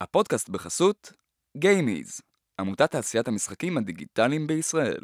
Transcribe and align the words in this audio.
הפודקאסט 0.00 0.48
בחסות 0.48 1.12
גיימיז, 1.56 2.20
עמותת 2.60 2.90
תעשיית 2.90 3.28
המשחקים 3.28 3.78
הדיגיטליים 3.78 4.46
בישראל. 4.46 5.00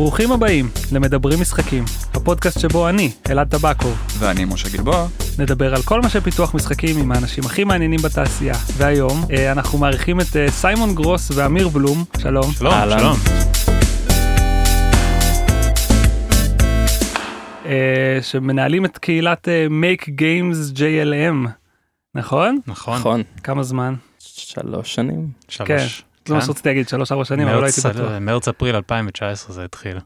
ברוכים 0.00 0.32
הבאים 0.32 0.68
למדברים 0.92 1.40
משחקים, 1.40 1.84
הפודקאסט 2.14 2.60
שבו 2.60 2.88
אני, 2.88 3.10
אלעד 3.30 3.48
טבקוב, 3.50 3.98
ואני 4.18 4.44
משה 4.44 4.68
גלבוע. 4.68 5.06
נדבר 5.38 5.74
על 5.74 5.82
כל 5.82 6.00
מה 6.00 6.08
שפיתוח 6.08 6.54
משחקים 6.54 6.98
עם 6.98 7.12
האנשים 7.12 7.44
הכי 7.44 7.64
מעניינים 7.64 8.00
בתעשייה. 8.04 8.54
והיום 8.76 9.24
אה, 9.30 9.52
אנחנו 9.52 9.78
מארחים 9.78 10.20
את 10.20 10.36
אה, 10.36 10.50
סיימון 10.50 10.94
גרוס 10.94 11.30
ואמיר 11.34 11.68
בלום, 11.68 12.04
שלום. 12.18 12.52
שלום, 12.52 12.72
אהלן. 12.72 12.98
שלום. 12.98 13.16
אה, 17.66 18.18
שמנהלים 18.22 18.84
את 18.84 18.98
קהילת 18.98 19.48
Make 19.68 20.04
Games 20.04 20.76
JLM, 20.76 21.48
נכון? 22.14 22.58
נכון. 22.66 22.98
נכון, 22.98 23.22
כמה 23.42 23.62
זמן? 23.62 23.94
שלוש 24.18 24.94
שנים. 24.94 25.28
כן, 25.48 25.78
שלוש. 25.78 25.98
זה 25.98 26.09
מה 26.28 26.40
שרציתי 26.40 26.68
להגיד, 26.68 26.88
שלוש 26.88 27.12
ארבע 27.12 27.24
שנים, 27.24 27.48
אבל 27.48 27.60
לא 27.60 27.64
הייתי 27.64 27.80
בטוח. 27.80 28.10
מרץ 28.20 28.48
אפריל 28.48 28.76
2019 28.76 29.54
זה 29.54 29.64
התחיל. 29.64 29.96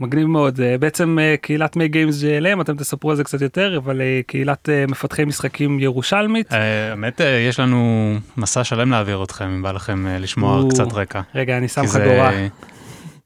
מגניב 0.00 0.26
מאוד, 0.26 0.60
אה, 0.60 0.78
בעצם 0.78 1.18
אה, 1.20 1.34
קהילת 1.40 1.76
Make 1.76 1.92
Games 1.92 2.22
JLM, 2.22 2.60
אתם 2.60 2.76
תספרו 2.76 3.10
על 3.10 3.16
זה 3.16 3.24
קצת 3.24 3.40
יותר, 3.40 3.76
אבל 3.76 4.00
אה, 4.00 4.20
קהילת 4.26 4.68
אה, 4.68 4.84
מפתחי 4.88 5.24
משחקים 5.24 5.80
ירושלמית. 5.80 6.52
אה, 6.52 6.90
האמת 6.90 7.20
אה, 7.20 7.26
יש 7.48 7.60
לנו 7.60 8.12
מסע 8.36 8.64
שלם 8.64 8.90
להעביר 8.90 9.22
אתכם 9.24 9.44
אם 9.44 9.62
בא 9.62 9.72
לכם 9.72 10.06
אה, 10.06 10.18
לשמוע 10.18 10.64
קצת 10.70 10.92
רקע. 10.92 11.20
רגע, 11.34 11.58
אני 11.58 11.68
שם 11.68 11.86
זה- 11.86 11.98
חגורה. 12.04 12.30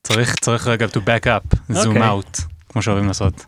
צריך 0.03 0.35
צריך 0.41 0.67
רגע 0.67 0.87
to 0.87 0.99
back 0.99 1.25
up, 1.27 1.57
zoom 1.73 1.87
אוקיי. 1.87 2.09
out, 2.11 2.43
כמו 2.69 2.83
שאוהבים 2.83 3.07
לעשות. 3.09 3.45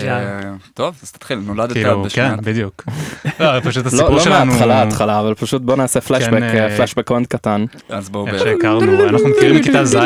אה, 0.00 0.40
טוב, 0.74 0.98
אז 1.02 1.12
תתחיל, 1.12 1.38
נולדת 1.38 1.72
כאילו, 1.72 2.02
בשנת. 2.02 2.40
כן, 2.40 2.44
בדיוק. 2.44 2.84
לא, 3.40 3.60
פשוט 3.60 3.84
לא 3.84 3.88
הסיפור 3.88 4.10
לא 4.10 4.20
שלנו, 4.20 4.46
מההתחלה 4.46 4.82
התחלה, 4.82 5.20
אבל 5.20 5.34
פשוט 5.34 5.62
בוא 5.62 5.76
נעשה 5.76 6.00
פלשבק, 6.00 6.42
אה, 6.42 6.64
אה, 6.64 6.76
פלשבק 6.76 7.06
קונט 7.06 7.26
קטן. 7.26 7.64
אז 7.88 8.08
בואו 8.08 8.26
איך. 8.26 8.42
שהכרנו, 8.42 9.08
אנחנו 9.08 9.28
מכירים 9.28 9.56
מכיתה 9.56 9.84
ז'. 9.84 9.96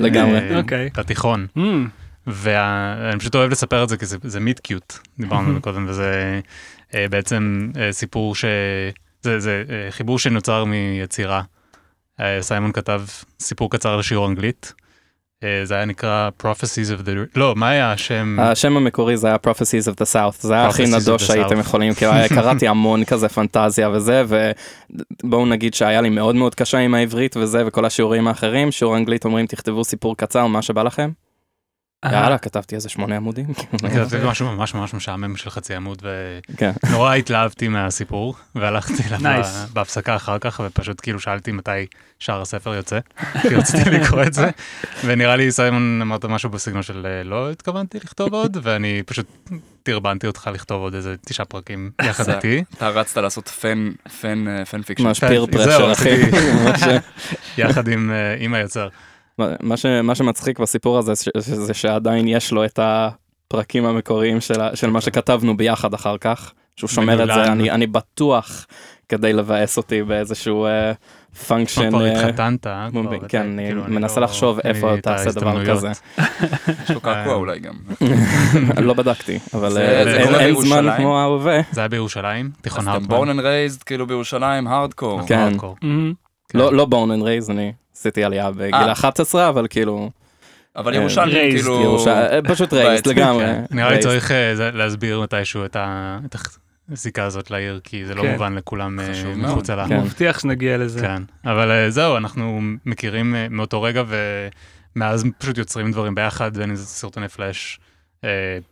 לגמרי. 0.00 0.38
אה, 0.38 0.58
אוקיי. 0.58 0.90
בתיכון. 0.96 1.46
Mm, 1.58 1.60
ואני 2.26 3.18
פשוט 3.18 3.34
אוהב 3.34 3.50
לספר 3.50 3.84
את 3.84 3.88
זה 3.88 3.96
כי 3.96 4.06
זה, 4.06 4.16
זה 4.22 4.40
מיט 4.40 4.58
קיוט, 4.58 4.98
דיברנו 5.18 5.48
על 5.48 5.54
זה 5.54 5.60
קודם, 5.60 5.86
וזה 5.88 6.40
בעצם 6.94 7.70
סיפור 7.90 8.34
ש... 8.34 8.44
זה, 9.22 9.40
זה 9.40 9.64
חיבור 9.90 10.18
שנוצר 10.18 10.64
מיצירה. 10.64 11.42
סיימון 12.40 12.72
כתב 12.72 13.02
סיפור 13.40 13.70
קצר 13.70 13.96
לשיעור 13.96 14.28
אנגלית. 14.28 14.74
אה, 15.44 15.60
זה 15.64 15.74
היה 15.74 15.84
נקרא 15.84 16.28
Prophecies 16.42 16.98
of 17.00 17.06
the... 17.06 17.10
לא, 17.36 17.54
מה 17.56 17.68
היה 17.68 17.92
השם? 17.92 18.36
השם 18.40 18.76
המקורי 18.76 19.16
זה 19.16 19.26
היה 19.26 19.36
Prophecies 19.46 19.92
of 19.92 20.02
the 20.02 20.12
South, 20.14 20.36
זה 20.40 20.54
היה 20.54 20.66
הכי 20.66 20.82
נדוש 20.86 21.22
שהייתם. 21.26 21.58
יכולים, 21.60 21.92
היה- 22.00 22.28
קראתי 22.28 22.68
המון 22.68 23.04
כזה 23.04 23.28
פנטזיה 23.28 23.90
וזה, 23.90 24.22
ובואו 25.24 25.46
נגיד 25.46 25.74
שהיה 25.74 26.00
לי 26.00 26.08
מאוד 26.08 26.34
מאוד 26.36 26.54
קשה 26.54 26.78
עם 26.78 26.94
העברית 26.94 27.36
וזה, 27.36 27.62
וכל 27.66 27.84
השיעורים 27.84 28.28
האחרים, 28.28 28.70
שיעור 28.72 28.96
אנגלית 28.96 29.24
אומרים 29.24 29.46
תכתבו 29.46 29.84
סיפור 29.84 30.16
קצר, 30.16 30.46
מה 30.46 30.62
שבא 30.62 30.82
לכם. 30.82 31.10
יאללה, 32.04 32.38
כתבתי 32.38 32.74
איזה 32.74 32.88
שמונה 32.88 33.16
עמודים. 33.16 33.54
כתבתי 33.78 34.16
משהו 34.24 34.46
ממש 34.52 34.74
ממש 34.74 34.94
משעמם 34.94 35.36
של 35.36 35.50
חצי 35.50 35.74
עמוד 35.74 36.02
כן. 36.56 36.70
ונורא 36.86 37.14
התלהבתי 37.14 37.68
מהסיפור 37.68 38.34
והלכתי 38.54 39.02
בהפסקה 39.72 40.16
אחר 40.16 40.38
כך 40.38 40.60
ופשוט 40.66 41.00
כאילו 41.02 41.20
שאלתי 41.20 41.52
מתי 41.52 41.70
שאר 42.18 42.40
הספר 42.40 42.74
יוצא 42.74 42.98
כי 43.42 43.54
רציתי 43.54 43.90
לקרוא 43.90 44.22
את 44.22 44.34
זה 44.34 44.50
ונראה 45.04 45.36
לי 45.36 45.52
סיימון 45.52 45.98
אמרת 46.02 46.24
משהו 46.24 46.50
בסגנון 46.50 46.82
של 46.82 47.06
אה, 47.06 47.24
לא 47.24 47.50
התכוונתי 47.50 47.98
לכתוב 48.04 48.34
עוד 48.34 48.56
ואני 48.62 49.02
פשוט 49.06 49.26
טרבנתי 49.82 50.26
אותך 50.26 50.50
לכתוב 50.54 50.82
עוד 50.82 50.94
איזה 50.94 51.14
תשעה 51.26 51.46
פרקים 51.46 51.90
יחד 52.08 52.24
זה- 52.24 52.34
איתי 52.36 52.64
אתה 52.76 52.88
רצת 52.88 53.16
לעשות 53.16 53.48
fan, 53.48 53.90
fan, 54.20 54.48
אה, 54.48 54.64
fan 54.64 54.82
fiction. 54.82 55.04
ממש 55.06 55.20
כן, 55.20 55.28
peer 55.28 55.46
pressure 55.46 55.92
אחי. 55.92 56.16
יחד 57.58 57.88
עם 57.88 58.10
אה, 58.10 58.36
עם 58.38 58.54
היוצר. 58.54 58.88
מה, 59.38 59.76
ש, 59.76 59.86
מה 59.86 60.14
שמצחיק 60.14 60.58
בסיפור 60.58 60.98
הזה 60.98 61.12
ש, 61.16 61.28
זה 61.38 61.74
שעדיין 61.74 62.28
יש 62.28 62.52
לו 62.52 62.64
את 62.64 62.78
הפרקים 62.82 63.84
המקוריים 63.86 64.40
של, 64.40 64.54
של 64.74 64.90
מה 64.90 65.00
שכתבנו 65.00 65.56
ביחד 65.56 65.94
אחר 65.94 66.18
כך, 66.18 66.52
שהוא 66.76 66.88
שומר 66.88 67.22
את. 67.22 67.26
זה, 67.34 67.52
אני, 67.52 67.70
אני 67.70 67.86
בטוח 67.86 68.66
כדי 69.08 69.32
לבאס 69.32 69.76
אותי 69.76 70.02
באיזשהו 70.02 70.66
פונקשן. 71.48 71.90
כבר 71.90 72.04
התחתנת 72.04 72.66
אה, 72.66 72.88
כבר, 72.90 73.02
ב- 73.02 73.06
ואתה- 73.06 73.28
כן, 73.28 73.42
אני 73.42 73.64
כאילו, 73.66 73.82
מנסה 73.88 74.20
לא- 74.20 74.26
לחשוב 74.26 74.58
איפה 74.64 74.92
לי 74.92 74.98
את 74.98 75.02
תעשה 75.02 75.32
דבר. 75.32 75.66
כזה. 75.70 75.88
יש 76.84 76.90
לו 76.90 77.00
קעקוע 77.00 77.34
אולי 77.34 77.58
גם. 77.58 77.74
לא 78.86 78.94
בדקתי, 78.94 79.38
אבל 79.54 79.70
זה- 79.70 79.98
אה, 79.98 80.04
זה 80.04 80.38
אין, 80.40 80.54
זמן? 80.60 80.96
כמו 80.96 81.18
ההווה. 81.18 81.60
זה 81.72 81.80
היה 81.80 81.88
בירושלים 81.88 82.50
אז 82.56 82.60
תיכון 82.62 82.80
אתם 82.80 82.88
הרטמן. 82.90 83.08
בורן 83.08 83.28
אנד 83.28 83.40
רייזד 83.40 83.82
כאילו 83.82 84.06
בירושלים, 84.06 84.66
הארדקור. 84.66 85.20
כן. 85.26 85.38
הארדקור. 85.38 85.76
mm, 85.82 85.86
לא 86.54 86.84
בורן 86.84 87.10
אנד 87.10 87.22
רייז, 87.22 87.50
אני 87.50 87.72
עשיתי 88.00 88.24
עלייה 88.24 88.50
בגיל 88.50 88.74
אה. 88.74 88.92
11, 88.92 89.48
אבל 89.48 89.66
כאילו, 89.70 90.10
אבל 90.76 90.94
אה, 90.94 91.06
raised, 91.06 91.30
כאילו... 91.30 92.06
אה, 92.08 92.38
פשוט 92.48 92.72
בעצם, 92.74 93.10
לגמרי. 93.10 93.44
כן. 93.44 93.64
נראה 93.70 93.90
לי. 93.90 93.98
צריך 93.98 94.30
להסביר 94.72 95.20
מתישהו 95.20 95.64
את 95.64 95.76
ה- 95.76 96.18
את 96.24 96.36
הזיקה 96.92 97.24
הזאת 97.24 97.50
לעיר, 97.50 97.80
כי 97.84 98.06
זה 98.06 98.14
לא 98.14 98.22
כן. 98.22 98.32
מובן 98.32 98.54
לכולם 98.54 98.98
חשוב 99.10 99.34
מאוד. 99.34 99.50
מחוצה 99.52 99.76
לה. 99.76 99.88
כן. 99.88 100.00
מבטיח 100.00 100.38
שנגיע 100.38 100.78
לזה. 100.78 101.00
כן, 101.00 101.22
אבל 101.44 101.86
זהו, 101.90 102.16
אנחנו 102.16 102.60
מכירים 102.86 103.34
מאותו 103.50 103.82
רגע, 103.82 104.02
ומאז 104.96 105.24
פשוט 105.38 105.58
יוצרים 105.58 105.92
דברים 105.92 106.14
ביחד, 106.14 106.56
בין 106.56 106.70
אם 106.70 106.76
זה 106.76 106.86
סרטוני 106.86 107.28
פלאש, 107.28 107.80
אה, 108.24 108.28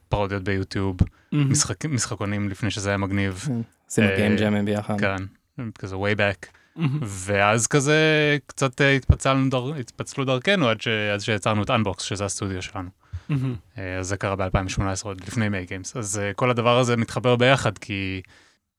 פרודיות 0.09 0.43
ביוטיוב. 0.43 0.97
משחק- 1.33 1.85
משחקונים 1.89 2.49
לפני 2.49 2.71
שזה 2.71 2.91
היה 2.91 2.97
מגניב, 2.97 3.49
עשינו 3.91 4.07
גיים 4.17 4.37
ג'אמים 4.37 4.65
ביחד. 4.65 5.01
כן, 5.01 5.17
כזה 5.79 5.97
way 5.97 6.17
back. 6.19 6.58
ואז 7.03 7.67
כזה 7.67 7.99
קצת 8.47 8.81
אה, 8.81 8.93
התפצלנו 8.93 9.75
התפצלו 9.81 10.25
דרכנו 10.25 10.69
עד 10.69 10.81
ש- 10.81 10.89
עד 10.89 11.21
שיצרנו 11.21 11.63
את 11.63 11.71
אנבוקס, 11.71 12.03
שזה 12.05 12.25
הסטודיו 12.25 12.63
שלנו. 12.63 12.91
אה, 13.79 13.99
אז 13.99 14.07
זה 14.09 14.17
קרה 14.17 14.37
ב-2018, 14.37 14.81
עוד 15.05 15.21
לפני 15.27 15.49
מיי 15.49 15.67
גיימס. 15.67 15.97
אז 15.97 16.19
אה, 16.19 16.33
כל 16.35 16.51
הדבר 16.51 16.79
הזה 16.79 16.97
מתחבר 16.97 17.37
ביחד, 17.37 17.79
כי 17.79 18.23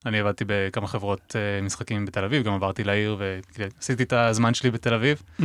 אני 0.06 0.20
עבדתי 0.20 0.44
בכמה 0.48 0.88
חברות 0.88 1.36
משחקים 1.64 2.06
בתל 2.06 2.24
אביב, 2.24 2.44
גם 2.44 2.54
עברתי 2.54 2.84
לעיר 2.84 3.18
ועשיתי 3.58 4.04
את 4.04 4.14
הזמן 4.14 4.54
שלי 4.54 4.72
בתל 4.72 4.94
אביב. 4.94 5.22
Mhm. 5.40 5.44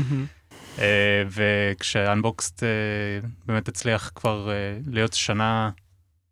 אה, 0.78 1.22
וכשאנבוקסט 1.30 2.62
באמת 3.46 3.68
הצליח 3.68 4.10
כבר 4.14 4.50
להיות 4.86 5.12
שנה 5.12 5.70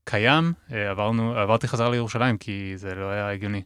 קיים, 0.05 0.53
עברנו, 0.91 1.35
עברתי 1.39 1.69
חזרה 1.69 1.91
לירושלים, 1.91 2.39
כי 2.39 2.73
זה 2.77 2.95
לא 2.95 3.11
היה 3.11 3.31
הגיוני 3.31 3.63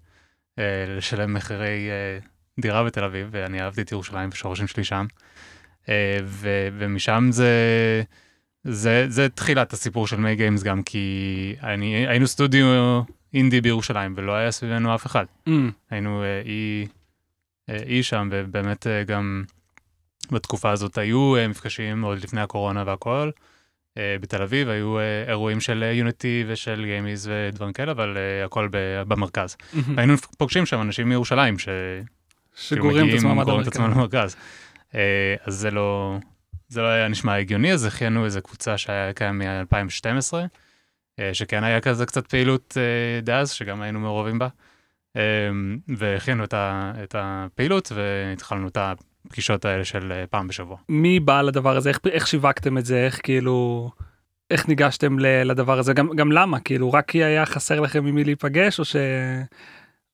לשלם 0.89 1.35
מחירי 1.35 1.89
דירה 2.61 2.85
בתל 2.85 3.05
אביב, 3.05 3.29
ואני 3.31 3.61
אהבתי 3.63 3.81
את 3.81 3.93
ירושלים 3.93 4.29
ושורשים 4.33 4.67
שלי 4.67 4.85
שם. 4.85 5.07
אה, 5.89 6.19
ו- 6.25 6.69
ומשם 6.79 7.29
זה, 7.31 7.53
זה, 8.65 9.07
זה 9.09 9.29
תחילת 9.29 9.73
הסיפור 9.73 10.07
של 10.07 10.17
מיי 10.17 10.37
גיימס 10.37 10.63
גם, 10.63 10.83
כי 10.83 11.57
אני, 11.63 12.07
היינו 12.07 12.27
סטודיו 12.27 12.67
אינדי 13.35 13.61
בירושלים, 13.61 14.15
ולא 14.17 14.33
היה 14.33 14.51
סביבנו 14.51 14.95
אף 14.95 15.07
אחד. 15.07 15.25
Mm. 15.49 15.51
היינו 15.91 16.23
אה, 16.23 16.43
אי, 16.45 16.87
אה, 17.69 17.83
אי 17.87 18.03
שם, 18.03 18.29
ובאמת 18.33 18.87
גם 19.07 19.45
בתקופה 20.31 20.71
הזאת 20.71 20.99
היו 20.99 21.35
מפגשים 21.49 22.03
עוד 22.03 22.19
לפני 22.23 22.41
הקורונה 22.41 22.83
והכל. 22.87 23.31
בתל 24.21 24.43
אביב 24.43 24.69
היו 24.69 24.97
אירועים 25.29 25.61
של 25.61 25.85
יוניטי 25.93 26.45
ושל 26.49 26.85
גיימיז 26.85 27.31
ודברים 27.33 27.73
כאלה, 27.73 27.93
אבל 27.93 28.17
הכל 28.45 28.69
במרכז. 29.09 29.57
Mhm. 29.57 29.77
היינו 29.97 30.15
פוגשים 30.39 30.67
שם 30.67 30.81
אנשים 30.81 31.09
מירושלים, 31.09 31.59
ש... 31.59 31.69
שגורם 32.57 33.09
את 33.09 33.15
עצמם 33.15 33.39
עד. 33.39 33.49
למרכז. 33.79 34.37
אה, 34.95 35.35
אז 35.45 35.55
זה 35.55 35.71
לא, 35.71 36.19
זה 36.69 36.83
לא 36.83 36.87
היה 36.87 37.09
נשמע 37.09 37.35
הגיוני, 37.35 37.73
אז 37.73 37.85
הכינו 37.85 38.25
איזה 38.25 38.41
קבוצה 38.41 38.79
שהיה 38.79 39.13
קיים 39.13 39.39
מ-2012, 39.39 40.35
שכן 41.33 41.65
היה 41.65 41.81
כזה 41.81 42.07
קצת 42.07 42.27
פעילות 42.27 42.77
אה, 42.81 43.21
דאז, 43.21 43.51
שגם 43.51 43.83
היינו 43.83 44.01
מעורבים 44.01 44.39
בה. 44.39 44.49
אה, 45.17 45.23
והכינו 45.89 46.45
את, 46.45 46.55
ה, 46.55 46.93
את 47.03 47.15
הפעילות 47.19 47.93
והתחלנו 47.95 48.69
את 48.69 48.79
הפגישות 48.81 49.65
האלה 49.65 49.85
של 49.85 50.13
אה, 50.13 50.25
פעם 50.27 50.49
בשבוע. 50.49 50.77
מי 50.89 51.21
בא 51.21 51.43
לדבר 51.43 51.77
הזה? 51.77 51.89
איך, 51.89 52.01
איך 52.11 52.27
שיווקתם 52.27 52.79
את 52.79 52.85
זה? 52.85 53.05
איך 53.05 53.21
כאילו... 53.23 53.91
איך 54.51 54.69
ניגשתם 54.69 55.19
לדבר 55.19 55.79
הזה? 55.79 55.93
גם, 55.93 56.09
גם 56.17 56.33
למה? 56.33 56.61
כאילו, 56.61 56.93
רק 56.93 57.09
כי 57.09 57.25
היה 57.25 57.47
חסר 57.47 57.81
לכם 57.81 58.07
עם 58.07 58.15
מי 58.15 58.25
להיפגש, 58.25 58.79
או 58.79 58.85
ש... 58.85 58.97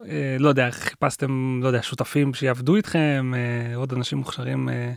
אה, 0.08 0.37
לא 0.38 0.49
יודע, 0.49 0.70
חיפשתם, 0.70 1.60
לא 1.62 1.66
יודע, 1.66 1.82
שותפים 1.82 2.34
שיעבדו 2.34 2.76
איתכם, 2.76 3.32
אה, 3.37 3.76
עוד 3.76 3.93
אנשים 3.93 4.19
מוכשרים, 4.19 4.69
אה, 4.69 4.93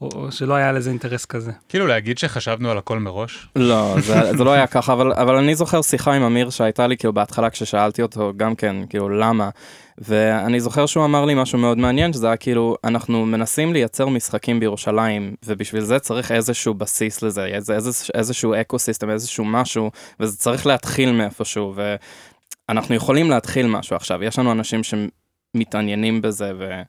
או, 0.00 0.08
או 0.14 0.32
שלא 0.32 0.54
היה 0.54 0.72
לזה 0.72 0.90
אינטרס 0.90 1.24
כזה. 1.24 1.52
כאילו 1.68 1.86
להגיד 1.86 2.18
שחשבנו 2.18 2.70
על 2.70 2.78
הכל 2.78 2.98
מראש. 2.98 3.48
לא, 3.56 3.94
זה, 4.00 4.36
זה 4.36 4.44
לא 4.44 4.52
היה 4.52 4.66
ככה, 4.66 4.92
אבל, 4.92 5.12
אבל 5.12 5.36
אני 5.36 5.54
זוכר 5.54 5.82
שיחה 5.82 6.12
עם 6.12 6.22
אמיר 6.22 6.50
שהייתה 6.50 6.86
לי 6.86 6.96
כאילו 6.96 7.12
בהתחלה 7.12 7.50
כששאלתי 7.50 8.02
אותו 8.02 8.32
גם 8.36 8.54
כן, 8.54 8.76
כאילו 8.88 9.08
למה, 9.08 9.50
ואני 9.98 10.60
זוכר 10.60 10.86
שהוא 10.86 11.04
אמר 11.04 11.24
לי 11.24 11.34
משהו 11.34 11.58
מאוד 11.58 11.78
מעניין, 11.78 12.12
שזה 12.12 12.26
היה 12.26 12.36
כאילו, 12.36 12.76
אנחנו 12.84 13.26
מנסים 13.26 13.72
לייצר 13.72 14.08
משחקים 14.08 14.60
בירושלים, 14.60 15.34
ובשביל 15.46 15.82
זה 15.82 15.98
צריך 15.98 16.32
איזשהו 16.32 16.74
בסיס 16.74 17.22
לזה, 17.22 17.44
איזה, 17.44 17.74
איזה, 17.74 17.90
איזשהו 18.14 18.54
אקו 18.54 18.78
סיסטם, 18.78 19.10
איזשהו 19.10 19.44
משהו, 19.44 19.90
וזה 20.20 20.36
צריך 20.36 20.66
להתחיל 20.66 21.12
מאיפשהו, 21.12 21.74
ואנחנו 22.68 22.94
יכולים 22.94 23.30
להתחיל 23.30 23.66
משהו 23.66 23.96
עכשיו, 23.96 24.24
יש 24.24 24.38
לנו 24.38 24.52
אנשים 24.52 24.80
שמתעניינים 24.84 26.22
בזה, 26.22 26.52
ו... 26.58 26.82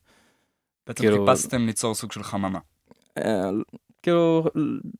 בעצם 0.87 1.03
כאילו- 1.03 1.25
חיפשתם 1.27 1.65
ליצור 1.65 1.95
סוג 1.95 2.11
של 2.11 2.23
חממה. 2.23 2.59
אה, 3.17 3.49
כאילו, 4.03 4.45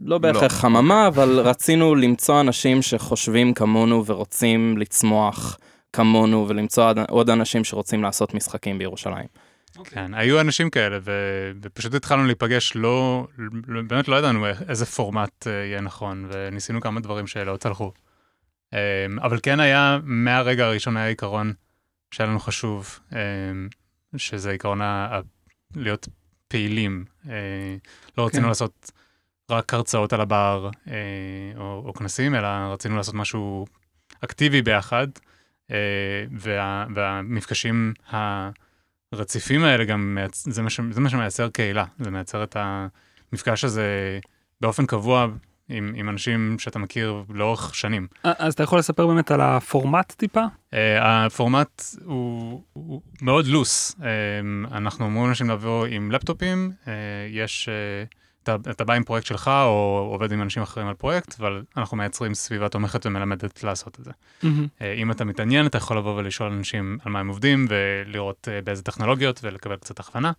לא 0.01 0.17
בהכרח 0.17 0.51
חממה, 0.53 1.07
אבל 1.07 1.39
רצינו 1.39 1.95
למצוא 1.95 2.41
אנשים 2.41 2.81
שחושבים 2.81 3.53
כמונו 3.53 4.05
ורוצים 4.05 4.77
לצמוח 4.77 5.57
כמונו, 5.93 6.45
ולמצוא 6.49 6.91
עוד- 7.09 7.29
אנשים 7.29 7.63
שרוצים 7.63 8.03
לעשות 8.03 8.33
משחקים 8.33 8.77
בירושלים. 8.77 9.25
כן, 9.83 10.13
היו 10.13 10.41
אנשים 10.41 10.69
כאלה, 10.69 10.97
ו- 11.01 11.51
ופשוט 11.61 11.93
התחלנו 11.93 12.25
להיפגש, 12.25 12.71
לא, 12.75 13.27
לא- 13.67 13.81
באמת 13.87 14.07
לא 14.07 14.15
ידענו 14.15 14.47
איך- 14.47 14.61
איזה 14.69 14.85
פורמט 14.85 15.47
אה, 15.47 15.51
יהיה 15.51 15.81
נכון, 15.81 16.25
וניסינו 16.31 16.81
כמה 16.81 16.99
דברים 16.99 17.27
שלא 17.27 17.57
צלחו. 17.57 17.91
אה, 18.73 18.79
אבל 19.21 19.39
כן 19.43 19.59
היה, 19.59 19.99
מהרגע 20.03 20.65
הראשון 20.65 20.97
היה 20.97 21.07
עיקרון 21.07 21.53
שהיה 22.11 22.29
לנו 22.29 22.39
חשוב, 22.39 22.99
אה, 23.15 23.19
שזה 24.17 24.51
עיקרון 24.51 24.81
ה- 24.81 25.19
להיות 25.75 26.07
פעילים. 26.47 27.05
אה, 27.29 27.75
לא 28.17 28.25
רצינו 28.25 28.43
כן. 28.43 28.49
לעשות 28.49 28.91
רק 29.51 29.73
הרצאות 29.73 30.13
על 30.13 30.21
הבר 30.21 30.69
אה, 30.87 30.93
או, 31.57 31.83
או 31.85 31.93
כנסים, 31.93 32.35
אלא 32.35 32.47
רצינו 32.47 32.95
לעשות 32.97 33.15
משהו 33.15 33.65
אקטיבי 34.23 34.61
ביחד, 34.61 35.07
אה, 35.71 35.75
וה, 36.31 36.85
והמפגשים 36.95 37.93
הרציפים 39.11 39.63
האלה 39.63 39.85
גם. 39.85 40.17
זה, 40.33 40.61
מה. 40.61 40.69
זה 40.91 41.01
מה 41.01 41.09
שמייצר 41.09 41.49
קהילה, 41.49 41.85
זה 41.99 42.11
מייצר 42.11 42.43
את 42.43 42.57
המפגש 42.59 43.63
הזה 43.63 44.19
באופן 44.61 44.85
קבוע 44.85 45.27
עם, 45.69 45.93
עם 45.95 46.09
אנשים 46.09 46.59
שאתה 46.59 46.79
מכיר 46.79 47.23
לאורך 47.29 47.75
שנים. 47.75 48.07
אז 48.23 48.53
אתה 48.53 48.63
יכול 48.63 48.79
לספר 48.79 49.07
באמת 49.07 49.31
על 49.31 49.41
הפורמט 49.41 50.11
טיפה? 50.17 50.43
Uh, 50.71 50.75
הפורמט 51.01 51.81
הוא, 52.05 52.61
הוא 52.73 53.01
מאוד 53.21 53.47
לוס. 53.47 53.91
Uh, 53.91 54.03
אנחנו 54.71 55.05
אומרים 55.05 55.25
לאנשים 55.25 55.49
לבוא 55.49 55.85
עם 55.85 56.11
לפטופים, 56.11 56.71
uh, 56.83 56.87
יש, 57.29 57.69
uh, 57.69 58.15
אתה, 58.43 58.55
אתה 58.71 58.83
בא 58.83 58.93
עם 58.93 59.03
פרויקט 59.03 59.27
שלך 59.27 59.47
או 59.47 60.09
עובד 60.11 60.31
עם 60.31 60.41
אנשים 60.41 60.63
אחרים 60.63 60.87
על 60.87 60.93
פרויקט, 60.93 61.39
אבל 61.39 61.63
אנחנו 61.77 61.97
מייצרים 61.97 62.33
סביבה 62.33 62.69
תומכת 62.69 63.05
ומלמדת 63.05 63.63
לעשות 63.63 63.99
את 63.99 64.05
זה. 64.05 64.11
Uh, 64.41 64.45
אם 64.97 65.11
אתה 65.11 65.25
מתעניין, 65.25 65.65
אתה 65.65 65.77
יכול 65.77 65.97
לבוא 65.97 66.15
ולשאול 66.15 66.51
אנשים 66.51 66.97
על 67.05 67.11
מה 67.11 67.19
הם 67.19 67.27
עובדים 67.27 67.67
ולראות 67.69 68.47
uh, 68.47 68.65
באיזה 68.65 68.83
טכנולוגיות 68.83 69.39
ולקבל 69.43 69.75
קצת 69.75 69.99
הכוונה. 69.99 70.31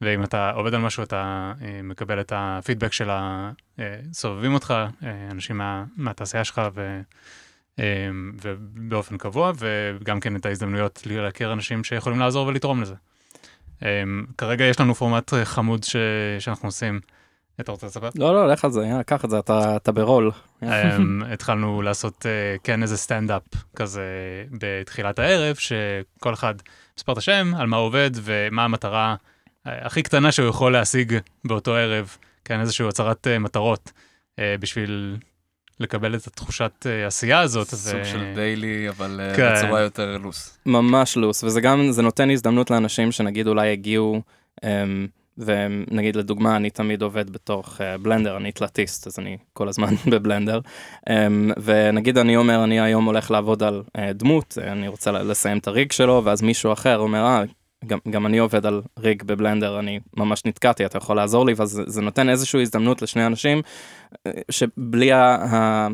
ואם 0.00 0.24
אתה 0.24 0.50
עובד 0.50 0.74
על 0.74 0.80
משהו, 0.80 1.02
אתה 1.02 1.52
uh, 1.58 1.62
מקבל 1.82 2.20
את 2.20 2.32
הפידבק 2.36 2.92
של 2.92 3.08
הסובבים 3.10 4.54
אותך, 4.54 4.74
uh, 5.00 5.04
אנשים 5.30 5.58
מה, 5.58 5.84
מהתעשייה 5.96 6.44
שלך, 6.44 6.60
ו... 6.74 7.00
ובאופן 8.42 9.16
קבוע, 9.18 9.52
וגם 9.58 10.20
כן 10.20 10.36
את 10.36 10.46
ההזדמנויות 10.46 11.02
להכיר 11.06 11.52
אנשים 11.52 11.84
שיכולים 11.84 12.18
לעזור 12.18 12.46
ולתרום 12.46 12.82
לזה. 12.82 12.94
כרגע 14.38 14.64
יש 14.64 14.80
לנו 14.80 14.94
פורמט 14.94 15.34
אה, 15.34 15.44
חמוד 15.44 15.84
ש... 15.84 15.96
שאנחנו 16.38 16.68
עושים. 16.68 17.00
אתה 17.60 17.72
רוצה 17.72 17.86
לספר? 17.86 18.08
לא, 18.14 18.34
לא, 18.34 18.48
לך 18.48 18.64
על 18.64 18.70
זה, 18.70 18.88
קח 19.06 19.24
את 19.24 19.30
זה, 19.30 19.38
אתה, 19.38 19.76
אתה 19.76 19.92
ברול. 19.92 20.30
התחלנו 21.32 21.82
לעשות 21.82 22.26
אה, 22.26 22.56
כן 22.64 22.82
איזה 22.82 22.96
סטנדאפ 22.96 23.42
כזה 23.76 24.04
בתחילת 24.50 25.18
הערב, 25.18 25.56
שכל 25.56 26.34
אחד 26.34 26.54
מספר 26.98 27.12
את 27.12 27.18
השם, 27.18 27.52
על 27.56 27.66
מה 27.66 27.76
הוא 27.76 27.86
עובד 27.86 28.10
ומה 28.14 28.64
המטרה 28.64 29.10
אה, 29.10 29.14
הכי 29.66 30.02
קטנה 30.02 30.32
שהוא 30.32 30.48
יכול 30.48 30.72
להשיג 30.72 31.18
באותו 31.44 31.74
ערב, 31.74 32.16
כן, 32.44 32.60
איזושהי 32.60 32.88
הצהרת 32.88 33.26
אה, 33.26 33.38
מטרות 33.38 33.92
אה, 34.38 34.54
בשביל 34.60 35.16
לקבל 35.80 36.14
את 36.14 36.26
התחושת 36.26 36.86
אה, 36.86 37.06
עשייה 37.06 37.40
הזאת. 37.40 37.66
סוג 37.66 38.04
של 38.04 38.32
דיילי, 38.34 38.88
אבל 38.88 39.20
כן. 39.36 39.54
בצורה 39.54 39.80
יותר 39.80 40.18
לוס. 40.18 40.58
ממש 40.66 41.16
לוס, 41.16 41.44
וזה 41.44 41.60
גם, 41.60 41.90
זה 41.90 42.02
נותן 42.02 42.30
הזדמנות 42.30 42.70
לאנשים 42.70 43.12
שנגיד 43.12 43.46
אולי 43.46 43.72
הגיעו, 43.72 44.22
אמ, 44.64 45.06
ונגיד 45.38 46.16
לדוגמה, 46.16 46.56
אני 46.56 46.70
תמיד 46.70 47.02
עובד 47.02 47.30
בתוך 47.30 47.80
בלנדר, 48.02 48.36
אני 48.36 48.52
תלתיסט, 48.52 49.06
אז 49.06 49.18
אני 49.18 49.36
כל 49.52 49.68
הזמן 49.68 49.94
בבלנדר, 50.12 50.60
אמ, 51.10 51.50
ונגיד 51.62 52.18
אני 52.18 52.36
אומר, 52.36 52.64
אני 52.64 52.80
היום 52.80 53.04
הולך 53.04 53.30
לעבוד 53.30 53.62
על 53.62 53.82
דמות, 54.14 54.58
אני 54.62 54.88
רוצה 54.88 55.12
לסיים 55.12 55.58
את 55.58 55.66
הריג 55.66 55.92
שלו, 55.92 56.22
ואז 56.24 56.42
מישהו 56.42 56.72
אחר 56.72 56.98
אומר, 56.98 57.24
אה, 57.24 57.44
גם, 57.84 57.98
גם 58.10 58.26
אני 58.26 58.38
עובד 58.38 58.66
על 58.66 58.82
ריג 58.98 59.22
בבלנדר, 59.22 59.78
אני 59.78 60.00
ממש 60.16 60.42
נתקעתי, 60.44 60.86
אתה 60.86 60.98
יכול 60.98 61.16
לעזור 61.16 61.46
לי, 61.46 61.54
ואז 61.56 61.70
זה, 61.70 61.82
זה 61.86 62.02
נותן 62.02 62.28
איזושהי 62.28 62.62
הזדמנות 62.62 63.02
לשני 63.02 63.26
אנשים, 63.26 63.62
אה, 64.26 64.32
שבלי 64.50 65.12
ה... 65.12 65.34
ה 65.34 65.88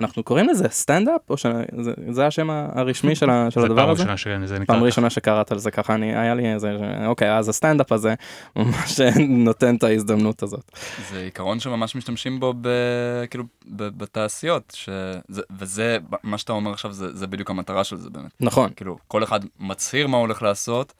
אנחנו 0.00 0.22
קוראים 0.22 0.48
לזה 0.48 0.68
סטנדאפ, 0.68 1.30
או 1.30 1.36
שזה 1.36 1.92
זה 2.10 2.26
השם 2.26 2.50
הרשמי 2.50 3.14
של, 3.14 3.30
ה- 3.30 3.46
של 3.50 3.60
זה 3.60 3.66
הדבר 3.66 3.82
פעם 3.82 3.90
הזה? 3.90 4.02
ראשונה 4.12 4.16
שזה 4.16 4.58
נקרא. 4.58 4.74
פעם 4.74 4.84
ראשונה 4.84 5.10
שקראת 5.10 5.52
על 5.52 5.58
זה 5.58 5.70
ככה, 5.70 5.94
אני, 5.94 6.16
היה 6.16 6.34
לי 6.34 6.52
איזה, 6.52 6.76
אוקיי, 7.06 7.36
אז 7.38 7.48
הסטנדאפ 7.48 7.92
הזה 7.92 8.14
ממש 8.56 9.00
נותן 9.28 9.76
את 9.76 9.82
ההזדמנות 9.82 10.42
הזאת. 10.42 10.70
זה 11.10 11.20
עיקרון 11.20 11.60
שממש 11.60 11.96
משתמשים 11.96 12.40
בו 12.40 12.54
ב, 12.60 12.68
כאילו, 13.30 13.44
ב, 13.66 13.88
בתעשיות, 13.88 14.72
שזה, 14.76 15.42
וזה, 15.58 15.98
מה 16.22 16.38
שאתה 16.38 16.52
אומר 16.52 16.70
עכשיו, 16.72 16.92
זה, 16.92 17.16
זה 17.16 17.26
בדיוק 17.26 17.50
המטרה 17.50 17.84
של 17.84 17.96
זה 17.96 18.10
באמת. 18.10 18.30
נכון, 18.40 18.70
כאילו, 18.76 18.96
כל 19.08 19.24
אחד 19.24 19.40
מצהיר 19.58 20.06
מה 20.06 20.16
הוא 20.16 20.26
הולך 20.26 20.42
לעשות, 20.42 20.92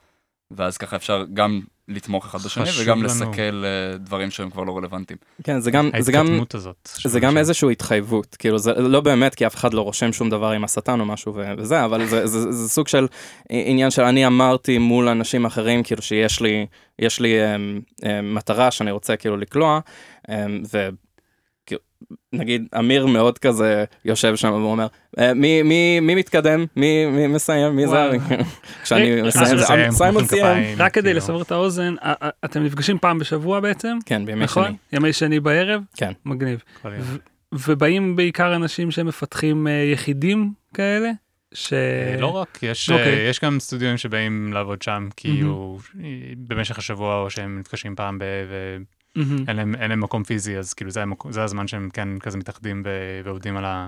ואז 0.55 0.77
ככה 0.77 0.95
אפשר 0.95 1.25
גם 1.33 1.61
לתמוך 1.87 2.25
אחד 2.25 2.39
בשני, 2.39 2.63
וגם 2.81 2.97
לנו. 2.97 3.05
לסכל 3.05 3.63
אה, 3.65 3.97
דברים 3.97 4.31
שהם 4.31 4.49
כבר 4.49 4.63
לא 4.63 4.77
רלוונטיים. 4.77 5.17
כן, 5.43 5.59
זה 5.59 5.71
גם, 5.71 5.89
זה 5.99 6.11
גם, 6.11 6.39
הזאת. 6.53 6.89
זה 7.05 7.19
גם 7.19 7.37
איזושהי 7.37 7.71
התחייבות, 7.71 8.35
כאילו 8.35 8.57
זה 8.57 8.73
לא 8.73 9.01
באמת 9.01 9.35
כי 9.35 9.47
אף 9.47 9.55
אחד 9.55 9.73
לא 9.73 9.81
רושם 9.81 10.13
שום 10.13 10.29
דבר 10.29 10.51
עם 10.51 10.63
השטן 10.63 10.99
או 10.99 11.05
משהו 11.05 11.33
וזה, 11.57 11.85
אבל 11.85 12.05
זה, 12.05 12.27
זה, 12.27 12.41
זה, 12.41 12.51
זה 12.51 12.69
סוג 12.69 12.87
של 12.87 13.07
עניין 13.49 13.91
של 13.91 14.01
אני 14.01 14.27
אמרתי 14.27 14.77
מול 14.77 15.07
אנשים 15.07 15.45
אחרים 15.45 15.83
כאילו 15.83 16.01
שיש 16.01 16.41
לי, 16.41 16.65
יש 16.99 17.19
לי 17.19 17.35
um, 17.39 18.01
um, 18.01 18.05
מטרה 18.23 18.71
שאני 18.71 18.91
רוצה 18.91 19.15
כאילו 19.15 19.37
לקלוע, 19.37 19.79
um, 20.27 20.31
ו... 20.73 20.89
נגיד 22.33 22.67
אמיר 22.79 23.05
מאוד 23.05 23.37
כזה 23.39 23.85
יושב 24.05 24.35
שם 24.35 24.51
ואומר 24.51 24.87
"אה, 25.19 25.33
מי 25.33 25.63
מי 25.63 25.99
מי 25.99 26.15
מתקדם 26.15 26.65
מי 26.75 27.05
מי 27.05 27.27
מסיים 27.27 27.75
מי 27.75 27.87
זה. 27.87 28.09
כשאני 28.83 29.21
מסיים 29.21 29.45
זה 29.45 29.55
מסיים, 29.55 29.91
סיימון 29.91 30.25
סיים 30.25 30.75
רק 30.77 30.93
כדי 30.93 31.03
כאילו. 31.03 31.17
לסבר 31.17 31.41
את 31.41 31.51
האוזן, 31.51 31.95
אתם 32.45 32.63
נפגשים 32.63 32.97
פעם 32.97 33.19
בשבוע 33.19 33.59
בעצם, 33.59 33.97
כן 34.05 34.25
בימי 34.25 34.43
נכון? 34.43 34.65
שני 34.65 34.75
ימי 34.93 35.13
שני 35.13 35.39
בערב? 35.39 35.81
כן. 35.97 36.11
מגניב. 36.25 36.63
ובאים 37.53 38.15
בעיקר 38.15 38.55
אנשים 38.55 38.91
שמפתחים 38.91 39.67
אה, 39.67 39.71
יחידים 39.93 40.53
כאלה? 40.73 41.11
ש... 41.53 41.73
אה, 41.73 42.15
לא 42.19 42.27
רק, 42.27 42.59
יש, 42.63 42.89
אוקיי. 42.89 43.29
יש 43.29 43.39
גם 43.39 43.59
סטודיואים 43.59 43.97
שבאים 43.97 44.53
לעבוד 44.53 44.81
שם, 44.81 45.07
כאילו, 45.17 45.79
אה, 46.03 46.09
במשך 46.37 46.77
השבוע, 46.77 47.21
או 47.21 47.29
שהם 47.29 47.59
נפגשים 47.59 47.95
פעם 47.95 48.19
ב... 48.19 48.23
ואין 49.15 49.27
מהמם. 49.45 49.57
להם, 49.57 49.75
אין 49.75 49.89
להם 49.89 49.99
מקום 50.01 50.23
פיזי, 50.23 50.57
אז 50.57 50.73
כאילו 50.73 50.91
זה, 50.91 51.01
המקום, 51.01 51.31
זה 51.31 51.43
הזמן 51.43 51.67
שהם 51.67 51.89
כן 51.93 52.19
כזה 52.19 52.37
מתאחדים 52.37 52.83
ועובדים 53.25 53.57
על, 53.57 53.65
ה, 53.65 53.87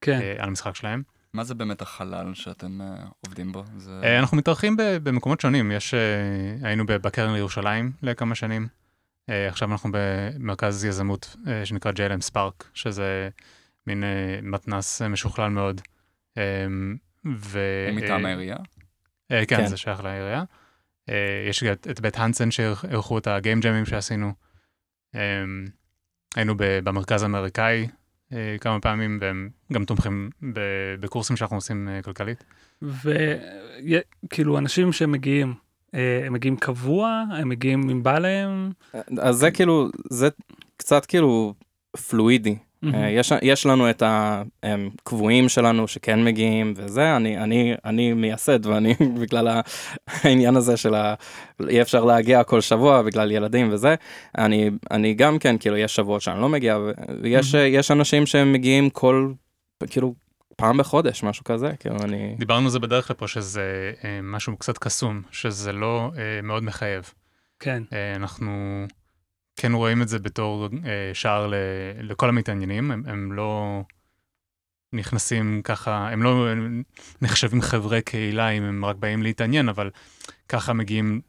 כן. 0.00 0.20
אה, 0.20 0.34
על 0.38 0.48
המשחק 0.48 0.76
שלהם. 0.76 1.02
מה 1.32 1.44
זה 1.44 1.54
באמת 1.54 1.82
החלל 1.82 2.34
שאתם 2.34 2.80
אה, 2.80 2.86
עובדים 3.26 3.52
בו? 3.52 3.64
זה... 3.76 4.00
אה, 4.04 4.18
אנחנו 4.18 4.36
מתארחים 4.36 4.76
ב- 4.76 4.82
במקומות 5.02 5.40
שונים, 5.40 5.72
יש, 5.72 5.94
אה, 5.94 6.00
היינו 6.68 6.84
בקרן 6.86 7.32
לירושלים 7.34 7.92
לכמה 8.02 8.34
שנים, 8.34 8.66
אה, 9.30 9.48
עכשיו 9.48 9.72
אנחנו 9.72 9.90
במרכז 9.92 10.84
יזמות 10.84 11.36
אה, 11.46 11.66
שנקרא 11.66 11.92
JLM 11.92 12.20
ספארק, 12.20 12.64
שזה 12.74 13.28
מין 13.86 14.04
אה, 14.04 14.08
מתנס 14.42 15.02
אה, 15.02 15.08
משוכלל 15.08 15.50
מאוד. 15.50 15.80
אה, 16.38 16.42
ו... 17.36 17.58
הוא 17.90 17.96
מטעם 17.96 18.24
אה, 18.26 18.30
העירייה? 18.30 18.56
אה, 19.30 19.46
כן, 19.46 19.56
כן. 19.56 19.66
זה 19.66 19.76
שייך 19.76 20.04
לעירייה. 20.04 20.42
אה, 21.08 21.14
יש 21.48 21.62
את- 21.64 21.86
את 21.90 22.00
בית 22.00 22.18
הנסן 22.18 22.50
שאירחו 22.50 23.18
את 23.18 23.26
הגיים 23.26 23.60
ג'מים 23.60 23.86
שעשינו. 23.86 24.32
אה, 25.16 25.44
היינו 26.36 26.54
במרכז 26.58 27.22
האמריקאי 27.22 27.86
אה, 28.32 28.56
כמה 28.60 28.80
פעמים, 28.80 29.18
והם 29.20 29.48
גם 29.72 29.84
תומכים 29.84 30.30
בקורסים 31.00 31.36
שאנחנו 31.36 31.56
עושים 31.56 31.88
אה, 31.88 32.02
כלכלית. 32.02 32.44
וכאילו 32.82 34.58
אנשים 34.58 34.92
שמגיעים, 34.92 35.54
אה, 35.94 36.22
הם 36.26 36.32
מגיעים 36.32 36.56
קבוע, 36.56 37.24
הם 37.30 37.48
מגיעים 37.48 37.90
אם 37.90 38.02
בא 38.02 38.18
להם, 38.18 38.70
אז 39.18 39.36
זה 39.36 39.50
כאילו, 39.50 39.88
זה 40.10 40.28
קצת 40.76 41.06
כאילו 41.06 41.54
פלואידי, 42.08 42.56
אה, 42.84 43.10
יש, 43.10 43.32
יש 43.42 43.66
לנו 43.66 43.90
את 43.90 44.02
הקבועים 44.06 45.48
שלנו 45.48 45.88
שכן 45.88 46.24
מגיעים 46.24 46.74
וזה, 46.76 47.16
אני, 47.16 47.38
אני, 47.38 47.74
אני 47.84 48.12
מייסד 48.12 48.66
ואני 48.66 48.94
בגלל 49.20 49.60
העניין 50.06 50.56
הזה 50.56 50.76
של 50.76 50.94
ה... 50.94 51.14
אי 51.68 51.82
אפשר 51.82 52.04
להגיע 52.04 52.44
כל 52.44 52.60
שבוע 52.60 53.02
בגלל 53.02 53.32
ילדים 53.32 53.68
וזה, 53.72 53.94
אני, 54.38 54.70
אני 54.90 55.14
גם 55.14 55.38
כן, 55.38 55.58
כאילו, 55.58 55.76
יש 55.76 55.96
שבועות 55.96 56.22
שאני 56.22 56.40
לא 56.40 56.48
מגיע, 56.48 56.78
ויש. 57.22 57.54
יש 57.54 57.90
אנשים 57.90 58.26
שהם 58.26 58.52
מגיעים 58.52 58.90
כל, 58.90 59.32
כאילו, 59.90 60.14
פעם 60.56 60.76
בחודש, 60.76 61.22
משהו 61.22 61.44
כזה, 61.44 61.72
כאילו, 61.80 61.96
אני... 61.96 62.34
דיברנו 62.38 62.64
על 62.64 62.70
זה 62.70 62.78
בדרך 62.78 63.10
לפה, 63.10 63.28
שזה 63.28 63.92
אה, 64.04 64.20
משהו 64.22 64.56
קצת 64.56 64.78
קסום, 64.78 65.22
שזה 65.30 65.72
לא 65.72 66.10
אה, 66.18 66.42
מאוד 66.42 66.62
מחייב. 66.62 67.12
כן, 67.60 67.82
אנחנו 68.16 68.86
כן 69.56 69.72
רואים 69.72 70.02
את 70.02 70.08
זה 70.08 70.18
בתור 70.18 70.68
אה, 70.84 71.10
שער 71.14 71.46
ל- 71.46 71.54
לכל 72.00 72.28
המתעניינים, 72.28 72.90
הם, 72.90 73.02
הם 73.06 73.32
לא 73.32 73.82
נכנסים 74.92 75.60
ככה, 75.64 76.08
הם 76.08 76.22
לא 76.22 76.46
נחשבים 77.22 77.62
חברי 77.62 78.02
קהילה 78.02 78.48
אם 78.48 78.62
הם 78.62 78.84
רק 78.84 78.96
באים 78.96 79.22
להתעניין, 79.22 79.68
אבל 79.68 79.90
ככה 80.48 80.72
מגיעים 80.72 81.20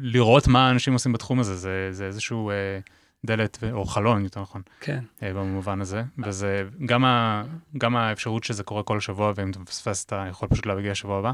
לראות 0.00 0.48
מה 0.48 0.68
האנשים 0.68 0.92
עושים 0.92 1.12
בתחום 1.12 1.40
הזה, 1.40 1.56
זה, 1.56 1.88
זה 1.90 2.06
איזשהו 2.06 2.50
אה, 2.50 2.78
דלת, 3.24 3.58
או 3.72 3.84
חלון, 3.84 4.24
יותר 4.24 4.40
נכון, 4.40 4.62
כן. 4.80 5.04
אה, 5.22 5.32
במובן 5.34 5.80
הזה, 5.80 6.02
וזה 6.24 6.68
גם, 6.86 7.04
ה, 7.04 7.44
גם 7.78 7.96
האפשרות 7.96 8.44
שזה 8.44 8.62
קורה 8.62 8.82
כל 8.82 9.00
שבוע, 9.00 9.32
ואם 9.36 9.50
אתה 9.50 9.58
מפספס 9.58 10.04
אתה 10.04 10.26
יכול 10.30 10.48
פשוט 10.48 10.66
להגיע 10.66 10.94
שבוע 10.94 11.18
הבא, 11.18 11.32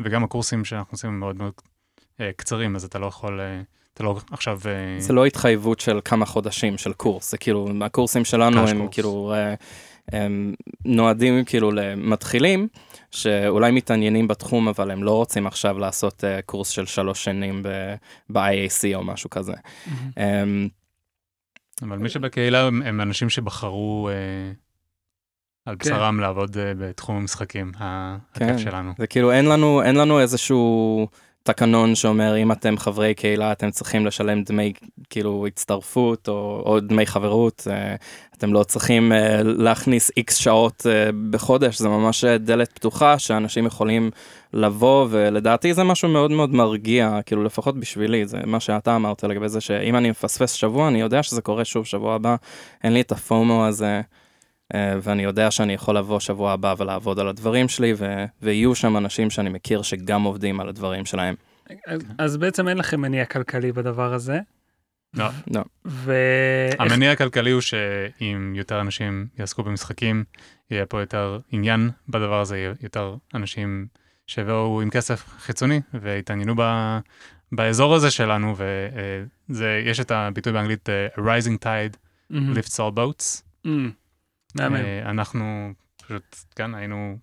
וגם 0.00 0.24
הקורסים 0.24 0.64
שאנחנו 0.64 0.94
עושים 0.94 1.10
הם 1.10 1.20
מאוד 1.20 1.36
מאוד 1.36 1.52
אה, 2.20 2.30
קצרים, 2.36 2.76
אז 2.76 2.84
אתה 2.84 2.98
לא 2.98 3.06
יכול, 3.06 3.40
אה, 3.40 3.62
אתה 3.94 4.02
לא 4.04 4.20
עכשיו... 4.30 4.60
אה, 4.66 5.00
זה 5.00 5.12
לא 5.12 5.26
התחייבות 5.26 5.80
של 5.80 6.00
כמה 6.04 6.26
חודשים 6.26 6.78
של 6.78 6.92
קורס, 6.92 7.30
זה 7.30 7.38
כאילו, 7.38 7.68
הקורסים 7.84 8.24
שלנו 8.24 8.68
הם 8.68 8.78
קורס. 8.78 8.94
כאילו, 8.94 9.32
אה, 9.34 9.54
הם 10.12 10.54
נועדים 10.84 11.44
כאילו 11.44 11.70
למתחילים, 11.72 12.68
שאולי 13.10 13.70
מתעניינים 13.70 14.28
בתחום, 14.28 14.68
אבל 14.68 14.90
הם 14.90 15.02
לא 15.02 15.16
רוצים 15.16 15.46
עכשיו 15.46 15.78
לעשות 15.78 16.24
אה, 16.24 16.42
קורס 16.42 16.68
של 16.68 16.86
שלוש 16.86 17.24
שנים 17.24 17.62
ב-IAC 18.32 18.94
או 18.94 19.04
משהו 19.04 19.30
כזה. 19.30 19.52
מהמם. 19.86 20.10
אמ, 20.18 20.68
אבל 21.82 21.98
מי 21.98 22.08
שבקהילה 22.08 22.66
הם, 22.66 22.82
הם 22.82 23.00
אנשים 23.00 23.30
שבחרו 23.30 24.08
על 25.66 25.76
כן. 25.78 25.90
בשרם 25.90 26.20
לעבוד 26.20 26.58
אה, 26.58 26.72
בתחום 26.78 27.16
המשחקים, 27.16 27.72
ה- 27.80 28.16
כן. 28.34 28.48
הכיף 28.48 28.58
שלנו. 28.58 28.92
זה 28.98 29.06
כאילו, 29.06 29.32
אין 29.32 29.44
לנו, 29.46 29.82
אין 29.82 29.96
לנו 29.96 30.20
איזשהו 30.20 31.08
תקנון 31.52 31.94
שאומר, 31.94 32.36
אם 32.36 32.52
אתם 32.52 32.76
חברי 32.78 33.14
קהילה, 33.14 33.52
אתם 33.52 33.70
צריכים 33.70 34.06
לשלם 34.06 34.42
דמי, 34.42 34.72
כאילו, 35.10 35.46
הצטרפות 35.46 36.28
או, 36.28 36.62
או 36.66 36.80
דמי 36.80 37.06
חברות. 37.06 37.68
אה, 37.70 37.94
אתם 38.36 38.52
לא 38.52 38.62
צריכים 38.62 39.12
אה, 39.12 39.42
להכניס 39.42 40.10
איקס 40.16 40.36
שעות 40.36 40.86
אה, 40.90 41.10
בחודש, 41.30 41.78
זה 41.78 41.88
ממש 41.88 42.24
דלת 42.24 42.72
פתוחה 42.72 43.18
שאנשים 43.18 43.66
יכולים 43.66 44.10
לבוא, 44.52 45.06
ולדעתי 45.10 45.74
זה 45.74 45.84
משהו 45.84 46.08
מאוד 46.08 46.30
מאוד 46.30 46.54
מרגיע, 46.54 47.20
כאילו, 47.26 47.44
לפחות 47.44 47.80
בשבילי, 47.80 48.26
זה 48.26 48.38
מה 48.46 48.60
שאתה 48.60 48.96
אמרת 48.96 49.24
לגבי 49.24 49.48
זה, 49.48 49.60
שאם 49.60 49.96
אני 49.96 50.10
מפספס 50.10 50.52
שבוע, 50.52 50.88
אני 50.88 51.00
יודע 51.00 51.22
שזה 51.22 51.42
קורה 51.42 51.64
שוב 51.64 51.86
שבוע 51.86 52.14
הבא, 52.14 52.36
אין 52.84 52.92
לי 52.92 53.00
את 53.00 53.12
הפומו 53.12 53.66
הזה. 53.66 54.00
אה, 54.74 54.94
ואני 55.02 55.22
יודע 55.22 55.50
שאני 55.50 55.72
יכול 55.72 55.96
לבוא 55.96 56.20
שבוע 56.20 56.52
הבא 56.52 56.74
ולעבוד 56.78 57.18
על 57.18 57.28
הדברים 57.28 57.68
שלי, 57.68 57.92
ו- 57.96 58.24
ויהיו 58.42 58.74
שם 58.74 58.96
אנשים 58.96 59.30
שאני 59.30 59.48
מכיר 59.50 59.82
שגם 59.82 60.22
עובדים 60.22 60.60
על 60.60 60.68
הדברים 60.68 61.06
שלהם. 61.06 61.34
אז- 61.86 62.00
אז 62.18 62.36
בעצם 62.36 62.68
אין 62.68 62.78
לכם 62.78 63.00
מניע 63.00 63.24
כלכלי 63.24 63.72
בדבר 63.72 64.14
הזה. 64.14 64.38
לא. 65.14 65.26
לא. 65.54 65.60
ואיך 65.84 66.80
המניע 66.80 67.12
הכלכלי 67.12 67.50
הוא 67.50 67.60
שאם 67.60 68.52
יותר 68.56 68.80
אנשים 68.80 69.26
יעסקו 69.38 69.62
במשחקים, 69.62 70.24
יהיה 70.70 70.86
פה 70.86 71.00
יותר 71.00 71.38
עניין 71.52 71.90
בדבר 72.08 72.40
הזה, 72.40 72.72
יותר 72.82 73.14
אנשים 73.34 73.86
שיבואו 74.26 74.80
עם 74.82 74.90
כסף 74.90 75.24
חיצוני 75.38 75.80
ויתעניינו 76.02 76.54
ב, 76.56 76.62
באזור 77.52 77.94
הזה 77.94 78.10
שלנו, 78.10 78.54
ויש 79.48 80.00
את 80.00 80.10
הביטוי 80.10 80.52
באנגלית 80.52 80.88
אה, 80.88 81.06
rising 81.16 81.64
tide 81.64 81.96
מהמם. 82.30 82.52
lifts 82.56 82.76
all 82.76 82.96
boats. 82.96 83.42
מהמם. 83.64 83.90
מהמם. 84.54 84.76
אה, 84.76 85.10
אנחנו 85.10 85.72
פשוט, 85.96 86.36
כן, 86.56 86.74
היינו 86.74 87.16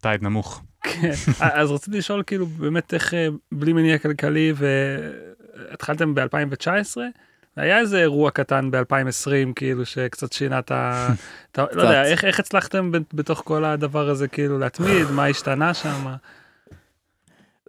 טייד 0.00 0.22
נמוך. 0.22 0.62
כן. 0.82 1.12
אז 1.40 1.70
רציתי 1.70 1.98
לשאול 1.98 2.22
כאילו 2.26 2.46
באמת 2.46 2.94
איך 2.94 3.14
אה, 3.14 3.28
בלי 3.52 3.72
מניע 3.72 3.98
כלכלי 3.98 4.52
והתחלתם 4.56 6.14
ב-2019 6.14 6.96
היה 7.56 7.78
איזה 7.78 8.00
אירוע 8.00 8.30
קטן 8.30 8.70
ב-2020 8.70 9.52
כאילו 9.56 9.86
שקצת 9.86 10.32
שינה 10.32 10.58
את 10.58 10.70
ה... 10.70 11.08
לא 11.58 11.82
יודע. 11.82 12.04
איך 12.04 12.24
איך 12.24 12.40
הצלחתם 12.40 12.90
בתוך 13.14 13.42
כל 13.44 13.64
הדבר 13.64 14.08
הזה 14.08 14.28
כאילו 14.28 14.58
להתמיד 14.58 15.10
מה 15.10 15.26
השתנה 15.26 15.74
שם. 15.74 16.14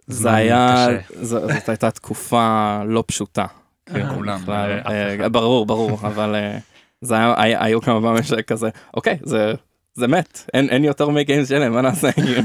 זה 0.06 0.34
היה, 0.34 0.86
זאת 1.20 1.68
הייתה 1.68 1.90
תקופה 1.90 2.78
לא 2.86 3.04
פשוטה. 3.06 3.46
כאילו, 3.86 4.14
כולם. 4.14 4.42
בכלל, 4.42 4.70
אה, 4.70 4.80
אף 4.80 4.86
אה, 4.86 5.14
אחד. 5.16 5.32
ברור, 5.32 5.66
ברור, 5.66 5.98
אבל 6.06 6.34
אה, 6.34 6.58
זה 7.00 7.14
היה, 7.14 7.34
היה- 7.36 7.64
היו 7.64 7.80
כמה 7.80 8.00
פעמים 8.00 8.22
שכזה, 8.22 8.68
אוקיי, 8.94 9.18
זה... 9.22 9.52
זה 9.94 10.06
מת, 10.06 10.50
אין, 10.54 10.68
אין 10.68 10.84
יותר 10.84 11.08
מי 11.08 11.24
גיימס 11.24 11.48
שלהם, 11.48 11.72
מה 11.72 11.80
נעשה? 11.82 12.12
כאילו, 12.22 12.40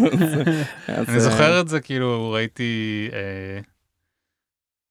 אני 0.90 1.06
אה, 1.16 1.20
זוכר 1.20 1.62
את 1.62 1.68
זה, 1.68 1.80
כאילו, 1.82 2.32
ראיתי, 2.32 3.10
אה, 3.14 3.60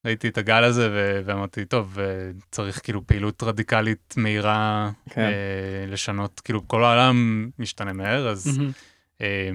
ראיתי 0.06 0.28
את 0.28 0.38
הגל 0.38 0.64
הזה 0.64 0.88
ו- 0.92 1.20
ואמרתי, 1.24 1.64
טוב, 1.64 1.98
אה, 2.00 2.04
צריך 2.50 2.80
כאילו 2.84 3.06
פעילות 3.06 3.42
רדיקלית 3.42 4.14
מהירה 4.16 4.90
כן. 5.10 5.20
אה, 5.20 5.30
לשנות, 5.88 6.40
כאילו, 6.44 6.68
כל 6.68 6.84
העולם 6.84 7.48
משתנה 7.58 7.92
מהר, 7.92 8.28
אז. 8.28 8.60
אה, 9.20 9.50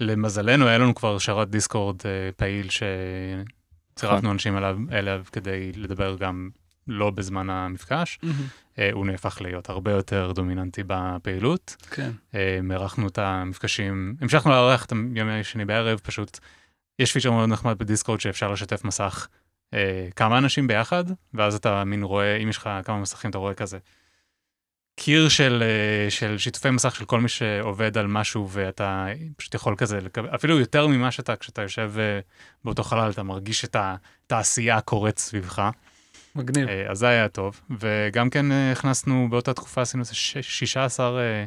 למזלנו, 0.00 0.66
היה 0.68 0.78
לנו 0.78 0.94
כבר 0.94 1.18
שרת 1.18 1.50
דיסקורד 1.50 1.96
אה, 2.04 2.10
פעיל 2.36 2.66
נכון. 2.66 2.86
שצירפנו 3.96 4.30
אנשים 4.32 4.56
אליו, 4.56 4.78
אליו 4.92 5.22
כדי 5.32 5.72
לדבר 5.76 6.16
גם 6.16 6.50
לא 6.86 7.10
בזמן 7.10 7.50
המפגש. 7.50 8.18
אה, 8.80 8.90
הוא 8.92 9.06
נהפך 9.06 9.40
להיות 9.40 9.68
הרבה 9.68 9.90
יותר 9.90 10.32
דומיננטי 10.34 10.82
בפעילות. 10.86 11.76
כן. 11.90 12.10
אה, 12.34 12.58
מארחנו 12.62 13.08
את 13.08 13.18
המפגשים, 13.18 14.16
המשכנו 14.20 14.50
לארח 14.50 14.84
את 14.84 14.92
ימי 14.92 15.44
שני 15.44 15.64
בערב, 15.64 15.98
פשוט 16.02 16.38
יש 16.98 17.12
פיצ'ר 17.12 17.30
מאוד 17.30 17.48
נחמד 17.48 17.78
בדיסקורד 17.78 18.20
שאפשר 18.20 18.52
לשתף 18.52 18.84
מסך 18.84 19.28
אה, 19.74 20.08
כמה 20.16 20.38
אנשים 20.38 20.66
ביחד, 20.66 21.04
ואז 21.34 21.54
אתה 21.54 21.84
מין 21.84 22.02
רואה, 22.02 22.36
אם 22.36 22.48
יש 22.48 22.56
לך 22.56 22.70
כמה 22.84 22.98
מסכים, 22.98 23.30
אתה 23.30 23.38
רואה 23.38 23.54
כזה 23.54 23.78
קיר 25.00 25.28
של, 25.28 25.62
אה, 25.62 26.10
של 26.10 26.38
שיתופי 26.38 26.70
מסך 26.70 26.96
של 26.96 27.04
כל 27.04 27.20
מי 27.20 27.28
שעובד 27.28 27.98
על 27.98 28.06
משהו, 28.06 28.48
ואתה 28.50 29.06
פשוט 29.36 29.54
יכול 29.54 29.74
כזה, 29.76 30.00
לקבל, 30.00 30.34
אפילו 30.34 30.58
יותר 30.58 30.86
ממה 30.86 31.10
שאתה, 31.10 31.36
כשאתה 31.36 31.62
יושב 31.62 31.92
אה, 31.98 32.20
באותו 32.64 32.82
חלל, 32.82 33.10
אתה 33.10 33.22
מרגיש 33.22 33.64
את 33.64 33.76
התעשייה 33.78 34.76
הקורית 34.76 35.18
סביבך. 35.18 35.70
מגניב. 36.34 36.68
אה, 36.68 36.90
אז 36.90 36.98
זה 36.98 37.08
היה 37.08 37.28
טוב, 37.28 37.60
וגם 37.80 38.30
כן 38.30 38.52
אה, 38.52 38.72
הכנסנו, 38.72 39.26
באותה 39.30 39.54
תקופה 39.54 39.82
עשינו 39.82 40.00
איזה 40.02 40.14
ש- 40.14 40.36
16 40.40 41.20
אה, 41.20 41.44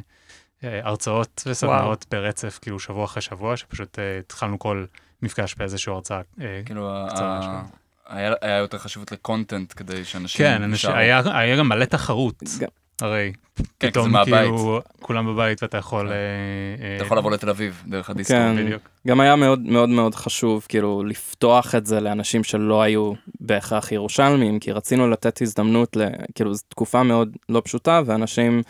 הרצאות 0.82 1.42
וסדנאות 1.46 2.06
ברצף, 2.10 2.58
כאילו 2.62 2.78
שבוע 2.80 3.04
אחרי 3.04 3.22
שבוע, 3.22 3.56
שפשוט 3.56 3.98
התחלנו 4.20 4.58
כל 4.58 4.84
מפגש 5.22 5.54
באיזושהי 5.54 5.92
הרצאה. 5.92 6.20
אה, 6.40 6.60
כאילו, 6.66 7.06
קצרה 7.10 7.38
ה-. 7.42 7.62
היה 8.06 8.32
היה 8.40 8.56
יותר 8.58 8.78
חשיבות 8.78 9.12
לקונטנט 9.12 9.72
כדי 9.76 10.04
שאנשים... 10.04 10.46
כן. 10.46 10.62
היה, 10.98 11.22
היה 11.38 11.56
גם 11.56 11.68
מלא 11.68 11.84
תחרות, 11.84 12.42
גם- 12.60 12.68
הרי 13.00 13.32
כן, 13.78 13.90
פתאום. 13.90 14.24
כאילו 14.24 14.80
כולם 15.00 15.26
בבית 15.26 15.62
ואתה 15.62 15.78
יכול... 15.78 16.08
כן. 16.08 16.12
אה, 16.12 16.86
אה, 16.90 16.96
אתה 16.96 17.04
יכול 17.04 17.18
לבוא 17.18 17.30
לתל 17.30 17.50
אביב 17.50 17.82
דרך 17.86 18.10
הדיסקורד. 18.10 18.40
כן. 18.40 18.64
בדיוק. 18.64 18.82
גם 19.08 19.20
היה 19.20 19.36
מאוד 19.36 19.60
מאוד 19.60 19.88
מאוד 19.88 20.14
חשוב 20.14 20.66
כאילו 20.68 21.02
לפתוח 21.04 21.74
את 21.74 21.86
זה 21.86 22.00
לאנשים 22.00 22.44
שלא 22.44 22.82
היו 22.82 23.12
בהכרח 23.40 23.92
ירושלמים 23.92 24.58
כי 24.58 24.72
רצינו 24.72 25.10
לתת 25.10 25.42
הזדמנות 25.42 25.96
ל... 25.96 26.06
כאילו 26.34 26.54
זו 26.54 26.62
תקופה 26.68 27.02
מאוד 27.02 27.36
לא 27.48 27.62
פשוטה 27.64 28.02
ואנשים 28.06 28.62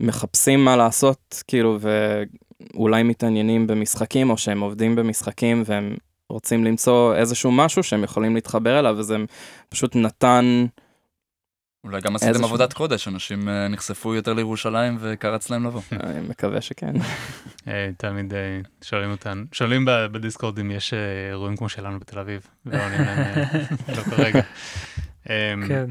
מחפשים 0.00 0.64
מה 0.64 0.76
לעשות 0.76 1.42
כאילו 1.48 1.78
ואולי 1.80 3.02
מתעניינים 3.02 3.66
במשחקים 3.66 4.30
או 4.30 4.38
שהם 4.38 4.60
עובדים 4.60 4.96
במשחקים 4.96 5.62
והם 5.66 5.94
רוצים 6.30 6.64
למצוא 6.64 7.14
איזשהו 7.14 7.52
משהו 7.52 7.82
שהם 7.82 8.04
יכולים 8.04 8.34
להתחבר 8.34 8.78
אליו 8.78 8.94
וזה 8.98 9.16
פשוט 9.68 9.96
נתן 9.96 10.66
אולי 11.84 12.00
גם 12.00 12.16
עשיתם 12.16 12.44
עבודת 12.44 12.72
קודש, 12.72 13.08
אנשים 13.08 13.48
אה, 13.48 13.68
נחשפו 13.68 14.14
יותר 14.14 14.32
לירושלים 14.32 14.96
וקרץ 15.00 15.50
להם 15.50 15.66
לבוא. 15.66 15.80
אני 15.92 16.28
מקווה 16.28 16.60
שכן. 16.60 16.92
אה, 17.68 17.90
תמיד 17.96 18.32
שואלים 18.82 19.10
אותנו, 19.10 19.44
שואלים 19.52 19.84
ב- 19.84 20.06
בדיסקורד 20.12 20.58
אם 20.58 20.70
יש 20.70 20.94
אה, 20.94 21.28
אירועים 21.30 21.56
כמו 21.56 21.68
שלנו 21.68 22.00
בתל 22.00 22.18
אביב, 22.18 22.46
ועונים 22.66 23.00
להם 23.00 23.44
לא 23.96 24.02
כרגע. 24.02 24.40
אה, 25.30 25.54
כן. 25.68 25.90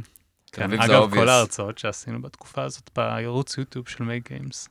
כן, 0.51 0.79
אגב, 0.79 1.13
כל. 1.13 1.29
ההרצאות 1.29 1.77
שעשינו 1.77 2.21
בתקופה 2.21 2.63
הזאת 2.63 2.89
בערוץ 2.95 3.57
יוטיוב 3.57 3.87
של 3.87 4.03
Make 4.03 4.29
Games, 4.29 4.69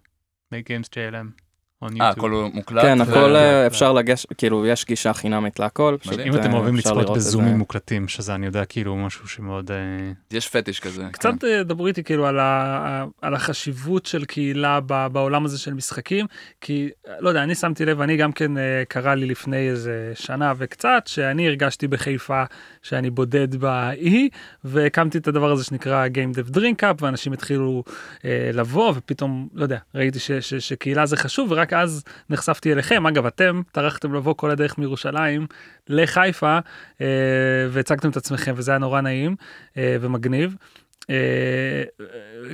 Make 0.53 0.67
Games 0.67 0.87
JLM, 0.87 1.48
אה. 1.83 2.09
הכל 2.09 2.31
הוא 2.31 2.51
מוקלט? 2.55 2.83
כן, 2.83 3.01
הכל 3.01 3.37
אה. 3.37 3.67
אפשר 3.67 3.93
לגש, 3.93 4.27
כאילו 4.39 4.67
יש 4.67 4.87
גישה 4.87 5.13
חינמית 5.13 5.59
להכל. 5.59 5.97
אם 6.27 6.35
אתם 6.35 6.51
אה, 6.51 6.57
אוהבים 6.57 6.77
לצפות. 6.77 7.17
בזומים 7.17 7.59
מוקלטים, 7.59 8.09
שזה 8.09 8.35
אני 8.35 8.47
יודע 8.47 8.65
כאילו 8.65 8.97
משהו 8.97 9.29
שמאוד... 9.29 9.71
אה, 9.71 9.77
יש 10.31 10.49
פטיש 10.49 10.81
כזה. 10.81 11.05
קצת 11.13 11.31
כן. 11.41 11.47
אה, 11.47 11.63
דברו 11.63 11.87
איתי 11.87 12.05
כאילו 12.05 12.27
על, 13.23 13.35
החשיבות 13.35 14.07
של 14.07 14.25
קהילה 14.25 14.81
ב, 14.87 15.07
בעולם 15.13 15.45
הזה 15.45 15.59
של 15.59 15.75
משחקים, 15.75 16.27
כי 16.61 16.89
לא 17.21 17.29
יודע, 17.29 17.43
אני 17.43 17.55
שמתי 17.55 17.85
לב, 17.85 18.01
אני 18.01 18.17
גם 18.17 18.33
כן 18.33 18.53
קרה 18.89 19.15
לי 19.15 19.27
לפני 19.27 19.69
איזה 19.69 20.13
שנה 20.15 20.53
וקצת, 20.57 21.03
שאני 21.07 21.49
הרגשתי 21.49 21.89
בחיפה 21.89 22.45
שאני 22.83 23.11
בודד 23.11 23.57
באי, 23.57 24.29
והקמתי 24.65 25.19
את 25.19 25.29
הדבר 25.29 25.51
הזה 25.51 25.65
שנקרא 25.65 26.07
Game 26.07 26.37
Dev 26.37 26.57
Drink 26.57 26.83
Up, 26.83 27.05
ואנשים 27.05 27.33
התחילו 27.33 27.85
לבוא, 28.53 28.93
ופתאום, 28.97 29.49
לא 29.55 29.63
יודע, 29.63 29.79
ראיתי 29.95 30.19
ש, 30.19 30.33
ש, 30.33 30.55
שקהילה 30.55 31.07
זה 31.07 31.17
חשוב, 31.17 31.53
ורק 31.53 31.68
אז 31.73 32.05
נחשפתי 32.31 32.73
אליכם. 32.73 33.07
אגב, 33.07 33.27
אתם 33.27 33.63
טרחתם 33.73 34.15
לבוא 34.15 34.35
כל 34.35 34.51
הדרך 34.51 34.79
מירושלים 34.79 35.47
לחיפה, 35.89 36.59
אה, 37.01 37.07
והצגתם 37.71 38.11
את 38.11 38.17
עצמכם, 38.17 38.53
וזה 38.57 38.71
היה 38.71 38.79
נורא 38.79 39.01
נעים 39.01 39.37
אה, 39.77 39.97
ומגניב. 40.01 40.57
אה, 41.11 41.83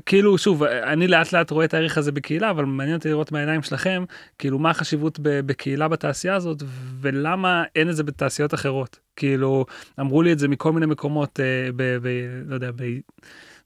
כאילו 0.06 0.38
שוב 0.38 0.62
אני 0.64 1.08
לאט 1.08 1.32
לאט 1.32 1.50
רואה 1.50 1.64
את 1.64 1.74
הערך 1.74 1.98
הזה 1.98 2.12
בקהילה 2.12 2.50
אבל 2.50 2.64
מעניין 2.64 2.96
אותי 2.96 3.08
לראות 3.08 3.32
מהעיניים 3.32 3.62
שלכם 3.62 4.04
כאילו 4.38 4.58
מה 4.58 4.70
החשיבות 4.70 5.18
בקהילה 5.22 5.88
בתעשייה 5.88 6.34
הזאת 6.34 6.62
ולמה 7.00 7.64
אין 7.76 7.90
את 7.90 7.96
זה 7.96 8.02
בתעשיות 8.02 8.54
אחרות 8.54 8.98
כאילו 9.16 9.66
אמרו 10.00 10.22
לי 10.22 10.32
את 10.32 10.38
זה 10.38 10.48
מכל 10.48 10.72
מיני 10.72 10.86
מקומות 10.86 11.40
אה, 11.40 11.72
ב, 11.76 11.96
ב, 12.02 12.08
לא 12.46 12.54
יודע 12.54 12.70
ב, 12.76 12.84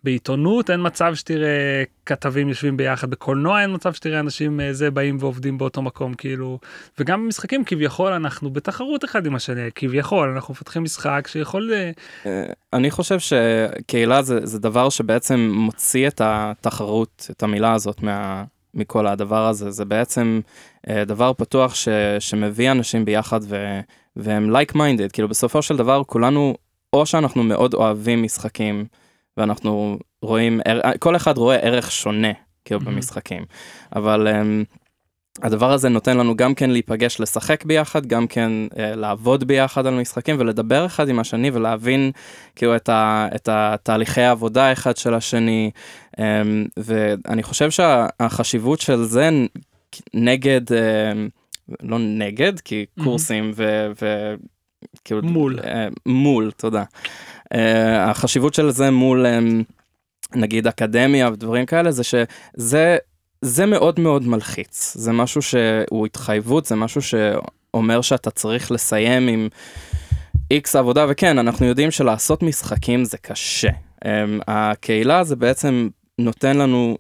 בעיתונות 0.05 0.71
אין 0.71 0.81
מצב 0.87 1.15
שתראה 1.15 1.83
כתבים 2.07 2.49
יושבים 2.49 2.77
ביחד 2.77 3.11
בקולנוע 3.11 3.63
אין 3.63 3.75
מצב 3.75 3.93
שתראה 3.93 4.21
אנשים 4.21 4.61
אה, 4.61 4.73
זה 4.73 4.91
באים 4.91 5.17
ועובדים 5.21 5.59
באותו 5.59 5.83
מקום 5.83 6.15
כאילו 6.15 6.59
וגם 6.99 7.25
במשחקים 7.25 7.65
כביכול 7.65 8.13
אנחנו 8.13 8.51
בתחרות 8.51 9.05
אחד 9.05 9.27
עם 9.27 9.35
השני 9.35 9.69
כביכול 9.75 10.29
אנחנו 10.29 10.53
מפתחים 10.53 10.83
משחק 10.83 11.29
שיכול 11.31 11.73
אה, 11.75 11.91
אה, 12.27 12.53
אני 12.73 12.91
חושב 12.91 13.19
שקהילה 13.19 14.23
זה, 14.23 14.47
זה 14.47 14.59
דבר 14.59 14.89
שבעצם 14.89 15.51
מוציא 15.55 16.09
את 16.09 16.21
התחרות, 16.25 17.27
את 17.31 17.43
המילה 17.43 17.73
הזאת 17.73 18.03
מה, 18.03 18.45
מכל 18.75 19.07
הדבר 19.07 19.47
הזה. 19.47 19.71
זה 19.71 19.85
בעצם 19.85 20.41
אה, 20.89 21.05
דבר 21.05 21.33
פתוח 21.33 21.75
ש, 21.75 21.89
שמביא 22.19 22.71
אנשים 22.71 23.05
ביחד 23.05 23.41
ו, 23.43 23.81
והם 24.17 24.57
like 24.57 24.75
minded, 24.75 25.13
כאילו 25.13 25.29
בסופו 25.29 25.63
של 25.63 25.77
דבר 25.77 26.05
כולנו, 26.05 26.55
או 26.93 27.07
שאנחנו 27.07 27.43
מאוד 27.43 27.75
אוהבים 27.75 28.23
משחקים 28.23 28.85
ואנחנו 29.39 29.99
רואים, 30.23 30.61
ער- 30.65 30.81
כל 30.99 31.17
אחד 31.17 31.39
רואה 31.39 31.57
ערך 31.57 31.93
שונה 31.93 32.33
כאילו. 32.65 32.81
במשחקים, 32.81 33.45
אבל 33.97 34.29
um, 34.29 34.77
הדבר 35.43 35.73
הזה 35.73 35.89
נותן 35.89 36.17
לנו 36.17 36.37
גם 36.37 36.55
כן 36.55 36.71
להיפגש 36.71 37.21
לשחק 37.21 37.65
ביחד, 37.65 38.07
גם 38.07 38.27
כן 38.27 38.51
uh, 38.71 38.77
לעבוד 38.79 39.45
ביחד 39.45 39.87
על 39.87 39.95
משחקים 39.95 40.37
ולדבר 40.39 40.87
אחד 40.87 41.09
עם 41.09 41.19
השני 41.19 41.51
ולהבין 41.51 42.11
כאילו 42.57 42.77
את, 42.77 42.89
ה, 42.89 43.29
את 43.35 43.49
התהליכי 43.53 44.21
העבודה 44.21 44.73
אחד 44.73 44.97
של 44.97 45.15
השני, 45.15 45.71
um, 46.17 46.21
ואני 46.77 47.43
חושב 47.43 47.71
שהחשיבות 47.71 48.81
של 48.81 49.03
זה 49.03 49.31
נגד, 50.15 50.69
um, 50.69 50.75
לא 51.83 51.99
נגד, 51.99 52.61
כי. 52.61 52.87
קורסים 53.05 53.53
ו... 53.55 53.91
ו 54.03 54.35
כאילו, 55.05 55.23
מול. 55.23 55.59
אה, 55.65 55.89
מול, 56.07 56.51
תודה. 56.51 56.85
אה, 57.55 58.11
החשיבות 58.11 58.55
של 58.55 58.71
זה 58.71 58.91
מול 58.91 59.27
אה, 59.27 59.39
נגיד 60.35 60.67
אקדמיה 60.67 61.29
ודברים 61.33 61.67
כאלה 61.67 61.91
זה 61.91 62.03
שזה 62.05 62.97
זה 63.43 63.67
מאוד 63.67 64.01
מאוד 64.01 64.27
מלחיץ 64.27 64.95
זה 64.97 65.13
משהו 65.13 65.43
שהוא 65.43 66.07
התחייבות 66.07 66.65
זה 66.65 66.77
משהו 66.77 67.01
שאומר 67.03 68.01
שאתה 68.01 68.31
צריך 68.31 68.71
לסיים 68.73 69.29
עם 69.29 69.49
איקס 70.51 70.77
עבודה 70.77 71.07
וכן 71.09 71.39
אנחנו 71.39 71.67
יודעים 71.67 71.91
שלעשות 71.91 72.43
משחקים 72.43 73.05
זה 73.05 73.19
קשה. 73.19 73.71
אה, 74.05 74.25
הקהילה 74.49 75.25
זה 75.25 75.37
בעצם 75.37 75.89
נותן 76.19 76.57
לנו 76.59 76.99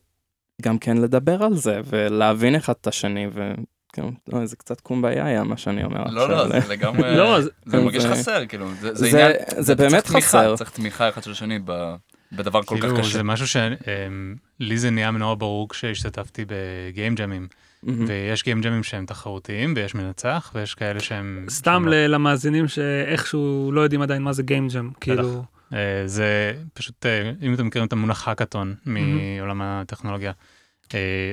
גם 0.62 0.78
כן 0.78 0.96
לדבר 0.96 1.42
על 1.42 1.54
זה 1.54 1.80
ולהבין 1.84 2.54
אחד 2.54 2.74
את 2.80 2.86
השני 2.86 3.26
ו... 3.34 3.52
כאילו, 4.00 4.40
לא, 4.40 4.46
זה 4.46 4.56
קצת 4.56 4.80
קומביה 4.80 5.26
היה 5.26 5.44
מה 5.44 5.56
שאני 5.56 5.84
אומר 5.84 6.04
לא, 6.10 6.28
לא, 6.28 6.48
זה 6.48 6.60
לגמרי, 6.68 7.16
לא, 7.16 7.40
זה- 7.40 7.50
זה 7.66 7.80
מרגיש 7.80 8.02
זה- 8.02 8.10
חסר, 8.10 8.46
כאילו, 8.46 8.68
זה 8.80 8.94
זה 8.94 9.10
זה- 9.10 9.24
עניין, 9.26 9.32
זה 9.58 9.74
באמת 9.74 9.90
צריך 9.92 10.02
תמיכה, 10.12 10.28
חסר. 10.28 10.56
צריך 10.56 10.70
תמיכה 10.70 11.08
אחד 11.08 11.22
של 11.22 11.30
השני 11.30 11.58
ב- 11.64 11.94
בדבר 12.32 12.62
כל 12.62 12.76
כך 12.76 12.82
כאילו 12.82 12.98
קשה. 12.98 13.12
זה 13.12 13.22
משהו 13.22 13.46
שלי 13.48 14.78
זה 14.78 14.90
נהיה 14.90 15.10
נורא 15.10 15.34
ברור 15.34 15.68
כשהשתתפתי 15.68 16.44
בגיים 16.48 17.14
ג'אמים, 17.14 17.48
מהמם. 17.82 18.04
ויש 18.08 18.44
גיים 18.44 18.60
ג'אמים 18.60 18.82
שהם 18.82 19.06
תחרותיים 19.06 19.72
ויש 19.76 19.94
מנצח 19.94 20.52
ויש 20.54 20.74
כאלה 20.74 21.00
שהם... 21.00 21.46
סתם 21.50 21.70
שהם 21.72 21.88
לא. 21.88 22.06
למאזינים 22.06 22.68
שאיכשהו 22.68 23.70
לא 23.72 23.80
יודעים 23.80 24.02
עדיין 24.02 24.22
מה 24.22 24.32
זה 24.32 24.42
גיים 24.42 24.68
ג'ם 24.68 24.90
כאילו 25.00 25.42
אה, 25.72 25.78
זה 26.06 26.26
פשוט, 26.74 27.06
אה, 27.06 27.32
אם 27.42 27.54
אתם 27.54 27.66
מכירים 27.66 27.88
את 27.88 27.92
המונח 27.92 28.28
האקתון 28.28 28.74
מעולם 28.86 29.60
הטכנולוגיה, 29.62 30.32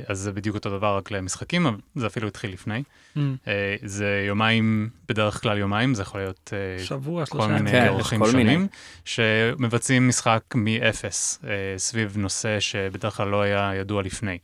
אז 0.07 0.19
זה 0.19 0.31
בדיוק 0.31 0.55
אותו 0.55 0.69
דבר 0.77 0.97
רק 0.97 1.11
למשחקים, 1.11 1.65
אבל 1.67 1.77
זה 1.95 2.07
אפילו 2.07 2.27
התחיל 2.27 2.53
לפני. 2.53 2.83
Mm. 3.15 3.19
אה, 3.47 3.75
זה 3.83 4.23
יומיים, 4.27 4.89
בדרך 5.09 5.41
כלל 5.41 5.57
יומיים, 5.57 5.93
זה 5.93 6.01
יכול 6.01 6.19
להיות 6.21 6.53
אה, 6.53 6.83
שבוע 6.83 7.25
כל 7.25 7.37
שלושה 7.37 7.53
מיני. 7.53 7.71
כן, 7.71 7.87
אורכים 7.87 8.19
כל 8.19 8.31
מיני. 8.31 8.53
שונים, 8.53 8.67
שמבצעים 9.05 10.07
משחק 10.07 10.41
מאפס 10.55 11.39
אה, 11.43 11.49
סביב 11.77 12.17
נושא 12.17 12.59
שבדרך 12.59 13.17
כלל 13.17 13.27
לא 13.27 13.41
היה 13.41 13.71
ידוע 13.75 14.03
לפני. 14.03 14.37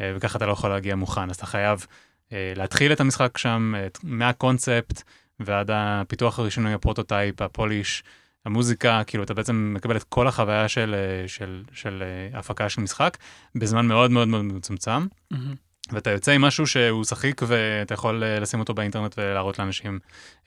אה, 0.00 0.12
וככה 0.16 0.38
אתה 0.38 0.46
לא 0.46 0.52
יכול 0.52 0.70
להגיע 0.70 0.94
מוכן, 0.96 1.30
אז 1.30 1.36
אתה 1.36 1.46
חייב 1.46 1.86
אה, 2.32 2.52
להתחיל 2.56 2.92
את 2.92 3.00
המשחק 3.00 3.38
שם, 3.38 3.74
את- 3.86 3.98
מהקונספט 4.02 5.02
ועד 5.40 5.70
הפיתוח 5.72 6.38
הראשוני, 6.38 6.74
ה 6.74 6.80
prototype, 6.80 7.42
ה 7.42 7.49
polish, 7.49 8.02
המוזיקה, 8.46 9.02
כאילו 9.06 9.24
אתה 9.24 9.34
בעצם 9.34 9.72
מקבל 9.76 9.96
את 9.96 10.04
כל 10.04 10.28
החוויה 10.28 10.68
של, 10.68 10.94
אה, 10.94 11.28
של, 11.28 11.62
של 11.72 12.02
אה, 12.02 12.38
הפקה 12.38 12.68
של 12.68 12.80
משחק 12.80 13.18
בזמן 13.54 13.86
מאוד 13.86 14.10
מאוד 14.10 14.28
מאוד 14.28 14.44
מצומצם. 14.44 15.06
מהמם. 15.30 15.54
ואתה 15.92 16.10
יוצא 16.10 16.32
עם 16.32 16.42
משהו 16.42 16.66
שהוא 16.66 17.04
שחיק 17.04 17.42
ואתה 17.46 17.94
יכול 17.94 18.24
אה, 18.24 18.40
לשים 18.40 18.60
אותו 18.60 18.74
באינטרנט 18.74 19.14
ולהראות 19.18 19.58
לאנשים 19.58 19.98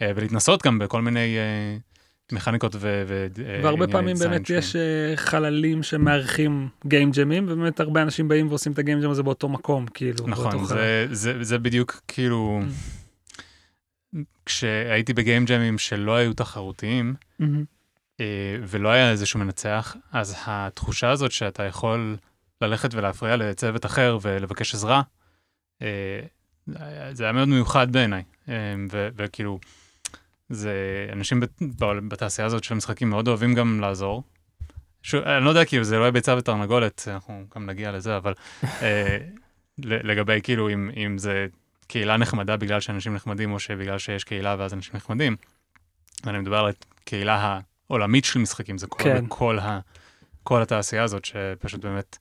ולהתנסות 0.01 0.65
גם 0.65 0.79
בכל 0.79 1.01
מיני 1.01 1.37
מכניקות 2.31 2.75
ו... 2.75 3.03
ו- 3.07 3.27
והרבה 3.63 3.87
פעמים 3.87 4.17
באמת 4.17 4.45
שונים. 4.45 4.59
יש 4.59 4.75
חללים 5.15 5.83
שמארחים 5.83 6.69
גיים 6.85 7.11
ג'מים 7.11 7.45
ובאמת 7.49 7.79
הרבה 7.79 8.01
אנשים 8.01 8.27
באים 8.27 8.47
ועושים 8.47 8.71
את 8.71 8.79
הגיים 8.79 9.01
ג'ם 9.01 9.09
הזה 9.09 9.23
באותו 9.23 9.49
מקום 9.49 9.85
כאילו. 9.93 10.27
נכון. 10.27 10.65
זה, 10.65 11.07
זה, 11.11 11.43
זה 11.43 11.57
בדיוק 11.57 12.01
כאילו, 12.07 12.61
כשהייתי 14.45 15.13
בגיים 15.13 15.45
ג'מים 15.45 15.77
שלא 15.77 16.15
היו 16.15 16.33
תחרותיים, 16.33 17.13
מהמם. 17.39 17.74
אה, 18.19 18.55
ולא 18.61 18.89
היה 18.89 19.11
איזשהו 19.11 19.39
מנצח, 19.39 19.95
אז 20.11 20.35
התחושה 20.45 21.09
הזאת 21.09 21.31
שאתה 21.31 21.63
יכול 21.63 22.17
ללכת 22.61 22.93
ולהפריע 22.93 23.35
לצוות 23.35 23.85
אחר 23.85 24.17
ולבקש 24.21 24.73
עזרה, 24.73 25.01
אה, 25.81 26.19
זה 27.13 27.23
היה 27.23 27.33
מאוד 27.33 27.47
מיוחד 27.47 27.91
בעיניי. 27.91 28.23
אה, 28.49 28.53
וכאילו, 28.91 29.59
זה 30.49 30.73
אנשים 31.11 31.39
בתעשייה 32.07 32.45
הזאת 32.45 32.63
של 32.63 32.75
משחקים 32.75 33.09
מאוד 33.09 33.27
אוהבים 33.27 33.53
גם 33.53 33.79
לעזור. 33.79 34.23
שוב, 35.03 35.23
אני 35.23 35.45
לא 35.45 35.49
יודע, 35.49 35.65
כאילו, 35.65 35.83
זה 35.83 35.97
לא 35.97 36.01
יהיה 36.01 36.11
ביצה 36.11 36.35
ותרנגולת, 36.37 37.07
אנחנו 37.07 37.45
גם 37.55 37.65
נגיע 37.65 37.91
לזה, 37.91 38.17
אבל 38.17 38.33
לגבי 39.77 40.39
כאילו, 40.43 40.69
אם, 40.69 40.89
אם 40.97 41.17
זה 41.17 41.47
קהילה 41.87 42.17
נחמדה 42.17 42.57
בגלל 42.57 42.79
שאנשים 42.79 43.13
נחמדים, 43.13 43.51
או 43.51 43.59
שבגלל 43.59 43.97
שיש 43.97 44.23
קהילה 44.23 44.55
ואז 44.59 44.73
אנשים 44.73 44.95
נחמדים, 44.95 45.35
ואני 46.23 46.39
מדבר 46.39 46.57
על 46.57 46.71
הקהילה 47.01 47.59
העולמית 47.89 48.25
של 48.25 48.39
משחקים, 48.39 48.77
זה 48.77 48.87
קורה 48.87 49.03
כן. 49.03 49.25
בכל 49.25 49.59
ה... 49.59 49.79
כל 50.43 50.61
התעשייה 50.61 51.03
הזאת, 51.03 51.25
שפשוט 51.25 51.85
באמת, 51.85 52.17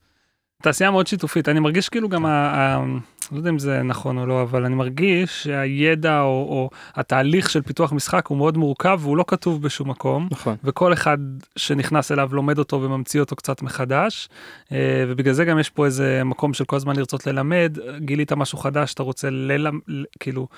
תעשייה 0.63 0.91
מאוד 0.91 1.07
שיתופית 1.07 1.49
אני 1.49 1.61
מרגיש 1.61 1.89
כאילו 1.89 2.09
גם 2.09 2.27
ה... 2.27 2.31
ה... 2.31 2.85
לא 3.33 3.37
יודע 3.37 3.51
אם 3.51 3.59
זה 3.59 3.83
נכון 3.83 4.19
או 4.19 4.27
לא 4.27 4.43
אבל 4.43 4.65
אני 4.65 4.75
מרגיש 4.75 5.43
שהידע 5.43 6.21
או, 6.21 6.27
או 6.27 6.71
התהליך 6.95 7.51
של 7.51 7.63
פיתוח 7.63 7.93
משחק 7.93 8.27
הוא 8.27 8.39
מאוד 8.39 8.57
מורכב 8.57 8.99
והוא 9.03 9.17
לא 9.17 9.25
כתוב 9.27 9.63
בשום 9.63 9.91
מקום 9.91 10.29
נכון. 10.31 10.57
וכל 10.65 10.93
אחד 10.93 11.19
שנכנס 11.57 12.13
אליו 12.13 12.29
לומד 12.33 12.59
אותו 12.59 12.83
וממציא 12.83 13.21
אותו 13.21 13.37
קצת 13.37 13.63
מחדש 13.63 14.29
אה, 14.73 15.05
ובגלל 15.09 15.35
זה 15.35 15.45
גם 15.45 15.59
יש 15.59 15.71
פה 15.71 15.87
איזה 15.87 16.23
מקום 16.25 16.55
של 16.55 16.65
כל 16.65 16.77
הזמן 16.77 16.97
לרצות 16.97 17.27
ללמד 17.27 17.79
גילית 17.99 18.33
משהו 18.33 18.59
חדש 18.59 18.95
אתה 18.95 19.03
רוצה 19.03 19.31
ללמ... 19.31 19.81
כאילו. 20.21 20.49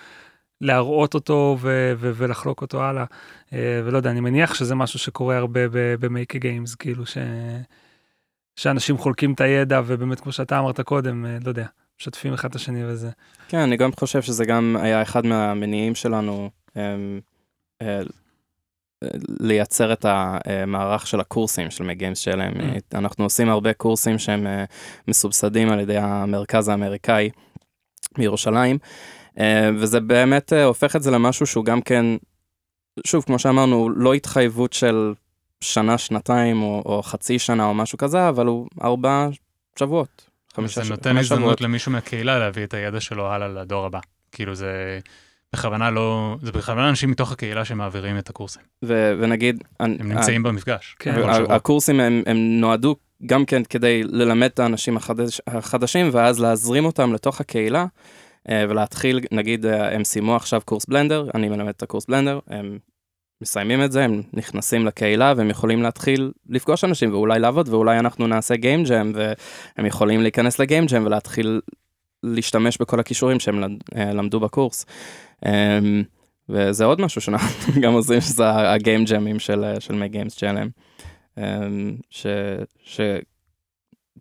להראות 0.61 1.15
אותו 1.15 1.57
ו- 1.61 1.93
ו- 1.97 2.13
ולחלוק 2.15 2.63
אותו 2.63 2.83
הלאה 2.83 3.05
אה, 3.53 3.83
ולא 3.85 3.97
יודע 3.97 4.11
אני 4.11 4.21
מניח 4.21 4.55
שזה 4.55 4.75
משמשהו 4.75 4.99
שקורה 4.99 5.37
הרבה 5.37 5.61
במייקי 6.01 6.39
גיימס 6.39 6.75
כאילו 6.75 7.07
ש... 7.07 7.19
שאנשים 8.57 8.99
חולקים 8.99 9.33
את 9.33 9.41
הידע 9.41 9.81
ובאמת 9.87 10.21
כמו 10.21 10.33
שאתה 10.33 10.59
אמרת 10.59 10.81
קודם 10.81 11.27
אה, 11.27 11.39
לא 11.45 11.49
יודע 11.49 11.67
משתפים 12.01 12.33
אחד 12.33 12.49
את 12.49 12.55
השני 12.55 12.85
וזה. 12.87 13.11
כן, 13.49 13.59
אני 13.59 13.77
גם 13.77 13.93
חושב 13.93 14.23
שזה 14.23 14.45
גם 14.45 14.77
היה 14.81 15.03
אחד 15.03 15.27
מהמניעים 15.27 15.95
שלנו 15.95 16.51
אמ, 16.77 17.21
אה, 17.83 18.01
לייצר 19.41 19.93
את 19.93 20.07
המערך 20.09 21.07
של 21.07 21.21
הקורסים 21.21 21.71
של 21.71 21.85
מגיימס 21.85 22.19
שלהם. 22.19 22.53
Mm. 22.53 22.99
אנחנו 22.99 23.25
עושים 23.25 23.49
הרבה 23.49 23.73
קורסים 23.73 24.19
שהם 24.19 24.47
מסובסדים 25.09 25.69
על 25.69 25.81
ידי 25.81 25.99
המרכז 25.99 26.69
האמריקאי, 26.69 27.31
בירושלים, 28.19 28.79
אה, 28.83 28.89
וזה 29.79 30.01
באמת 30.01 30.53
אה, 30.53 30.65
הופך 30.65 30.97
את 30.97 31.03
זה 31.03 31.11
למשהו 31.11 31.47
שהוא 31.47 31.65
גם 31.65 31.81
כן, 31.83 32.05
שוב, 33.07 33.25
כמו 33.25 33.39
שאמרנו, 33.39 33.91
לא 33.91 34.15
התחייבות 34.15 34.73
של 34.73 35.13
שנה, 35.61 35.99
שנתיים 35.99 36.63
או, 36.63 36.83
או 36.87 37.03
חצי 37.03 37.39
שנה 37.39 37.65
או 37.65 37.75
משהו 37.75 37.99
כזה, 37.99 38.29
אבל 38.29 38.47
הוא 38.47 38.67
ארבע 38.85 39.29
שבועות. 39.79 40.31
חמישה 40.57 40.81
זה 40.81 40.87
ש- 40.87 40.91
נותן 40.91 41.17
הזדמנות 41.17 41.41
שבועות. 41.43 41.61
למישהו 41.61 41.93
מהקהילה 41.93 42.39
להביא 42.39 42.65
את 42.65 42.75
הידע 42.75 43.01
שלו 43.01 43.27
הלאה 43.33 43.49
לדור 43.49 43.87
הבא. 43.87 43.99
כאילו 44.33 44.55
זה 44.55 44.99
בכוונה 45.53 45.91
לא, 45.91 46.37
זה 46.43 46.53
בכוונה 46.53 46.89
אנשים 46.89 47.11
מתוך 47.11 47.33
הקהילה 47.33 47.65
שמעבירים 47.65 48.19
את 48.19 48.31
הקורסים. 48.31 48.63
ו- 48.85 49.13
ונגיד, 49.21 49.65
הם 49.81 49.97
נמצאים 50.01 50.43
במפגש. 50.43 50.97
כן. 50.99 51.15
ה-. 51.29 51.55
הקורסים 51.55 52.01
הם, 52.01 52.23
הם 52.27 52.37
נועדו 52.61 52.97
גם 53.27 53.45
כן 53.45 53.63
כדי 53.65 54.03
ללמד 54.05 54.47
את 54.55 54.59
האנשים 54.59 54.97
החדש, 54.97 55.41
החדשים 55.47 56.09
ואז 56.13 56.41
להזרים 56.41 56.85
אותם 56.85 57.13
לתוך 57.13 57.41
הקהילה 57.41 57.81
אה, 57.81 57.87
ולהתחיל, 58.51 59.21
נגיד 59.33 59.67
אה, 59.67 59.95
הם 59.95 60.05
סיימו 60.05 60.37
עכשיו 60.37 60.61
קורס 60.65 60.87
בלנדר, 60.87 61.27
אני 61.35 61.49
מלמד 61.49 61.69
את 61.69 61.83
הקורס 61.83 62.07
בלנדר, 62.07 62.39
הם 62.49 62.79
מסיימים 63.41 63.85
את 63.85 63.93
זה, 63.93 64.05
הם 64.05 64.23
נכנסים 64.33 64.87
לקהילה 64.87 65.35
והם 65.37 65.51
יכולים 65.51 65.83
להתחיל 65.83 66.33
לפגוש 66.49 66.85
אנשים 66.85 67.13
ואולי 67.13 67.39
לעבוד 67.39 67.69
ואולי 67.69 67.99
אנחנו 67.99 68.27
נעשה 68.27 68.57
גיים 68.57 68.85
ג'ם 68.85 69.13
והם 69.15 69.87
יכולים 69.87 70.21
להיכנס 70.21 70.59
לגיים 70.59 70.87
ג'ם 70.87 71.07
ולהתחיל 71.07 71.61
להשתמש 72.23 72.79
בכל 72.79 73.01
הכישורים 73.01 73.41
שהם 73.41 73.63
אה, 73.97 74.13
למדו 74.13 74.41
בקורס. 74.41 74.87
אה, 75.47 75.79
וזה 76.49 76.85
עוד 76.85 77.01
משהו 77.01 77.21
שאנחנו 77.21 77.73
גם 77.83 77.93
עושים, 77.93 78.21
שזה 78.21 78.51
הגיים 78.73 79.05
ג'מים 79.05 79.39
של, 79.39 79.65
אה, 79.65 79.81
של 79.81 79.95
מי 79.95 80.09
גיימס 80.09 80.43
ג'לם. 80.43 80.69
אמ, 81.39 81.97
ש, 82.11 82.27
ש... 82.85 83.01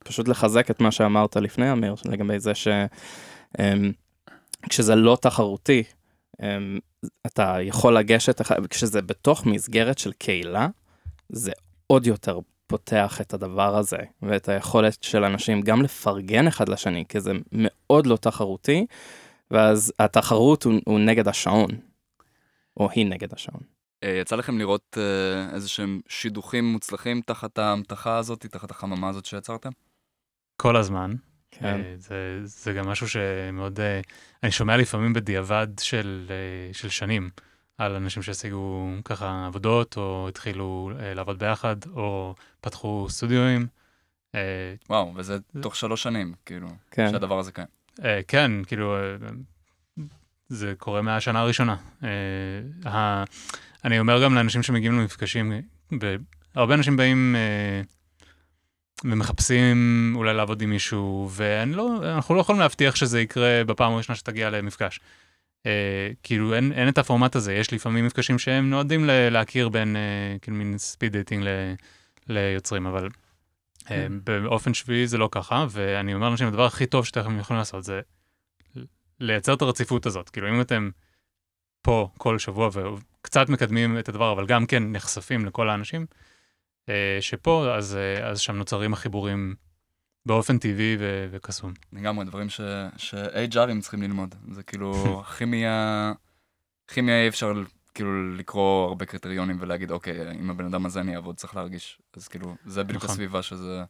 פשוט 0.03 0.27
לחזק 0.27 0.71
את 0.71 0.81
מה 0.81 0.91
שאמרת 0.91 1.35
לפני, 1.35 1.71
אמיר, 1.71 1.95
לגבי 2.05 2.39
זה 2.39 2.51
שכשזה 4.65 4.95
לא 4.95 5.17
תחרותי, 5.21 5.83
אמ, 6.41 6.79
אתה 7.25 7.57
יכול 7.61 7.97
לגשת, 7.97 8.41
כשזה 8.69 9.01
בתוך 9.01 9.45
מסגרת 9.45 9.97
של 9.97 10.11
קהילה, 10.11 10.67
זה 11.29 11.51
עוד 11.87 12.07
יותר 12.07 12.39
פותח 12.67 13.21
את 13.21 13.33
הדבר 13.33 13.77
הזה, 13.77 13.97
ואת 14.21 14.49
היכולת 14.49 15.03
של 15.03 15.23
אנשים 15.23 15.61
גם 15.61 15.81
לפרגן 15.81 16.47
אחד 16.47 16.69
לשני, 16.69 17.03
כי 17.09 17.19
זה 17.19 17.31
מאוד 17.51 18.05
לא 18.05 18.17
תחרותי, 18.17 18.85
ואז 19.51 19.93
התחרות 19.99 20.63
הוא, 20.63 20.73
הוא 20.85 20.99
נגד 20.99 21.27
השעון, 21.27 21.69
או 22.77 22.89
היא 22.91 23.05
נגד 23.05 23.33
השעון. 23.33 23.61
אה, 24.03 24.17
יצא 24.21 24.35
לכם 24.35 24.57
לראות 24.57 24.97
אה, 24.97 25.55
איזה 25.55 25.69
שהם 25.69 26.01
שידוכים 26.07 26.65
מוצלחים 26.65 27.21
תחת 27.21 27.57
ההמתחה 27.57 28.17
הזאת, 28.17 28.45
תחת 28.45 28.71
החממה 28.71 29.09
הזאת 29.09 29.25
שיצרתם? 29.25 29.69
כל 30.57 30.75
הזמן. 30.75 31.15
כן. 31.59 31.65
אה, 31.65 31.93
זה, 31.97 32.39
זה 32.43 32.73
גם 32.73 32.87
משהו 32.87 33.07
שמאוד, 33.09 33.79
אה, 33.79 34.01
אני 34.43 34.51
שומע 34.51 34.77
לפעמים 34.77 35.13
בדיעבד 35.13 35.67
של, 35.79 36.25
אה, 36.29 36.73
של 36.73 36.89
שנים 36.89 37.29
על 37.77 37.95
אנשים 37.95 38.23
שהשיגו 38.23 38.89
ככה 39.05 39.45
עבודות, 39.47 39.97
או 39.97 40.25
התחילו 40.29 40.91
לעבוד 41.15 41.39
ביחד, 41.39 41.75
או 41.95 42.35
פתחו 42.61 43.07
סטודיואים. 43.09 43.67
וואו, 44.89 45.13
וזה 45.15 45.37
תוך 45.61 45.75
שלוש 45.75 46.03
שנים, 46.03 46.33
כאילו, 46.45 46.67
כן. 46.91 47.11
שהדבר 47.11 47.39
הזה 47.39 47.51
קיים. 47.51 47.67
כן, 48.27 48.51
כאילו, 48.67 48.95
זה 50.47 50.73
קורה 50.77 51.01
מהשנה 51.01 51.39
הראשונה. 51.39 51.75
אה, 52.85 53.23
אני 53.85 53.99
אומר 53.99 54.23
גם 54.23 54.35
לאנשים 54.35 54.63
שמגיעים 54.63 54.99
למפגשים, 54.99 55.53
הרבה 56.55 56.73
אנשים 56.73 56.97
באים 56.97 57.35
ומחפשים 59.03 60.13
אולי 60.15 60.33
לעבוד 60.33 60.61
עם 60.61 60.69
מישהו, 60.69 61.29
ואנחנו 61.31 62.35
לא 62.35 62.41
יכולים 62.41 62.61
להבטיח 62.61 62.95
שזה 62.95 63.21
יקרה 63.21 63.63
בפעם 63.63 63.93
הראשונה 63.93 64.15
שתגיע 64.15 64.49
למפגש. 64.49 64.99
אה, 65.65 66.09
כאילו 66.23 66.53
אין, 66.55 66.71
אין 66.71 66.89
את 66.89 66.97
הפורמט 66.97 67.35
הזה, 67.35 67.53
יש 67.53 67.73
לפעמים 67.73 68.05
מפגשים 68.05 68.39
שהם 68.39 68.69
נועדים 68.69 69.05
ל- 69.05 69.29
להכיר 69.29 69.69
בין, 69.69 69.95
אה, 69.95 70.35
כאילו 70.41 70.57
מין 70.57 70.77
speed 70.77 71.11
dating 71.11 71.43
ל- 71.43 71.73
ליוצרים, 72.27 72.85
אבל 72.85 73.09
אה, 73.91 74.07
באופן 74.23 74.73
שביעי 74.73 75.07
זה 75.07 75.17
לא 75.17 75.29
ככה, 75.31 75.65
ואני 75.69 76.13
אומר 76.13 76.27
לאנשים, 76.27 76.47
הדבר 76.47 76.65
הכי 76.65 76.85
טוב 76.85 77.05
שאתם 77.05 77.39
יכולים 77.39 77.59
לעשות 77.59 77.83
זה 77.83 78.01
לייצר 79.19 79.53
את 79.53 79.61
הרציפות 79.61 80.05
הזאת. 80.05 80.29
כאילו, 80.29 80.49
אם 80.49 80.61
אתם 80.61 80.89
פה 81.81 82.09
כל 82.17 82.39
שבוע 82.39 82.69
וקצת 82.73 83.49
מקדמים 83.49 83.99
את 83.99 84.09
הדבר, 84.09 84.31
אבל 84.31 84.45
גם 84.45 84.65
כן 84.65 84.91
נחשפים 84.91 85.45
לכל 85.45 85.69
האנשים 85.69 86.05
שפה, 87.21 87.75
אז, 87.77 87.95
אה, 87.95 88.27
אז 88.27 88.39
שם 88.39 88.55
נוצרים 88.55 88.93
החיבורים 88.93 89.55
באופן 90.25 90.57
טבעי 90.57 90.97
ו- 90.99 91.27
וקסום. 91.31 91.73
לגמרי, 91.93 92.25
דברים 92.25 92.49
ש- 92.49 92.61
ש-HRים 92.97 93.81
צריכים 93.81 94.01
ללמוד. 94.01 94.35
זה 94.51 94.63
כאילו, 94.63 94.93
כימיה, 95.37 96.13
כימיה 96.87 97.23
אי 97.23 97.27
אפשר 97.27 97.53
כאילו 97.93 98.33
לקרוא 98.35 98.87
הרבה 98.87 99.05
קריטריונים 99.05 99.57
ולהגיד, 99.59 99.91
אוקיי, 99.91 100.31
עם 100.39 100.49
הבן 100.49 100.65
אדם 100.65 100.85
הזה 100.85 101.01
אני 101.01 101.15
אעבוד, 101.15 101.35
צריך 101.35 101.55
להרגיש. 101.55 101.99
אז 102.17 102.27
כאילו, 102.27 102.55
זה 102.65 102.83
בדיוק 102.83 103.03
נכון. 103.03 103.13
הסביבה 103.13 103.41
שזה, 103.41 103.83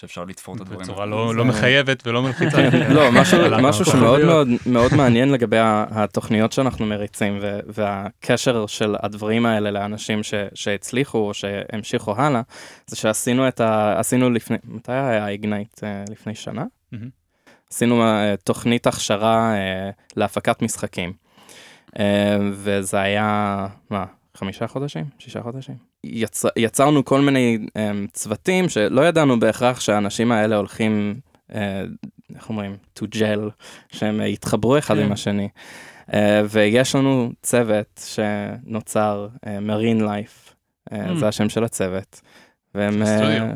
שאפשר 0.00 0.24
לתפור 0.24 0.56
את 0.56 0.60
הדברים. 0.60 0.80
בצורה. 0.80 1.06
לא, 1.06 1.28
זה- 1.28 1.34
לא 1.36 1.44
מחייבת 1.44 2.06
ולא 2.06 2.22
מלחיצה. 2.22 2.56
לא, 2.94 3.12
משהו, 3.12 3.38
משהו. 3.62 3.84
שמאוד 3.84 4.24
מאוד, 4.24 4.48
מאוד 4.66 4.94
מעניין 4.94 5.32
לגבי 5.32 5.58
ה- 5.58 5.84
התוכניות 5.90 6.52
שאנחנו 6.52 6.86
מריצים 6.86 7.38
ו- 7.42 7.58
והקשר 7.66 8.66
של 8.66 8.96
הדברים 9.02 9.46
האלה 9.46 9.70
לאנשים 9.70 10.22
ש- 10.22 10.34
שהצליחו 10.54 11.18
או 11.18 11.34
שהמשיכו 11.34 12.14
הלאה, 12.16 12.40
זה 12.86 12.96
שעשינו 12.96 13.48
את 13.48 13.60
ה... 13.60 13.98
עשינו 14.00 14.30
לפני, 14.30 14.56
מתי 14.64 14.92
היה 14.92 15.28
איגנייט? 15.28 15.80
לפני 16.10 16.34
שנה? 16.34 16.64
עשינו 17.72 18.02
אה, 18.02 18.34
תוכנית 18.44 18.86
הכשרה 18.86 19.54
אה, 19.54 19.90
להפקת 20.16 20.62
משחקים. 20.62 21.12
אה, 21.98 22.36
וזה 22.52 23.00
היה, 23.00 23.56
מה, 23.90 24.04
חמישה 24.36 24.66
חודשים? 24.66 25.04
שישה 25.18 25.42
חודשים? 25.42 25.74
יצ... 26.12 26.44
יצרנו 26.56 27.04
כל 27.04 27.20
מיני 27.20 27.58
אה, 27.76 27.90
צוותים 28.12 28.68
שלא 28.68 29.08
ידענו 29.08 29.40
בהכרח 29.40 29.80
שהאנשים 29.80 30.32
האלה 30.32 30.56
הולכים, 30.56 31.20
אה, 31.54 31.84
איך 32.34 32.48
אומרים? 32.48 32.76
to 32.98 33.02
gel, 33.02 33.50
שהם 33.88 34.20
אה, 34.20 34.26
יתחברו 34.26 34.78
אחד 34.78 34.94
כן. 34.94 35.02
עם 35.02 35.12
השני. 35.12 35.48
אה, 36.14 36.42
ויש 36.50 36.94
לנו 36.94 37.30
צוות 37.42 38.00
שנוצר, 38.06 39.28
מרין 39.60 40.04
לייף, 40.04 40.42
Mm. 40.90 41.14
זה 41.18 41.28
השם 41.28 41.48
של 41.48 41.64
הצוות. 41.64 42.20
והם, 42.74 43.02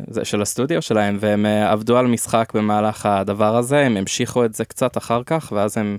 זה 0.08 0.24
של 0.24 0.42
הסטודיו 0.42 0.82
שלהם, 0.82 1.16
והם 1.20 1.46
עבדו 1.46 1.98
על 1.98 2.06
משחק 2.06 2.52
במהלך 2.54 3.06
הדבר 3.06 3.56
הזה, 3.56 3.78
הם 3.78 3.96
המשיכו 3.96 4.44
את 4.44 4.54
זה 4.54 4.64
קצת 4.64 4.96
אחר 4.96 5.22
כך, 5.26 5.52
ואז 5.56 5.78
הם 5.78 5.98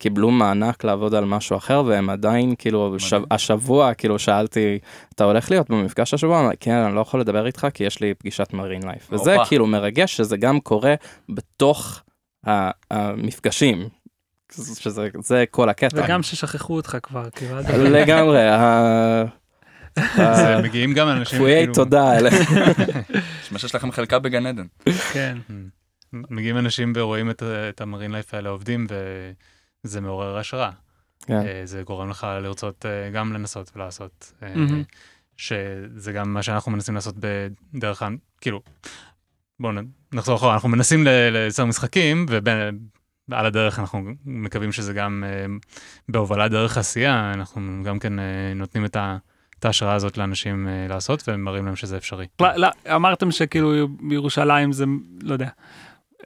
קיבלו 0.00 0.30
מענק 0.30 0.84
לעבוד 0.84 1.14
על 1.14 1.24
משהו 1.24 1.56
אחר, 1.56 1.82
והם 1.86 2.10
עדיין, 2.10 2.54
כאילו, 2.58 2.96
ש... 2.98 3.12
מדהים. 3.12 3.28
השבוע, 3.30 3.94
כאילו, 3.94 4.18
שאלתי, 4.18 4.78
אתה 5.14 5.24
הולך 5.24 5.50
להיות 5.50 5.70
במפגש 5.70 6.14
השבוע? 6.14 6.40
אמר, 6.40 6.50
כן, 6.60 6.74
אני 6.74 6.94
לא 6.94 7.00
יכול 7.00 7.20
לדבר 7.20 7.46
איתך, 7.46 7.66
כי 7.74 7.84
יש 7.84 8.00
לי 8.00 8.14
פגישת 8.14 8.52
מרין 8.52 8.82
לייף. 8.82 9.12
וזה. 9.12 9.36
כאילו 9.48 9.66
מרגש 9.66 10.16
שזה 10.16 10.36
גם 10.36 10.60
קורה 10.60 10.94
בתוך 11.28 12.02
המפגשים, 12.90 13.88
שזה 14.52 15.02
זה 15.20 15.44
כל 15.50 15.68
הקטע. 15.68 16.04
וגם 16.04 16.22
ששכחו 16.22 16.76
אותך 16.76 16.96
כבר, 17.02 17.30
כאילו, 17.30 17.60
לגמרי, 17.84 18.40
מגיעים 20.62 20.94
גם 20.94 21.08
אנשים, 21.08 21.38
כפויי 21.38 21.58
כאילו, 21.58 21.74
תודה 21.74 22.10
האלה. 22.10 22.30
נשמע 23.42 23.58
שיש 23.58 23.74
לכם 23.74 23.92
חלקה 23.92 24.18
בגן 24.18 24.46
עדן. 24.46 24.66
כן. 25.12 25.38
מגיעים 26.12 26.58
אנשים 26.58 26.92
ורואים 26.96 27.30
את 27.68 27.80
המרין 27.80 28.12
לייף 28.12 28.34
האלה 28.34 28.48
עובדים, 28.48 28.86
וזה 29.84 30.00
מעורר 30.00 30.36
השראה. 30.36 30.70
כן. 31.26 31.32
אה, 31.46 31.62
זה 31.64 31.82
גורם 31.82 32.10
לך 32.10 32.26
לרצות 32.42 32.86
אה, 32.86 33.10
גם 33.10 33.32
לנסות 33.32 33.70
ולעשות. 33.76 34.32
מהמם. 34.42 34.82
שזה 35.36 36.12
גם 36.12 36.34
מה 36.34 36.42
שאנחנו 36.42 36.72
מנסים 36.72 36.94
לעשות 36.94 37.14
בדרך 37.18 38.02
ה... 38.02 38.08
כאילו, 38.40 38.60
בואו 39.60 39.72
נחזור 40.12 40.36
אחורה, 40.36 40.54
אנחנו 40.54 40.68
מנסים 40.68 41.04
ל- 41.04 41.30
לייצר 41.30 41.64
משחקים, 41.64 42.26
ועל 43.28 43.46
הדרך 43.46 43.78
אנחנו 43.78 44.02
מקווים 44.24 44.72
שזה 44.72 44.92
גם 44.92 45.24
בהובלת 46.08 46.50
דרך 46.50 46.78
עשייה, 46.78 47.32
אנחנו 47.34 47.82
גם 47.84 47.98
כן 47.98 48.12
נותנים 48.54 48.84
את 48.84 48.96
ה... 48.96 49.16
את 49.58 49.64
ההשראה 49.64 49.94
הזאת 49.94 50.18
לאנשים 50.18 50.68
לעשות, 50.88 51.22
ומראים 51.28 51.66
להם 51.66 51.76
שזה 51.76 51.96
אפשרי. 51.96 52.26
אמרתם 52.94 53.30
שכאילו 53.30 53.88
בירושלים 54.08 54.72
זה, 54.72 54.84
לא 55.22 55.32
יודע, 55.32 55.48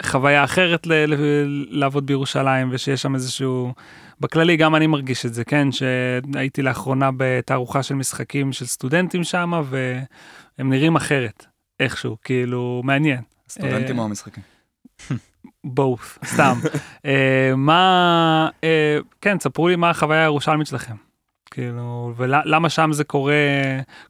חוויה 0.02 0.44
אחרת 0.44 0.86
ל- 0.86 0.92
ל- 0.92 1.66
לעבוד 1.70 2.06
בירושלים 2.06 2.68
ושיש 2.72 3.02
שם 3.02 3.14
איזשהו, 3.14 3.72
בכללי 4.20 4.56
גם 4.56 4.74
אני 4.74 4.86
מרגיש 4.86 5.26
את 5.26 5.34
זה, 5.34 5.44
כן, 5.44 5.68
שהייתי 5.72 6.62
לאחרונה 6.62 7.10
בתערוכה 7.16 7.82
של 7.82 7.94
משחקים 7.94 8.52
של 8.52 8.66
סטודנטים 8.66 9.24
שם 9.24 9.62
והם 9.64 10.70
נראים 10.70 10.96
אחרת, 10.96 11.46
איכשהו, 11.80 12.16
כאילו, 12.24 12.82
מעניין. 12.84 13.20
סטודנטים 13.48 13.96
אה, 13.96 14.00
או 14.00 14.04
המשחקים? 14.08 14.42
both, 15.66 16.26
סתם. 16.26 16.58
אה, 17.06 17.52
מה, 17.56 18.48
אה, 18.64 18.98
כן, 19.20 19.38
ספרו 19.40 19.68
לי 19.68 19.76
מה 19.76 19.90
החוויה 19.90 20.22
הירושלמית 20.22 20.66
שלכם. 20.66 20.94
כאילו, 21.54 22.12
ולמה 22.16 22.68
שם 22.68 22.92
זה 22.92 23.04
קורה, 23.04 23.34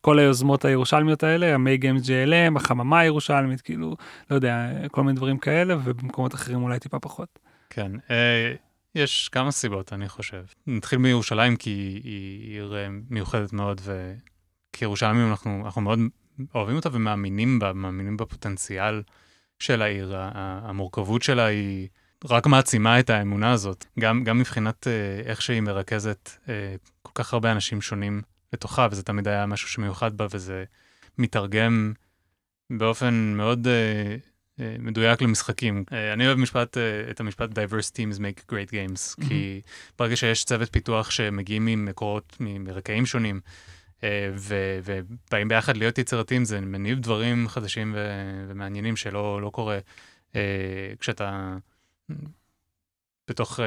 כל 0.00 0.18
היוזמות 0.18 0.64
הירושלמיות 0.64 1.22
האלה, 1.22 1.54
המי 1.54 1.76
גיימס 1.76 2.02
JLM, 2.02 2.56
החממה 2.56 2.98
הירושלמית, 2.98 3.60
כאילו, 3.60 3.96
לא 4.30 4.34
יודע, 4.34 4.68
כל 4.90 5.02
מיני 5.02 5.16
דברים 5.16 5.38
כאלה, 5.38 5.76
ובמקומות 5.84 6.34
אחרים 6.34 6.62
אולי 6.62 6.78
טיפה 6.78 6.98
פחות. 6.98 7.38
כן, 7.70 7.92
אה, 8.10 8.54
יש 8.94 9.28
כמה 9.28 9.50
סיבות, 9.50 9.92
אני 9.92 10.08
חושב. 10.08 10.42
נתחיל 10.66 10.98
מירושלים, 10.98 11.56
כי 11.56 12.00
היא, 12.04 12.52
עיר 12.52 12.76
אה, 12.76 12.88
מיוחדת 13.10 13.52
מאוד, 13.52 13.80
וכירושלמים 14.74 15.30
אנחנו, 15.30 15.62
אנחנו 15.64 15.80
מאוד 15.82 15.98
אוהבים 16.54 16.76
אותה 16.76 16.88
ומאמינים 16.92 17.58
בה, 17.58 17.72
מאמינים 17.72 18.16
בפוטנציאל 18.16 19.02
של 19.58 19.82
העיר. 19.82 20.14
המורכבות 20.14 21.22
שלה 21.22 21.44
היא 21.44 21.88
רק 22.30 22.46
מעצימה 22.46 23.00
את 23.00 23.10
האמונה 23.10 23.52
הזאת, 23.52 23.84
גם, 24.00 24.24
גם 24.24 24.38
מבחינת 24.38 24.86
אה, 24.86 25.30
איך 25.30 25.42
שהיא 25.42 25.60
מרכזת 25.60 26.30
אה, 26.48 26.74
כל 27.02 27.12
כך 27.14 27.32
הרבה 27.32 27.52
אנשים 27.52 27.80
שונים 27.80 28.22
לתוכה, 28.52 28.88
וזה 28.90 29.02
תמיד 29.02 29.28
היה 29.28 29.46
משהו 29.46 29.68
שמיוחד 29.68 30.16
בה, 30.16 30.26
וזה 30.30 30.64
מתרגם 31.18 31.92
באופן 32.70 33.34
מאוד 33.36 33.66
אה, 33.66 34.16
אה, 34.60 34.76
מדויק 34.78 35.22
למשחקים. 35.22 35.84
אה, 35.92 36.12
אני 36.12 36.26
אוהב 36.26 36.38
משפט, 36.38 36.78
אה, 36.78 37.10
את 37.10 37.20
המשפט 37.20 37.50
diverse 37.50 37.90
teams 37.96 38.18
make 38.18 38.52
great 38.52 38.70
games, 38.70 39.26
כי 39.28 39.60
ברגע 39.98 40.16
שיש 40.16 40.44
צוות 40.44 40.72
פיתוח 40.72 41.10
שמגיעים 41.10 41.64
ממקורות, 41.64 42.36
מרקעים 42.40 43.06
שונים, 43.06 43.40
אה, 44.04 44.30
ו- 44.36 44.78
ובאים 44.84 45.48
ביחד 45.48 45.76
להיות 45.76 45.98
יצירתיים, 45.98 46.44
זה 46.44 46.60
מניב 46.60 47.00
דברים 47.00 47.48
חדשים 47.48 47.92
ו- 47.96 48.44
ומעניינים 48.48 48.96
שלא 48.96 49.42
לא 49.42 49.50
קורה 49.50 49.78
אה, 50.36 50.92
כשאתה 51.00 51.56
בתוך 53.30 53.60
אה, 53.60 53.64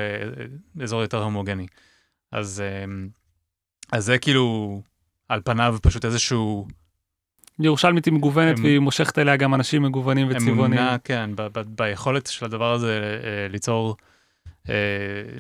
אזור 0.84 1.02
יותר 1.02 1.24
הומוגני. 1.24 1.68
אז, 2.32 2.64
אה, 2.66 2.86
אז 3.92 4.06
זה 4.06 4.18
כאילו, 4.18 4.82
על 5.30 5.42
פניו 5.46 5.78
פשוט 5.82 6.06
איזשהו 6.06 6.68
ירושלמית 7.60 8.06
היא 8.06 8.14
מגוונת 8.14 8.58
אמ- 8.58 8.64
והיא 8.64 8.80
מושכת 8.80 9.18
אליה 9.20 9.36
גם 9.38 9.54
אנשים 9.56 9.82
מגוונים 9.84 10.28
וצבעונים. 10.30 10.60
אמונה, 10.60 10.98
כן, 11.04 11.30
ב- 11.36 11.60
ב- 11.60 11.76
ביכולת 11.84 12.28
של 12.28 12.46
הדבר 12.46 12.74
הזה 12.74 13.20
אה, 13.24 13.48
ליצור, 13.48 13.96
אה, 14.70 14.74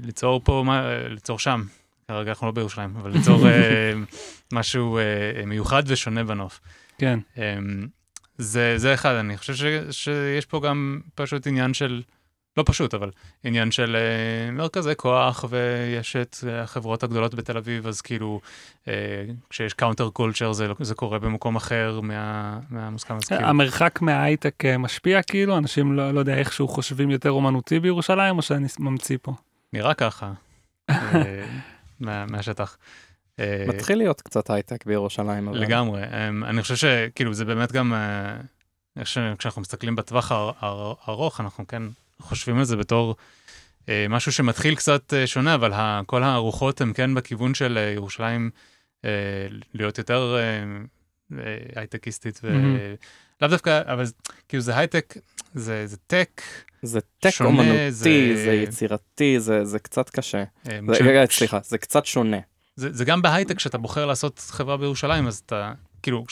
ליצור 0.01 0.41
פה, 0.43 0.63
מה- 0.65 0.85
אה, 0.91 1.07
ליצור 1.07 1.39
שם. 1.39 1.63
כרגע 2.07 2.29
אנחנו 2.29 2.47
לא 2.47 2.51
בירושלים, 2.53 2.95
אבל 2.97 3.11
ליצור 3.11 3.47
אה, 3.47 3.91
משהו 4.53 4.97
אה, 4.97 5.01
מיוחד 5.45 5.83
ושונה 5.87 6.23
בנוף. 6.23 6.59
כן. 6.97 7.19
אמ, 7.37 7.87
זה, 8.37 8.73
זה 8.77 8.93
אחד, 8.93 9.13
אני 9.15 9.37
חושב 9.37 9.53
ש, 9.55 9.63
שיש 9.91 10.45
פה 10.45 10.59
גם 10.59 11.01
פשוט 11.15 11.47
עניין 11.47 11.73
של, 11.73 12.01
לא 12.57 12.63
פשוט, 12.65 12.93
אבל 12.93 13.11
עניין 13.43 13.71
של 13.71 13.95
אה, 13.95 14.51
מרכזי 14.51 14.91
כוח, 14.97 15.45
ויש 15.49 16.15
את 16.15 16.37
אה, 16.47 16.61
החברות 16.61 17.03
הגדולות 17.03 17.35
בתל 17.35 17.57
אביב, 17.57 17.87
אז 17.87 18.01
כאילו, 18.01 18.41
אה, 18.87 18.93
כשיש 19.49 19.73
counter 19.73 20.09
culture 20.09 20.53
זה, 20.53 20.67
לא- 20.67 20.75
זה 20.79 20.95
קורה 20.95 21.19
במקום 21.19 21.55
אחר 21.55 21.99
מה, 22.03 22.59
מהמוסכם, 22.69 23.15
אז 23.15 23.23
כאילו, 23.25 23.45
המרחק 23.47 24.01
מההייטק 24.01 24.63
משפיע 24.79 25.21
כאילו? 25.23 25.57
אנשים 25.57 25.95
לא 25.95 26.11
לא 26.11 26.19
יודע 26.19 26.37
איכשהו 26.37 26.67
חושבים 26.67 27.09
יותר 27.11 27.31
אומנותי 27.31 27.79
בירושלים 27.79 28.37
או 28.37 28.41
שאני 28.41 28.67
ממציא 28.79 29.17
פה? 29.21 29.33
נראה 29.73 29.93
ככה, 29.93 30.31
אה, 30.89 30.95
מה, 31.99 32.25
מהשטח. 32.25 32.77
מתחיל 33.67 33.97
להיות 33.97 34.21
קצת 34.21 34.49
הייטק 34.49 34.85
בירושלים. 34.85 35.47
אבל- 35.47 35.57
לגמרי. 35.57 36.01
אמ, 36.03 36.43
אני 36.43 36.61
חושב 36.61 36.75
שכאילו 36.75 37.33
זה 37.33 37.45
באמת 37.45 37.71
גם, 37.71 37.93
כשאנחנו 39.37 39.61
מסתכלים 39.61 39.95
בטווח 39.95 40.31
הר- 40.31 40.51
הר- 40.59 40.93
ארוך, 41.09 41.41
אנחנו 41.41 41.67
כן 41.67 41.83
חושבים 42.21 42.57
על 42.57 42.63
זה 42.63 42.75
בתור 42.77 43.15
אה, 43.89 44.05
משהו 44.09 44.31
שמתחיל 44.31 44.75
קצת 44.75 45.13
אה, 45.13 45.27
שונה, 45.27 45.55
אבל 45.55 45.73
ה- 45.73 46.01
כל 46.05 46.23
הרוחות 46.23 46.81
הן 46.81 46.91
כן 46.95 47.13
בכיוון 47.13 47.53
של 47.53 47.77
אה, 47.77 47.83
ירושלים 47.93 48.49
אה, 49.05 49.09
להיות 49.73 49.97
יותר 49.97 50.35
אה, 50.37 50.41
אה, 51.39 51.57
הייטקיסטית, 51.75 52.39
ולאו 52.43 52.59
מהמם. 52.59 52.77
דווקא, 53.41 53.81
אבל 53.85 54.03
כאילו 54.49 54.61
זה 54.63 54.77
הייטק, 54.77 55.17
זה 55.53 55.87
זה 55.87 55.97
tech. 56.07 56.41
זה 56.81 56.99
tech 57.19 57.29
שונה, 57.29 57.49
אומנותי, 57.49 57.91
זה- 57.91 58.09
זה 58.43 58.53
יצירתי, 58.53 59.39
זה 59.39 59.65
זה 59.65 59.79
קצת 59.79 60.09
קשה. 60.09 60.37
אה, 60.69 60.79
זה- 60.87 61.03
רגע, 61.03 61.27
כש- 61.27 61.37
סליחה, 61.37 61.59
זה 61.63 61.77
קצת 61.77 62.05
שונה. 62.05 62.37
זה, 62.75 62.93
זה 62.93 63.05
גם 63.05 63.21
בהייטק, 63.21 63.55
כשאתה 63.57 63.77
בוחר 63.77 64.05
לעשות 64.05 64.39
חברה 64.39 64.77
בירושלים, 64.77 65.27
אז 65.27 65.41
אתה, 65.45 65.73
כאילו, 66.03 66.25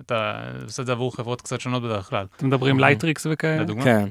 אתה 0.00 0.32
עושה 0.64 0.82
את 0.82 0.86
זה 0.86 0.92
עבור 0.92 1.16
חברות 1.16 1.40
קצת 1.42 1.60
שונות 1.60 1.82
בדרך 1.82 2.08
כלל. 2.10 2.26
אתם 2.36 2.46
מדברים 2.46 2.80
Lightricks 2.80 3.26
וכאלה? 3.30 3.62
לדוגמה. 3.62 3.84
כן. 3.84 4.08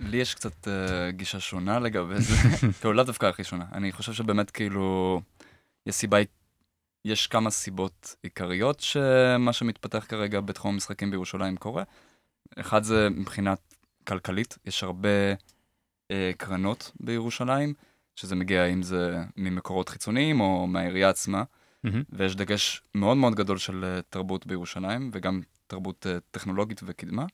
לי 0.00 0.16
יש 0.16 0.34
קצת 0.34 0.68
אה, 0.68 1.10
גישה 1.10 1.40
שונה 1.40 1.78
לגבי 1.78 2.20
זה, 2.20 2.34
כאילו 2.80 2.92
לאו 2.92 3.04
דווקא 3.04 3.26
הכי 3.26 3.44
שונה. 3.44 3.64
אני 3.72 3.92
חושב 3.92 4.12
שבאמת 4.12 4.50
כאילו, 4.50 5.20
יש 5.86 5.94
סיבה, 5.94 6.18
יש 7.04 7.26
כמה 7.26 7.50
סיבות 7.50 8.14
עיקריות 8.22 8.80
שמה 8.80 9.52
שמתפתח 9.52 10.06
כרגע 10.08 10.40
בתחום 10.40 10.74
המשחקים 10.74 11.10
בירושלים 11.10 11.56
קורה. 11.56 11.82
אחד 12.56 12.82
זה 12.82 13.08
מבחינת 13.10 13.74
כלכלית, 14.08 14.58
יש 14.64 14.82
הרבה 14.82 15.08
אה, 16.10 16.30
קרנות 16.36 16.92
בירושלים, 17.00 17.74
שזה 18.16 18.34
מגיע 18.34 18.64
אם 18.64 18.82
זה 18.82 19.22
ממקורות 19.36 19.88
חיצוניים 19.88 20.40
או 20.40 20.66
מהעירייה 20.66 21.08
עצמה. 21.08 21.42
ויש 22.10 22.36
דגש 22.36 22.82
מאוד 22.94 23.16
מאוד 23.16 23.34
גדול 23.34 23.58
של 23.58 23.84
אה, 23.84 24.00
תרבות 24.10 24.46
בירושלים, 24.46 25.10
וגם 25.12 25.40
תרבות 25.66 26.06
אה, 26.06 26.18
טכנולוגית 26.30 26.80
וקדמה. 26.84 27.26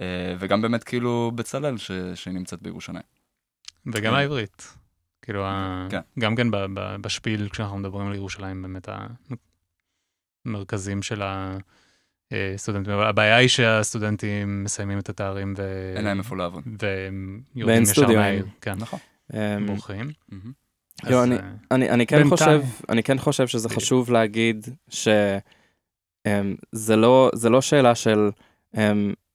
אה, 0.00 0.34
וגם 0.38 0.62
באמת 0.62 0.84
כאילו 0.84 1.32
בצלאל 1.34 1.78
ש... 1.78 1.90
שנמצאת 2.14 2.62
בירושלים. 2.62 3.02
וגם 3.86 4.12
כן. 4.12 4.18
העברית. 4.18 4.74
כאילו, 5.22 5.44
כן. 5.90 6.00
גם 6.18 6.36
כן 6.36 6.48
בשפיל, 7.00 7.48
כשאנחנו 7.48 7.78
מדברים 7.78 8.06
על 8.06 8.14
ירושלים, 8.14 8.62
באמת 8.62 8.88
המרכזים 10.46 11.02
של 11.02 11.22
הסטודנטים. 12.32 12.92
אבל 12.92 13.06
הבעיה 13.06 13.36
היא 13.36 13.48
שהסטודנטים 13.48 14.64
מסיימים 14.64 14.98
את 14.98 15.08
התארים 15.08 15.54
ו... 15.56 15.92
אין 15.96 16.04
להם 16.04 16.18
איפה 16.18 16.36
לעבוד. 16.36 16.62
והם 16.82 17.40
יורדים 17.54 17.82
ישר. 17.82 18.06
מהעיר. 18.06 18.46
כן, 18.60 18.74
נכון. 18.78 18.98
אמ, 19.34 19.66
בורחים. 19.66 20.10
מהמם. 20.28 20.52
לא, 21.04 21.24
אני- 21.24 21.36
אה, 21.36 21.40
אני, 21.70 21.90
אני 21.90 22.06
כן. 22.06 22.28
חושב, 22.28 22.62
אני 22.88 23.02
כן 23.02 23.18
חושב 23.18 23.46
שזה 23.46 23.68
חשוב 23.68 24.10
להגיד 24.10 24.66
שזה 24.88 25.40
לא, 26.96 27.30
זה 27.34 27.50
לא 27.50 27.62
שאלה 27.62 27.94
של 27.94 28.30
um, 28.74 28.78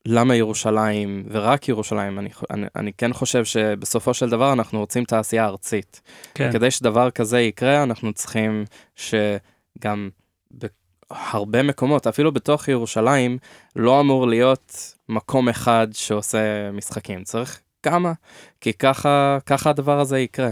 למה 0.06 0.36
ירושלים 0.36 1.24
ורק 1.32 1.70
ירושלים, 1.70 2.20
אני, 2.20 2.30
אני, 2.50 2.66
אני 2.76 2.94
כן 2.94 3.14
חושב 3.14 3.46
שבסופו 3.46 4.14
של 4.14 4.30
דבר 4.30 4.54
אנחנו 4.54 4.80
רוצים 4.80 5.04
תעשייה 5.04 5.46
ארצית. 5.46 6.02
כן. 6.34 6.52
כדי 6.52 6.72
שדבר 6.72 7.12
כזה 7.12 7.40
יקרה, 7.40 7.84
אנחנו 7.84 8.14
צריכים 8.14 8.66
שגם 8.96 10.10
בהרבה 10.52 11.64
מקומות, 11.64 12.08
אפילו 12.08 12.32
בתוך 12.32 12.68
ירושלים, 12.68 13.38
לא 13.76 14.00
אמור 14.00 14.28
להיות 14.28 14.96
מקום 15.10 15.50
אחד 15.50 15.88
שעושה 15.94 16.72
משחקים. 16.72 17.24
צריך 17.24 17.62
כמה, 17.84 18.14
כי 18.62 18.74
ככה, 18.74 19.38
ככה 19.46 19.70
הדבר 19.70 20.00
הזה 20.00 20.20
יקרה. 20.20 20.52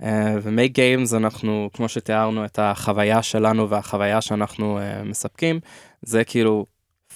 Uh, 0.00 0.04
ו-Make 0.42 0.76
Games, 0.76 1.16
אנחנו, 1.16 1.70
כמו 1.72 1.88
שתיארנו 1.88 2.44
את 2.44 2.58
החוויה 2.58 3.22
שלנו 3.22 3.70
והחוויה 3.70 4.20
שאנחנו 4.20 4.78
uh, 4.78 5.04
מספקים, 5.04 5.60
זה 6.02 6.24
כאילו 6.24 6.66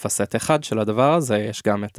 פסט 0.02 0.36
אחד 0.36 0.64
של 0.64 0.78
הדבר 0.78 1.14
הזה, 1.14 1.38
יש 1.38 1.62
גם 1.66 1.84
את 1.84 1.98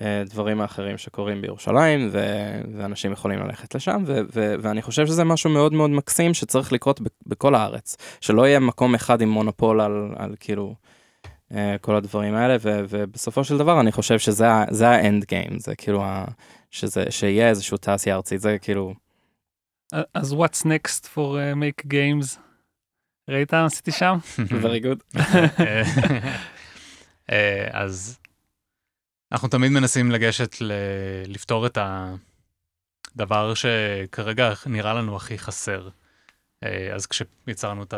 הדברים 0.00 0.60
האחרים 0.60 0.98
שקורים 0.98 1.42
בירושלים, 1.42 2.08
ו- 2.12 2.60
ואנשים 2.78 3.12
יכולים 3.12 3.38
ללכת 3.40 3.74
לשם, 3.74 4.02
ו- 4.06 4.20
ו- 4.34 4.54
ואני 4.60 4.82
חושב 4.82 5.06
שזה 5.06 5.24
משהו 5.24 5.50
מאוד 5.50 5.72
מאוד 5.72 5.90
מקסים 5.90 6.34
שצריך 6.34 6.72
לקרות 6.72 7.00
ב- 7.00 7.06
בכל 7.26 7.54
הארץ, 7.54 7.96
שלא 8.20 8.46
יהיה 8.46 8.60
מקום 8.60 8.94
אחד 8.94 9.20
עם 9.20 9.28
מונופול 9.28 9.80
על, 9.80 10.14
על 10.16 10.34
כאילו... 10.40 10.74
uh, 11.52 11.56
כל 11.80 11.94
הדברים 11.96 12.34
האלה, 12.34 12.56
ו- 12.60 12.80
ובסופו 12.88 13.44
של 13.44 13.58
דבר 13.58 13.80
אני 13.80 13.92
חושב 13.92 14.18
שזה 14.18 14.46
זה 14.70 14.88
האנד 14.88 15.24
גיים, 15.24 15.58
זה 15.58 15.76
כאילו, 15.76 16.04
ה- 16.04 16.24
שזה, 16.70 17.04
שיהיה 17.10 17.48
איזשהו 17.48 17.76
תעשייה 17.76 18.16
ארצית, 18.16 18.40
זה 18.40 18.58
כאילו, 18.58 18.94
אז 20.14 20.32
what's 20.32 20.62
next 20.64 21.04
for 21.14 21.16
uh, 21.16 21.54
make 21.56 21.86
games? 21.86 22.38
ראית 23.30 23.54
מה 23.54 23.64
עשיתי 23.64 23.92
שם? 23.92 24.18
very 24.62 24.84
good. 24.84 25.18
אה, 27.30 27.68
אז 27.72 28.18
אנחנו 29.32 29.48
תמיד 29.48 29.72
מנסים 29.72 30.10
לגשת 30.10 30.60
ל- 30.60 30.72
לפתור 31.26 31.66
את 31.66 31.78
הדבר 33.14 33.54
שכרגע 33.54 34.52
נראה 34.66 34.94
לנו 34.94 35.16
הכי 35.16 35.38
חסר. 35.38 35.88
אה, 36.64 36.94
אז 36.94 37.06
כשיצרנו 37.06 37.82
את 37.82 37.94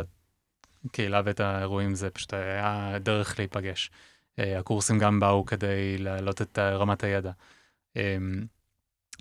הקהילה 0.85 1.21
ואת 1.25 1.41
האירועים 1.41 1.95
זה 1.95 2.11
פשוט 2.11 2.35
היה 2.35 2.99
דרך 3.01 3.39
להיפגש. 3.39 3.91
אה, 4.39 4.59
הקורסים 4.59 4.99
גם 4.99 5.21
באו 5.21 5.47
כדי 5.47 5.99
להעלות 5.99 6.43
את 6.43 6.59
רמת 6.59 7.05
הידע. 7.05 7.33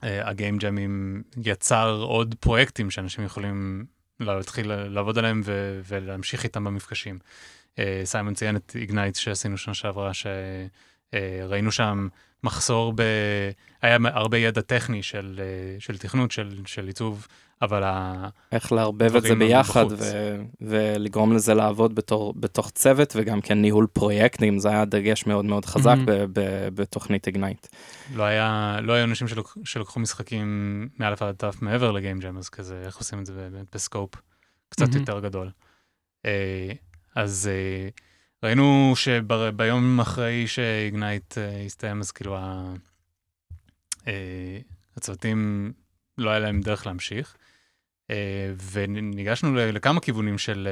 הגיים 0.02 0.58
ג'אמים 0.58 1.24
יצר 1.46 1.98
עוד 2.02 2.36
פרויקטים 2.40 2.92
שאנשים 2.92 3.26
יכולים 3.26 3.86
להתחיל 4.20 4.72
לעבוד 4.76 5.18
עליהם 5.18 5.42
ו- 5.46 5.82
ולהמשיך 5.88 6.44
איתם 6.44 6.64
במפגשים. 6.64 7.20
אה, 7.80 8.02
סיימון 8.06 8.34
ציין 8.34 8.56
את 8.56 8.72
איגנייט 8.76 9.16
שעשינו 9.16 9.58
שנה 9.58 9.74
שעברה, 9.74 10.12
שראינו 10.14 11.72
שם 11.72 12.08
מחסור 12.44 12.94
ב... 12.96 13.02
היה 13.82 13.98
הרבה 14.04 14.38
ידע 14.38 14.62
טכני 14.62 15.04
של, 15.04 15.40
אה, 15.44 15.80
של 15.80 15.98
תכנות, 15.98 16.32
של, 16.32 16.62
של 16.66 16.88
עיצוב, 16.88 17.28
אבל 17.62 17.84
ה... 17.84 18.28
איך 18.52 18.72
לערבב 18.72 19.16
את 19.16 19.22
זה 19.24 19.36
ביחד. 19.36 19.86
ו- 19.90 20.36
ולגרום 20.62 21.34
לזה 21.36 21.54
לעבוד 21.54 21.96
בתור, 21.96 22.34
בתוך 22.38 22.70
צוות 22.72 23.14
וגם 23.16 23.42
כן 23.42 23.62
ניהול 23.62 23.88
פרויקטים, 23.94 24.60
זה 24.60 24.70
היה 24.70 24.86
דגש 24.86 25.26
מאוד 25.26 25.46
מאוד 25.46 25.66
חזק 25.66 25.96
Mhm. 25.96 26.06
ב- 26.06 26.26
ב- 26.40 26.68
בתוכנית 26.82 27.28
איגנייט. 27.28 27.68
לא 28.16 28.24
היה, 28.24 28.78
לא 28.82 28.94
היו 28.94 29.04
אנשים 29.04 29.28
שלק, 29.28 29.46
שלקחו 29.66 30.00
משחקים 30.00 30.48
מאלף 31.00 31.22
עד 31.22 31.36
תף 31.36 31.62
מעבר 31.62 31.92
לגיים 31.92 32.20
ג'ם, 32.20 32.38
אז 32.38 32.50
כזה, 32.50 32.82
איך 32.86 32.98
עושים 32.98 33.20
את 33.20 33.26
זה 33.26 33.34
באמת 33.34 33.66
בסקופ 33.76 34.10
קצת 34.70 34.88
מהמם. 34.88 35.00
יותר 35.00 35.20
גדול. 35.20 35.50
אז 37.16 37.50
אה, 37.52 37.90
ראינו 38.44 38.94
שביום 38.96 40.00
אחרי 40.00 40.48
שאיגנייט 40.48 41.38
אה, 41.38 41.62
הסתיים, 41.66 42.00
אז 42.00 42.12
כאילו 42.12 42.38
אה, 44.08 44.58
הצוותים, 44.98 45.72
לא 46.18 46.30
היה 46.30 46.40
להם 46.40 46.62
דרך 46.62 46.86
להמשיך. 46.86 47.38
וניגשנו 48.72 49.56
לכמה 49.56 50.00
כיוונים 50.00 50.38
של, 50.38 50.68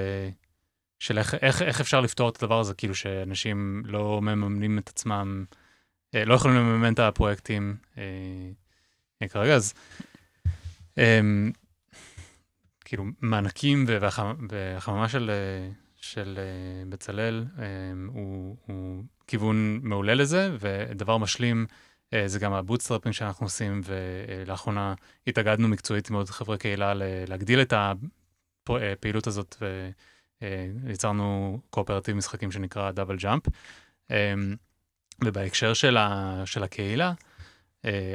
של 1.00 1.18
איך, 1.18 1.34
איך, 1.34 1.62
איך 1.62 1.82
אפשר 1.82 2.02
לפתור 2.02 2.30
את 2.30 2.44
הדבר 2.44 2.60
הזה, 2.60 2.74
כאילו 2.74 2.96
שאנשים 2.96 3.84
לא 3.86 4.22
מממנים 4.22 4.78
את 4.78 4.90
עצמם, 4.90 5.46
לא 6.14 6.34
יכולים 6.34 6.58
לממן 6.58 6.94
את 6.94 7.00
הפרויקטים 7.00 7.76
כרגע, 9.30 9.56
אז 9.56 9.74
אה, 10.98 11.22
כאילו 12.86 13.06
מענקים 13.22 13.86
והחממה 14.50 15.10
של, 15.10 15.32
של 16.04 16.40
אה, 16.40 16.86
בצלאל 16.90 17.46
אה, 17.60 17.66
הוא, 18.08 18.58
הוא 18.66 19.04
כיוון 19.28 19.80
מעולה 19.84 20.14
לזה, 20.14 20.56
ודבר 20.60 21.18
משלים 21.18 21.66
אה, 22.14 22.28
זה 22.28 22.40
גם 22.40 22.54
הבוטסטראפים 22.54 23.14
שאנחנו 23.14 23.46
עושים, 23.46 23.82
ולאחרונה 23.86 24.94
התאגדנו 25.28 25.68
מקצועית 25.68 26.10
עוד 26.10 26.30
חברי 26.30 26.58
קהילה 26.58 26.94
להגדיל 27.28 27.62
את 27.62 27.74
הפעילות 28.70 29.28
הזאת, 29.28 29.56
ויצרנו 30.84 31.60
קואופרטיב 31.70 32.16
משחקים 32.16 32.52
שנקרא 32.52 32.92
Double 32.92 33.18
Jump. 33.18 33.44
ובהקשר 35.26 35.74
של, 35.74 35.98
ה, 35.98 36.42
של 36.46 36.64
הקהילה, 36.64 37.14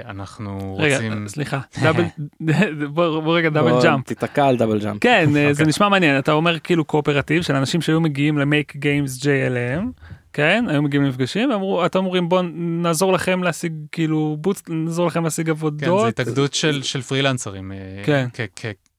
אנחנו 0.05 0.77
רגע, 0.81 0.95
רוצים... 0.95 1.29
סליחה, 1.29 1.61
Double, 1.83 2.05
בוא 2.95 3.21
בוא 3.21 3.39
רגע 3.39 3.49
Double 3.49 3.71
בוא, 3.71 3.83
Jump. 3.83 4.07
תיתקע 4.07 4.47
על 4.47 4.57
Double 4.57 4.81
Jump. 4.81 4.99
כן, 5.01 5.27
אה, 5.27 5.33
זה 5.33 5.51
אוקיי. 5.51 5.67
נשמע 5.67 5.89
מעניין, 5.89 6.19
אתה 6.19 6.33
אומר 6.33 6.59
כאילו 6.59 6.85
קואופרטיב 6.85 7.43
של 7.43 7.55
אנשים 7.57 7.81
שהיו 7.81 8.01
מגיעים 8.01 8.39
ל 8.39 8.46
Make 8.46 8.77
Games 8.77 9.23
JLM, 9.23 10.03
כן, 10.33 10.65
היו 10.69 10.83
מגיעים 10.83 11.05
למפגשים, 11.05 11.51
ואמרו, 11.51 11.87
אתם 11.87 11.99
אומרים 11.99 12.29
בוא 12.29 12.43
נעזור 12.55 13.13
לכם 13.13 13.43
להשיג 13.43 13.73
כאילו 13.93 14.37
בוטס, 14.41 14.63
נעזור 14.69 15.07
לכם 15.07 15.25
להשיג 15.25 15.47
כן, 15.47 15.51
עבודות. 15.51 16.01
זו 16.01 16.07
התאגדות 16.07 16.55
של, 16.55 16.83
של 16.83 17.03
פרילנסרים. 17.03 17.73
אה, 17.73 18.03
כן. 18.05 18.27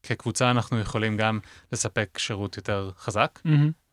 כקבוצה 0.02 0.50
אנחנו 0.50 0.80
יכולים 0.80 1.16
גם 1.16 1.38
לספק 1.72 2.18
שירות 2.18 2.56
יותר 2.56 2.90
חזק. 2.98 3.40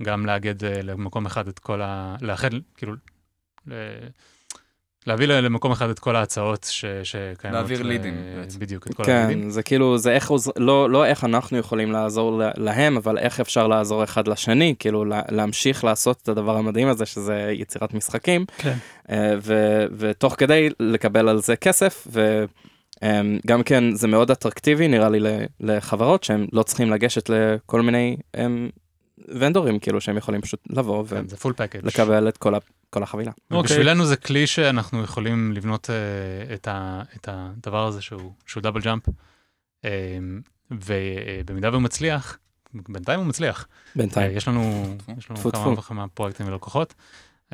גם 0.03 0.25
לאגד 0.25 0.63
אה, 0.63 0.81
למקום 0.81 1.25
אחד 1.25 1.47
את 1.47 1.59
כל 1.59 1.81
ה... 1.81 2.15
לאחד, 2.21 2.49
כאילו, 2.77 2.93
ל- 3.67 3.73
להביא 5.07 5.27
למקום 5.27 5.71
אחד 5.71 5.89
את 5.89 5.99
כל 5.99 6.15
ההצעות 6.15 6.67
ש... 6.71 6.85
שקיימות. 7.03 7.43
להעביר 7.59 7.83
ל- 7.83 7.87
לידים, 7.87 8.15
בעצם. 8.39 8.59
בדיוק, 8.59 8.87
את 8.87 8.93
כל 8.93 9.03
הלידים. 9.11 9.41
כן, 9.43 9.49
זה 9.49 9.63
כאילו, 9.63 9.97
זה 9.97 10.11
איך, 10.11 10.29
עוז- 10.31 10.51
לא, 10.57 10.89
לא 10.89 11.05
איך 11.05 11.23
אנחנו 11.23 11.57
יכולים 11.57 11.91
לעזור 11.91 12.41
להם, 12.57 12.97
אבל 12.97 13.17
איך 13.17 13.39
אפשר 13.39 13.67
לעזור 13.67 14.03
אחד 14.03 14.27
לשני, 14.27 14.75
כאילו 14.79 15.05
לה- 15.05 15.21
להמשיך 15.31 15.83
לעשות 15.83 16.19
את 16.23 16.29
הדבר 16.29 16.57
המדהים 16.57 16.87
הזה, 16.87 17.05
שזה 17.05 17.51
יצירת 17.53 17.93
משחקים, 17.93 18.45
כן. 18.57 18.73
אה, 19.11 19.33
ו- 19.41 19.85
ותוך 19.97 20.35
כדי 20.37 20.69
לקבל 20.79 21.29
על 21.29 21.37
זה 21.41 21.55
כסף, 21.55 22.07
וגם 22.11 23.63
כן 23.63 23.95
זה 23.95 24.07
מאוד 24.07 24.31
אטרקטיבי 24.31 24.87
נראה 24.87 25.09
לי 25.09 25.19
לחברות 25.59 26.23
שהם 26.23 26.47
לא 26.53 26.63
צריכים 26.63 26.89
לגשת 26.91 27.29
לכל 27.29 27.81
מיני 27.81 28.17
הם, 28.33 28.69
ונדורים, 29.27 29.79
כאילו 29.79 30.01
שהם 30.01 30.17
יכולים 30.17 30.41
פשוט 30.41 30.59
לבוא 30.69 31.05
כן. 31.07 31.23
ולקבל 31.83 32.27
את 32.29 32.37
כל, 32.37 32.53
כל 32.89 33.03
החבילה. 33.03 33.31
אוקיי. 33.51 33.59
ובשבילנו 33.59 34.05
זה 34.05 34.15
כלי 34.15 34.47
שאנחנו 34.47 35.03
יכולים 35.03 35.51
לבנות 35.53 35.89
אה, 35.89 36.53
את, 36.53 36.67
ה, 36.67 37.01
את 37.15 37.29
הדבר 37.31 37.87
הזה 37.87 38.01
שהוא, 38.01 38.33
שהוא 38.45 38.63
דאבל 38.63 38.81
ג'אמפ, 38.81 39.03
אה, 39.85 40.17
ובמידה 40.71 41.69
והוא 41.69 41.81
מצליח, 41.81 42.37
בינתיים 42.73 43.19
הוא 43.19 43.27
מצליח. 43.27 43.67
בינתיים. 43.95 44.31
אה, 44.31 44.35
יש 44.37 44.47
לנו. 44.47 44.95
יש 45.17 45.29
לנו 45.29 45.39
כמה. 45.51 45.67
וכמה 45.79 46.07
פרויקטים 46.07 46.47
ולקוחות, 46.47 46.93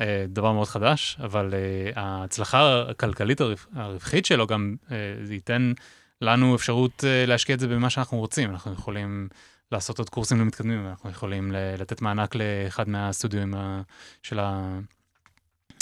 אה, 0.00 0.24
דבר 0.28 0.52
מאוד 0.52 0.68
חדש, 0.68 1.16
אבל 1.24 1.54
אה, 1.54 2.02
ההצלחה 2.02 2.82
הכלכלית 2.90 3.40
הרווח- 3.40 3.66
הרווחית 3.74 4.26
שלו 4.26 4.46
גם 4.46 4.76
זה 5.24 5.34
ייתן 5.34 5.72
לנו 6.20 6.54
אפשרות 6.54 7.04
אה, 7.06 7.26
להשקיע 7.26 7.54
את 7.54 7.60
זה 7.60 7.68
במה 7.68 7.90
שאנחנו 7.90 8.18
רוצים. 8.18 8.50
אנחנו 8.50 8.72
יכולים 8.72 9.28
לעשות 9.72 9.98
עוד 9.98 10.10
קורסים 10.10 10.40
למתקדמים, 10.40 10.86
אנחנו 10.86 11.10
יכולים 11.10 11.52
לתת 11.78 12.02
מענק 12.02 12.34
לאחד 12.34 12.88
מהסטודיואים 12.88 13.54
ה- 13.54 13.82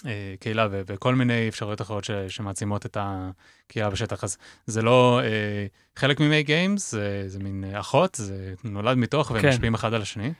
של 0.02 0.08
הקהילה 0.34 0.68
ו- 0.70 0.80
וכל 0.86 1.14
מיני 1.14 1.48
אפשרויות 1.48 1.80
אחרות 1.80 2.04
ש- 2.04 2.10
שמעצימות 2.28 2.86
את 2.86 2.96
הקהילה 3.00 3.90
בשטח. 3.90 4.24
אז 4.24 4.38
זה 4.66 4.82
לא 4.82 5.20
אה, 5.24 5.66
חלק 5.96 6.20
ממי 6.20 6.42
גיימס, 6.42 6.90
זה, 6.90 7.24
זה 7.26 7.38
מין 7.38 7.64
אה, 7.64 7.80
אחות, 7.80 8.14
זה 8.14 8.54
נולד 8.64 8.96
מתוך 8.96 9.30
והם 9.30 9.42
כן. 9.42 9.48
משפיעים 9.48 9.74
אחד 9.74 9.94
על 9.94 10.02
השני. 10.02 10.32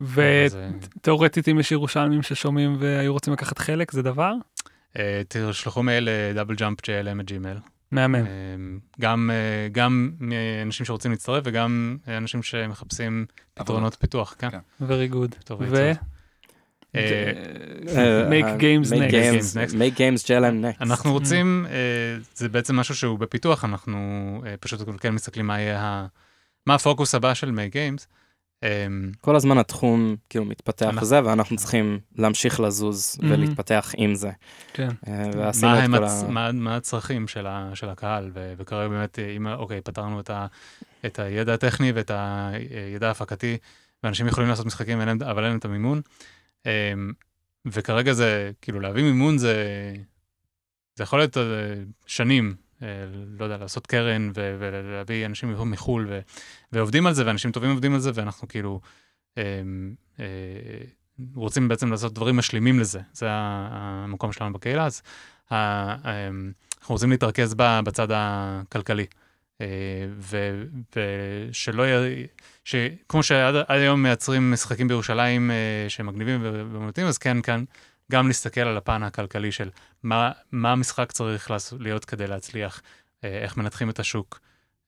אז, 0.00 0.16
אה, 0.56 0.70
ותיאורטית 0.96 1.48
אם 1.48 1.58
יש 1.58 1.72
ירושלמים 1.72 2.22
ששומעים 2.22 2.76
והיו 2.78 3.12
רוצים 3.12 3.32
לקחת 3.32 3.58
חלק, 3.58 3.92
זה 3.92 4.02
דבר 4.02 4.32
אה, 4.98 5.22
תשלחו 5.28 5.82
מייל 5.82 6.08
ל 6.10 6.16
Double 6.16 6.54
Jump 6.54 6.80
JLM 6.80 7.20
at 7.20 7.26
Gmail. 7.26 7.58
מהמם. 7.90 8.26
גם 9.00 9.30
אה, 9.32 9.68
גם 9.72 10.10
אנשים 10.62 10.86
שרוצים 10.86 11.10
להצטרף 11.10 11.42
וגם 11.46 11.96
אנשים 12.08 12.42
שמחפשים 12.42 13.26
פתרונות 13.54 13.94
פיתוח, 13.94 14.34
כן. 14.38 14.50
כן. 14.50 14.58
very 14.80 15.12
good. 15.14 15.44
טוב, 15.44 15.60
ו... 15.70 15.92
אה, 17.96 18.28
make 18.30 18.60
games 18.60 18.90
make 18.90 19.10
next. 19.10 19.12
games, 19.12 19.70
Next. 19.70 19.74
make 19.74 19.96
games 19.98 20.24
JLM 20.26 20.64
next. 20.64 20.82
אנחנו 20.82 21.12
רוצים, 21.12 21.66
אה, 21.70 21.74
זה 22.34 22.48
בעצם 22.48 22.76
משהו 22.76 22.94
שהוא 22.94 23.18
בפיתוח, 23.18 23.64
אנחנו 23.64 23.98
אה, 24.46 24.54
פשוט 24.60 24.80
כן 25.00 25.10
מסתכלים 25.14 25.46
מה 25.46 25.60
יהיה, 25.60 25.80
ה- 25.80 26.06
מה 26.66 26.74
הפוקוס 26.74 27.14
הבא 27.14 27.34
של 27.34 27.50
מי 27.50 27.68
גיימס. 27.68 28.08
כל 29.20 29.36
הזמן 29.36 29.58
התחום 29.58 30.16
כאילו 30.30 30.44
מתפתח 30.44 30.90
וזה, 31.00 31.20
ואנחנו 31.24 31.56
צריכים 31.56 31.98
להמשיך 32.16 32.60
לזוז 32.60 33.16
מהמם. 33.22 33.32
ולהתפתח 33.34 33.92
עם 33.96 34.14
זה. 34.14 34.30
כן. 34.72 34.88
אה, 35.08 35.50
מה 36.52 36.76
הצרכים 36.76 37.28
של 37.28 37.46
הקהל, 37.88 38.30
וכרגע 38.34 38.88
באמת, 38.88 39.18
אה, 39.18 39.30
אם, 39.36 39.46
אוקיי, 39.46 39.80
פתרנו 39.80 40.20
את 40.20 40.30
ה- 40.30 40.46
את 41.06 41.18
הידע 41.18 41.54
הטכני 41.54 41.92
ואת 41.94 42.10
הידע 42.90 43.08
ההפקתי, 43.08 43.56
ואנשים 44.02 44.26
יכולים 44.26 44.50
לעשות 44.50 44.66
משחקים, 44.66 45.00
אבל 45.00 45.08
אין 45.44 45.48
להם 45.50 45.58
את 45.58 45.64
המימון. 45.64 46.00
אמ, 46.66 47.12
וכרגע 47.66 48.12
זה, 48.12 48.50
כאילו, 48.62 48.80
להביא 48.80 49.02
מימון 49.02 49.38
זה, 49.38 49.54
זה 50.94 51.02
יכול 51.02 51.18
להיות 51.18 51.36
אה, 51.36 51.42
שנים, 52.06 52.54
אה, 52.82 52.88
לא 53.38 53.44
יודע, 53.44 53.56
לעשות 53.56 53.86
קרן 53.86 54.30
ו- 54.36 54.56
ולהביא 54.58 55.26
אנשים 55.26 55.70
מחו"ל, 55.70 56.06
ו- 56.10 56.20
ועובדים 56.72 57.06
על 57.06 57.14
זה, 57.14 57.26
ואנשים 57.26 57.52
טובים 57.52 57.70
עובדים 57.70 57.94
על 57.94 58.00
זה, 58.00 58.10
ואנחנו 58.14 58.48
כאילו 58.48 58.80
אמ, 59.36 59.94
אה, 60.20 60.24
רוצים 61.34 61.68
בעצם 61.68 61.90
לעשות 61.90 62.14
דברים 62.14 62.36
משלימים 62.36 62.80
לזה. 62.80 63.00
זה 63.12 63.26
המקום 63.30 64.32
שלנו 64.32 64.52
בקהילה, 64.52 64.86
אז 64.86 65.02
אמ, 65.52 65.56
אנחנו 66.80 66.94
רוצים 66.94 67.10
להתרכז 67.10 67.54
בצד 67.58 68.08
הכלכלי. 68.10 69.06
ושלא 70.96 71.82
יהיה, 71.82 72.26
שכמו 72.66 73.22
שעד 73.22 73.54
עד 73.56 73.80
היום 73.80 74.02
מייצרים 74.02 74.50
משחקים 74.50 74.88
בירושלים 74.88 75.50
אה, 75.50 75.86
שהם 75.88 76.06
מגניבים 76.06 76.40
ומומלטים, 76.42 77.06
אז 77.06 77.18
כן, 77.18 77.42
כאן 77.42 77.64
גם 78.12 78.26
להסתכל 78.26 78.60
על 78.60 78.76
הפן 78.76 79.02
הכלכלי 79.02 79.52
של 79.52 79.70
מה, 80.02 80.32
מה 80.52 80.72
המשחק 80.72 81.12
צריך 81.12 81.50
להיות 81.80 82.04
כדי 82.04 82.26
להצליח, 82.26 82.82
אה, 83.24 83.38
איך 83.42 83.56
מנתחים 83.56 83.90
את 83.90 83.98
השוק 83.98 84.40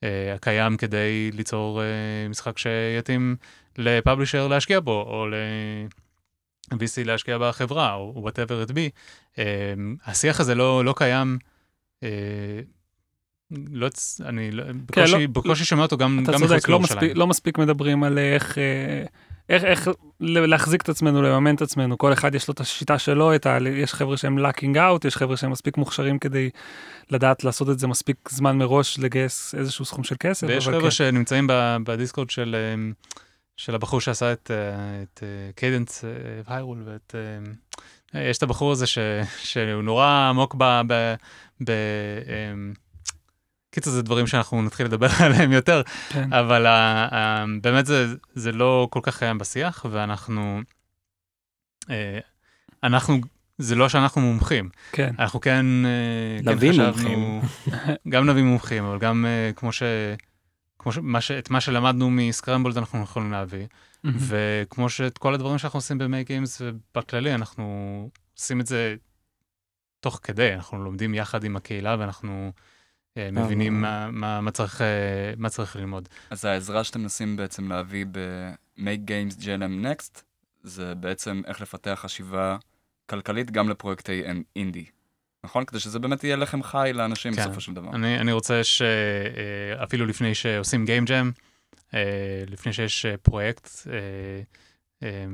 אה, 0.03 0.35
הקיים 0.35 0.77
כדי 0.77 1.31
ליצור 1.33 1.83
אה, 1.83 2.29
משחק 2.29 2.59
שיתאים 2.59 3.37
לפאבלישר 3.79 4.49
להשקיע 4.49 4.81
בו, 4.81 5.03
או 5.03 5.27
ל-VC 5.27 7.05
להשקיע 7.05 7.39
בחברה, 7.39 7.95
או 7.95 8.29
whatever 8.29 8.71
it 8.71 8.73
be. 8.73 8.91
אה, 9.39 9.75
השיח 10.05 10.41
הזה 10.41 10.55
לא, 10.55 10.85
לא 10.85 10.95
קיים. 10.97 11.39
אה, 13.53 13.59
לא, 13.73 13.89
אני 14.21 14.51
לא, 14.51 14.65
בקושי, 14.87 15.13
לא- 15.13 15.27
בקושי 15.33 15.65
שומע 15.65 15.83
אותו 15.83 15.97
גם, 15.97 16.21
אתה 16.23 16.33
גם 16.33 16.43
מחוץ 16.43 16.51
צודק, 16.51 16.69
לא. 16.69 16.81
מספיק, 16.81 17.13
לא 17.15 17.27
מספיק 17.27 17.59
מדברים 17.59 18.05
על 18.05 18.19
איך, 18.19 18.59
אה, 18.59 19.05
איך, 19.49 19.65
איך 19.65 19.89
להחזיק 20.21 20.83
את 20.83 20.89
עצמנו, 20.89 21.23
לממן 21.23 21.55
את 21.55 21.63
עצמנו. 21.63 21.99
כל 21.99 22.13
אחד 22.13 22.35
יש 22.35 22.49
לו 22.49 22.53
את 22.53 22.61
השיטה 22.61 22.99
שלו, 22.99 23.35
את 23.35 23.47
ה, 23.47 23.59
יש 23.71 23.95
חבר'ה 23.95 24.17
שהם 24.17 24.39
lucking 24.39 24.79
out, 24.79 25.05
יש 25.05 25.17
חבר'ה 25.17 25.37
שהם 25.37 25.51
מספיק 25.51 25.77
מוכשרים 25.77 26.19
כדי 26.19 26.51
לדעת 27.11 27.45
לעשות 27.45 27.71
את 27.71 27.79
זה 27.79 27.87
מספיק 27.87 28.29
זמן 28.31 28.59
מראש, 28.59 28.99
לגייס 28.99 29.55
איזשהו 29.55 29.85
סכום 29.85 30.05
של 30.05 30.17
כסף. 30.21 30.47
ויש 30.47 30.69
חבר'ה 30.69 30.81
כן. 30.81 30.91
שנמצאים 30.91 31.47
ב 31.85 31.91
Discord 31.91 32.31
של, 32.31 32.57
אמ, 32.75 32.93
של 33.57 33.75
הבחור 33.75 34.01
שעשה 34.01 34.33
את, 34.33 34.51
אה, 34.55 35.03
את 35.03 35.23
Cadence 35.55 36.05
of 36.47 36.55
Hyrule, 36.55 36.83
ואת... 36.87 37.15
אה, 38.15 38.23
יש 38.23 38.39
את 38.39 38.43
הבחור 38.43 38.73
הזה 38.73 38.87
ש, 38.87 38.99
שהוא 39.43 39.83
נורא 39.83 40.29
עמוק 40.31 40.55
ב... 40.59 40.81
ב, 40.87 41.15
ב 41.65 41.73
קיצור, 43.71 43.93
זה 43.93 44.03
דברים 44.03 44.27
שאנחנו 44.27 44.63
נתחיל 44.63 44.87
לדבר 44.87 45.09
עליהם 45.25 45.53
יותר, 45.53 45.83
כן. 46.09 46.33
אבל 46.33 46.67
ה, 46.67 47.09
ה, 47.15 47.45
באמת 47.61 47.87
זה, 47.87 48.07
זה 48.35 48.53
לא 48.53 48.89
כל 48.91 49.01
כך 49.03 49.19
קיים 49.19 49.39
בשיח, 49.39 49.87
ואנחנו, 49.91 50.61
אה, 51.91 52.19
אנחנו, 52.83 53.21
זה 53.59 53.75
לא 53.75 53.89
שאנחנו 53.89 54.21
מומחים, 54.21 54.69
כן. 54.93 55.15
אנחנו 55.19 55.41
כן, 55.41 55.67
אה, 55.85 56.43
כן 56.45 56.51
נביא 56.51 56.73
חשבנו, 56.73 57.43
גם 58.13 58.31
נביא 58.31 58.43
מומחים, 58.43 58.85
אבל 58.85 58.99
גם 58.99 59.27
אה, 59.27 59.51
כמו 59.57 59.73
ש... 59.73 59.83
כמו 60.79 60.93
ש... 60.93 60.99
מה 61.03 61.21
ש... 61.21 61.31
את 61.31 61.51
מה 61.51 61.61
שלמדנו 61.61 62.11
מסקרמבולד 62.11 62.79
אנחנו 62.79 63.03
יכולים 63.03 63.33
להביא, 63.33 63.67
וכמו 64.05 64.89
שאת 64.89 65.19
כל 65.19 65.35
הדברים 65.35 65.59
שאנחנו 65.59 65.77
עושים 65.77 65.99
במייק 65.99 66.27
גיימס 66.27 66.63
ובכללי, 66.65 67.35
אנחנו 67.35 68.09
עושים 68.37 68.61
את 68.61 68.67
זה 68.67 68.97
תוך 70.01 70.21
כדי, 70.23 70.55
אנחנו 70.55 70.85
לומדים 70.85 71.15
יחד 71.15 71.45
עם 71.45 71.57
הקהילה 71.57 71.97
ואנחנו 71.99 72.53
מבינים 73.33 73.81
מה, 73.81 74.11
מה, 74.11 74.41
מה, 74.41 74.51
צריך, 74.51 74.81
אה, 74.83 74.87
מה 75.37 75.49
צריך 75.49 75.77
ללמוד. 75.77 76.09
אז 76.31 76.45
העזרה 76.45 76.85
שאתם 76.85 77.01
מנסים 77.01 77.37
בעצם 77.37 77.69
להביא 77.69 78.07
ב-Make 78.11 79.09
Games 79.09 79.43
GLM 79.43 79.85
Next, 79.85 80.23
זה 80.63 80.95
בעצם 80.95 81.43
איך 81.47 81.61
לפתח 81.61 81.99
חשיבה 82.03 82.57
כלכלית 83.07 83.51
גם 83.51 83.69
לפרויקטי 83.69 84.23
אינדי. 84.57 84.85
נכון? 85.45 85.65
כדי 85.65 85.81
שזה 85.81 85.99
באמת 85.99 86.25
יהיה 86.25 86.37
לחם 86.37 86.63
חי 86.63 86.91
לאנשים 86.95 87.35
כן. 87.35 87.41
בסופו 87.41 87.61
של 87.61 87.75
דבר. 87.75 87.91
אני, 87.95 88.21
אני 88.21 88.33
רוצה 88.33 88.65
שאפילו 88.65 90.07
לפני 90.07 90.35
שעושים 90.35 90.85
Game 90.85 91.09
Jam, 91.09 91.41
אה, 91.95 92.45
לפני 92.47 92.73
שיש 92.73 93.07
אה, 93.07 93.17
פרויקט, 93.17 93.69
אה, 93.87 93.93
אה, 93.93 94.41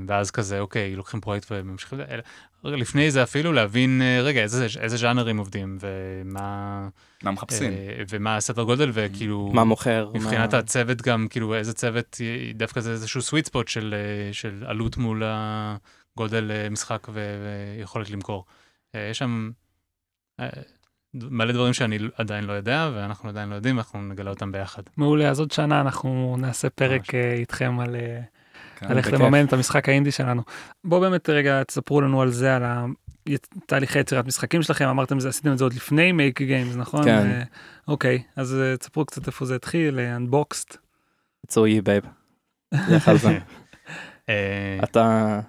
ואז 0.09 0.31
כזה, 0.31 0.61
אוקיי, 0.61 0.97
לוקחים 0.97 1.21
פרויקט 1.21 1.47
וממשיכים, 1.51 1.99
לפני 2.65 3.11
זה 3.11 3.23
אפילו 3.23 3.53
להבין, 3.53 4.03
אה, 4.03 4.21
רגע, 4.23 4.41
איזה, 4.43 4.67
איזה 4.81 4.97
ז'אנרים 4.97 5.39
עובדים, 5.39 5.79
ומה, 5.81 6.89
מה 7.23 7.31
מחפשים? 7.31 7.73
אה, 7.73 8.03
ומה 8.11 8.37
הסדר 8.37 8.63
גודל, 8.63 8.91
וכאילו, 8.93 9.51
מה 9.55 9.65
מוכר? 9.65 10.11
מבחינת 10.15 10.55
מה... 10.55 10.59
הצוות 10.61 11.03
גם, 11.03 11.27
כאילו, 11.31 11.55
איזה 11.55 11.73
צוות, 11.73 12.21
י- 12.21 12.53
דווקא 12.53 12.81
זה 12.81 12.91
איזשהו 12.93 13.21
sweet 13.21 13.49
spot 13.49 13.63
של, 13.67 13.95
אה, 13.97 14.33
של 14.33 14.65
עלות 14.67 14.97
מול 14.97 15.23
הגודל 15.27 16.51
אה, 16.51 16.71
משחק 16.71 17.07
ו- 17.13 17.45
ויכולת 17.79 18.11
למכור. 18.11 18.45
אה, 18.95 19.09
יש 19.11 19.19
שם 19.19 19.51
אה, 20.41 20.49
מלא 21.15 21.53
דברים 21.53 21.73
שאני 21.73 21.99
עדיין 22.17 22.45
לא 22.45 22.53
יודע, 22.53 22.91
ואנחנו 22.95 23.29
עדיין 23.29 23.49
לא 23.49 23.55
יודעים, 23.55 23.79
אנחנו 23.79 24.03
נגלה 24.03 24.31
אותם 24.31 24.53
ביחד. 24.53 24.83
מעולה, 24.97 25.31
אז 25.31 25.41
עוד 25.41 25.51
שנה 25.51 25.81
אנחנו 25.81 26.37
נעשה 26.39 26.69
ממש. 26.69 26.75
פרק 26.75 27.15
אה, 27.15 27.33
איתכם 27.35 27.81
על 27.81 27.97
אה, 28.83 28.89
כן, 28.89 28.97
בכיף. 28.99 29.13
לממן 29.13 29.45
את 29.45 29.53
המשחק 29.53 29.89
האינדי 29.89 30.11
שלנו. 30.11 30.43
בואו 30.85 31.01
באמת 31.01 31.29
רגע 31.29 31.63
תספרו 31.63 32.01
לנו 32.01 32.23
על 32.23 32.31
זה, 32.31 32.57
על 32.57 32.63
תהליכי 33.67 33.99
יצירת 33.99 34.27
משחקים 34.27 34.63
שלכם, 34.63 34.89
אמרתם 34.89 35.21
זה, 35.21 35.29
עשיתם 35.29 35.53
את 35.53 35.59
זה 35.59 35.65
עוד 35.65 35.75
לפני 35.75 36.13
Make 36.13 36.43
Games, 36.43 36.77
נכון? 36.77 37.05
כן. 37.05 37.27
אה, 37.27 37.43
אוקיי, 37.89 38.23
אז 38.37 38.55
אה, 38.55 38.77
תספרו 38.77 39.05
קצת 39.05 39.27
איפה 39.27 39.45
זה 39.45 39.55
התחיל, 39.55 40.01
Unboxed. 40.01 40.77
it's 41.47 41.58
all 41.58 41.67
you 41.67 41.81
babe. 41.81 42.05
לך 42.73 43.09
על 43.09 43.19
זה. 43.19 43.39
אה, 44.29 44.79
אתה, 44.85 45.41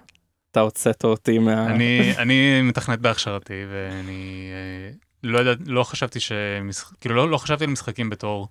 אתה 0.50 0.60
הוצאת 0.60 1.04
אותי 1.04 1.38
מה... 1.38 1.66
אני, 1.66 2.12
אני 2.18 2.62
מתכנת 2.62 2.98
בהכשרתי, 2.98 3.54
ואני 3.70 4.50
אה, 4.52 4.90
לא 5.22 5.38
יודע, 5.38 5.64
לא 5.66 5.84
חשבתי 5.84 6.20
שמשחק, 6.20 6.96
כאילו 7.00 7.14
לא, 7.14 7.30
לא 7.30 7.38
חשבתי 7.38 7.64
על 7.64 7.70
משחקים 7.70 8.10
בתור 8.10 8.48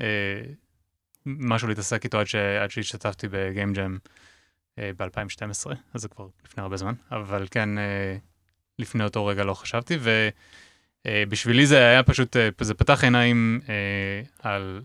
אה, 0.00 0.42
משהו 1.26 1.68
להתעסק 1.68 2.04
איתו 2.04 2.18
עד, 2.18 2.26
ש, 2.26 2.34
עד 2.34 2.70
שהשתתפתי 2.70 3.28
בגיים 3.30 3.72
ג'ם 3.72 3.98
אה, 4.78 4.90
ב-2012, 4.96 5.70
אז 5.94 6.00
זה 6.00 6.08
כבר 6.08 6.26
לפני 6.44 6.62
הרבה 6.62 6.76
זמן, 6.76 6.94
אבל 7.10 7.46
כן, 7.50 7.78
אה, 7.78 8.16
לפני 8.78 9.04
אותו 9.04 9.26
רגע 9.26 9.44
לא 9.44 9.54
חשבתי, 9.54 9.98
ובשבילי 11.06 11.66
זה 11.66 11.78
היה 11.78 12.02
פשוט, 12.02 12.36
אה, 12.36 12.48
זה 12.60 12.74
פתח 12.74 13.04
עיניים 13.04 13.60
אה, 13.68 14.50
על 14.50 14.82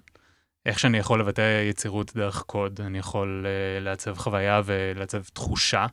איך 0.66 0.80
שאני 0.80 0.98
יכול 0.98 1.20
לבטא 1.20 1.64
יצירות 1.70 2.16
דרך 2.16 2.42
קוד, 2.42 2.82
אני 2.82 2.98
יכול 2.98 3.46
אה, 3.46 3.80
לעצב 3.80 4.18
חוויה 4.18 4.62
ולעצב 4.66 5.24
תחושה. 5.34 5.86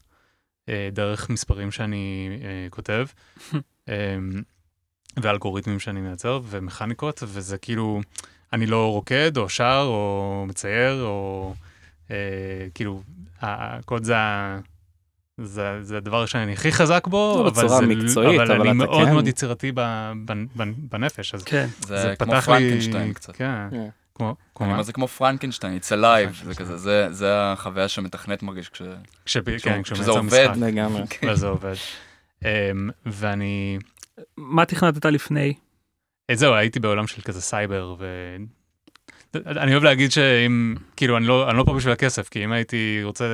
אה, 0.69 0.89
דרך 0.93 1.31
מספרים 1.31 1.71
שאני 1.71 2.29
אה, 2.43 2.67
כותב, 2.71 3.07
אה, 3.89 4.17
ואלגוריתמים 5.23 5.81
שאני 5.81 6.01
מייצר, 6.01 6.41
ומכניקות, 6.45 7.23
וזה 7.27 7.59
כאילו, 7.59 8.01
אני 8.55 8.67
לא 8.67 8.91
רוקד, 8.91 9.37
או 9.37 9.49
שר, 9.49 9.85
או 9.87 10.45
מצייר, 10.49 11.03
או 11.03 11.55
אה, 12.11 12.17
כאילו, 12.75 13.03
הקוד 13.41 14.05
זה, 14.05 14.15
זה, 15.39 15.79
זה 15.83 15.97
הדבר 15.97 16.27
שאני 16.27 16.53
הכי 16.53 16.73
חזק 16.73 17.07
בו, 17.07 17.43
לא, 17.45 17.49
אבל, 17.49 17.69
זה, 17.69 17.87
מקצועית, 17.87 18.41
אבל, 18.41 18.53
אבל 18.53 18.61
אני 18.61 18.69
אתה 18.69 18.75
מאוד 18.75 19.07
כן. 19.07 19.13
מאוד 19.13 19.27
יצירתי 19.27 19.73
ב, 19.75 19.81
ב, 20.25 20.33
ב, 20.57 20.63
בנפש, 20.77 21.35
אז 21.35 21.45
כן, 21.45 21.67
זה 21.87 22.15
כמו 22.19 22.27
פתח 22.33 22.49
לי- 22.49 22.55
פרנקנשטיין 22.55 23.13
קצת. 23.13 23.37
כן, 23.37 23.51
כן. 23.71 23.89
כמו, 24.15 24.35
כמו 24.55 24.65
אני 24.65 24.69
מה? 24.69 24.73
אומר, 24.75 24.83
זה 24.83 24.93
כמו 24.93 25.09
פרנקנשטיין, 25.09 25.77
it's 25.79 25.87
alive, 25.87 25.91
זה 25.91 25.95
פרנקנשטיין. 26.45 26.55
כזה, 26.55 26.77
זה- 26.77 27.09
זה 27.11 27.29
החוויה 27.53 27.89
שמתכנת 27.89 28.43
מרגיש 28.43 28.69
כש... 28.69 28.83
כש- 29.27 29.37
כן, 29.63 29.83
כשזה 29.83 30.11
עובד. 30.11 30.49
לגמרי. 30.57 31.03
וזה 31.33 31.47
עובד. 31.47 31.75
אמ, 32.45 32.49
ואני, 33.07 33.79
מה 34.37 34.65
תכנתת 34.65 35.07
לפני? 35.07 35.55
אה, 36.31 36.37
זהו, 36.37 36.55
הייתי 36.55 36.81
בעולם 36.81 37.07
של 37.07 37.23
כזה 37.23 37.41
סייבר, 37.41 37.95
ו... 37.99 38.07
אני 39.47 39.73
אוהב 39.73 39.85
להגיד 39.85 40.11
שאם, 40.13 40.75
כאילו, 40.97 41.17
אני 41.17 41.27
לא, 41.27 41.51
אני 41.51 41.59
לא 41.59 41.65
פה 41.67 41.75
בשביל 41.75 41.93
הכסף, 41.93 42.29
כי 42.29 42.45
אם 42.45 42.53
הייתי 42.53 43.01
רוצה 43.03 43.25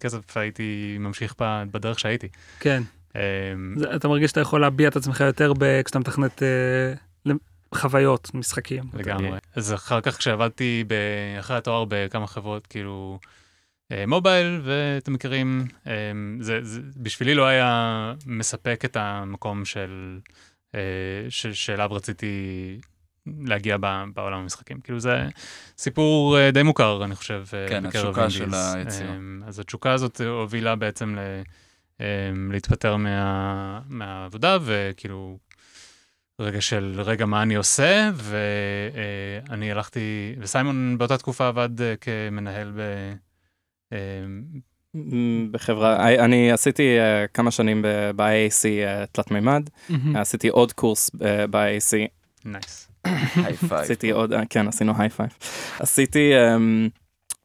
כסף, 0.00 0.36
הייתי 0.36 0.96
ממשיך 1.00 1.34
בדרך 1.70 1.98
שהייתי. 1.98 2.28
כן, 2.60 2.82
אמ, 3.16 3.20
זה- 3.78 3.96
אתה 3.96 4.08
מרגיש 4.08 4.28
שאתה 4.30 4.40
יכול 4.40 4.60
להביע 4.60 4.88
את 4.88 4.96
עצמך 4.96 5.20
יותר 5.20 5.52
ב- 5.58 5.82
כשאתה 5.82 5.98
מתכנת 5.98 6.42
אה, 6.42 7.32
חוויות, 7.74 8.30
משחקים. 8.34 8.84
לגמרי. 8.94 9.38
אז 9.56 9.74
אחר 9.74 10.00
כך 10.00 10.18
כשעבדתי 10.18 10.84
ב- 10.86 10.94
אחרי 11.38 11.56
התואר 11.56 11.84
בכמה 11.88 12.26
חברות, 12.26 12.66
כאילו, 12.66 13.18
אה, 13.92 14.04
מובייל, 14.06 14.60
ואתם 14.64 15.12
מכירים, 15.12 15.64
אמ, 15.86 15.92
זה, 16.40 16.58
זה 16.62 16.80
בשבילי 16.96 17.34
לא 17.34 17.46
היה 17.46 18.14
מספק 18.26 18.82
את 18.84 18.96
המקום 19.00 19.64
של, 19.64 20.18
ש- 21.28 21.46
שאליו 21.46 21.92
רציתי 21.92 22.34
להגיע 23.26 23.76
ב- 23.80 24.04
בעולם 24.14 24.38
המשחקים. 24.40 24.80
כאילו 24.80 25.00
זה 25.00 25.26
סיפור 25.78 26.38
אה, 26.38 26.50
די 26.50 26.62
מוכר, 26.62 27.04
אני 27.04 27.14
חושב, 27.14 27.44
אה, 27.54 27.68
כן, 27.68 27.88
בקרב 27.88 28.06
התשוקה 28.06 28.30
של. 28.30 28.54
היצירה. 28.54 29.14
אז 29.46 29.58
התשוקה 29.60 29.92
הזאת 29.92 30.20
הובילה 30.20 30.76
בעצם 30.76 31.16
ל... 31.18 31.42
להתפטר 32.52 32.96
מה, 32.96 33.80
מהעבודה, 33.88 34.58
וכאילו, 34.62 35.38
רגע 36.40 36.60
של 36.60 37.00
רגע 37.04 37.26
מה 37.26 37.42
אני 37.42 37.54
עושה, 37.54 38.10
ואני 38.14 39.72
הלכתי, 39.72 40.34
וסיימון 40.38 40.98
באותה 40.98 41.18
תקופה 41.18 41.48
עבד 41.48 41.82
אה, 41.82 41.94
כמנהל 42.00 42.72
ב... 42.76 42.80
בחברה, 45.50 46.08
אני 46.24 46.52
עשיתי 46.52 46.98
אה, 46.98 47.26
כמה 47.34 47.50
שנים 47.50 47.82
ב-IAC 48.16 48.66
אה, 48.66 49.04
תלת 49.12 49.30
מימד. 49.30 49.70
עשיתי 50.14 50.48
עוד 50.48 50.72
קורס 50.72 51.10
אה, 51.24 51.46
ב-IAC, 51.46 51.96
nice. 52.44 52.88
עשיתי 53.70 54.10
עוד, 54.10 54.32
כן, 54.50 54.68
עשינו 54.68 54.92
high 54.98 55.08
five. 55.08 55.30
עשיתי 55.78 56.32
אמ, 56.36 56.88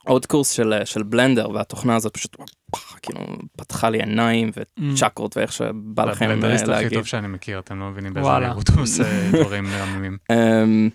עוד 0.05 0.25
קורס 0.25 0.49
של, 0.49 0.73
של 0.85 1.03
בלנדר, 1.03 1.49
והתוכנה 1.49 1.95
הזאת 1.95 2.13
פשוט 2.13 2.35
פח, 2.71 2.97
כאילו 3.01 3.19
פתחה 3.57 3.89
לי 3.89 3.99
עיניים 3.99 4.51
וצ'קרות 4.55 5.37
ואיך 5.37 5.53
שבא 5.53 6.05
לכם 6.05 6.25
אה, 6.25 6.31
הבלנדריסט 6.31 6.63
הכי 6.63 6.71
להגיד. 6.71 6.93
טוב 6.97 7.05
שאני 7.05 7.27
מכיר, 7.27 7.59
אתם 7.59 7.79
לא 7.79 7.89
מבינים 7.89 8.13
באיזה. 8.13 8.29
מהירות 8.29 8.69
הוא 8.69 8.81
עושה 8.81 9.03
דברים 9.31 9.63
מהממים. 9.71 10.17
אמ, 10.31 10.89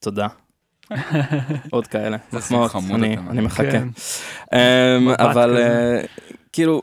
תודה. 0.00 0.26
עוד 1.70 1.86
כאלה, 1.86 2.16
מחמאות, 2.32 2.72
אני- 2.94 3.16
מחכה. 3.40 3.70
כן. 3.70 3.88
אמ, 4.54 5.08
אבל. 5.08 5.56
אה, 5.56 6.00
כאילו, 6.52 6.82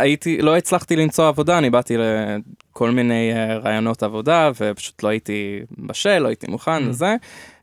הייתי, 0.00 0.42
לא 0.42 0.56
הצלחתי 0.56 0.96
למצוא 0.96 1.28
עבודה, 1.28 1.58
אני 1.58 1.70
באתי 1.70 1.96
לכל 1.98 2.90
מיני 2.90 3.32
אה, 3.32 3.56
רעיונות 3.58 4.02
עבודה, 4.02 4.50
ופשוט 4.60 5.02
לא 5.02 5.08
הייתי 5.08 5.60
בשל, 5.78 6.18
לא 6.18 6.28
הייתי 6.28 6.46
מוכן 6.50 6.76
Mm. 6.84 6.88
לזה, 6.88 7.16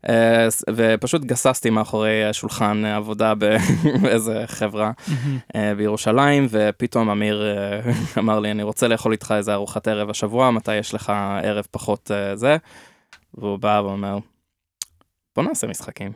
אה, 0.10 0.47
ופשוט 0.76 1.22
גססתי 1.26 1.70
מאחורי 1.70 2.34
שולחן 2.34 2.86
עבודה 2.86 3.34
באיזה 4.01 4.43
חברה 4.47 4.91
בירושלים, 5.78 6.47
ופתאום 6.49 7.10
אמיר 7.10 7.43
אמר 8.20 8.39
לי, 8.39 8.51
אני 8.51 8.64
רוצה 8.64 8.88
לאכול 8.88 9.12
איתך 9.12 9.34
איזה 9.38 9.53
ארוחת 9.53 9.88
ערב 9.88 10.10
השבוע, 10.10 10.51
מתי 10.51 10.76
יש 10.76 10.93
לך 10.93 11.14
ערב 11.43 11.66
פחות 11.72 12.12
זה? 12.36 12.58
והוא 13.38 13.58
בא 13.60 13.82
ואומר, 13.84 14.18
בוא 15.38 15.43
נעשה 15.43 15.67
משחקים. 15.67 16.11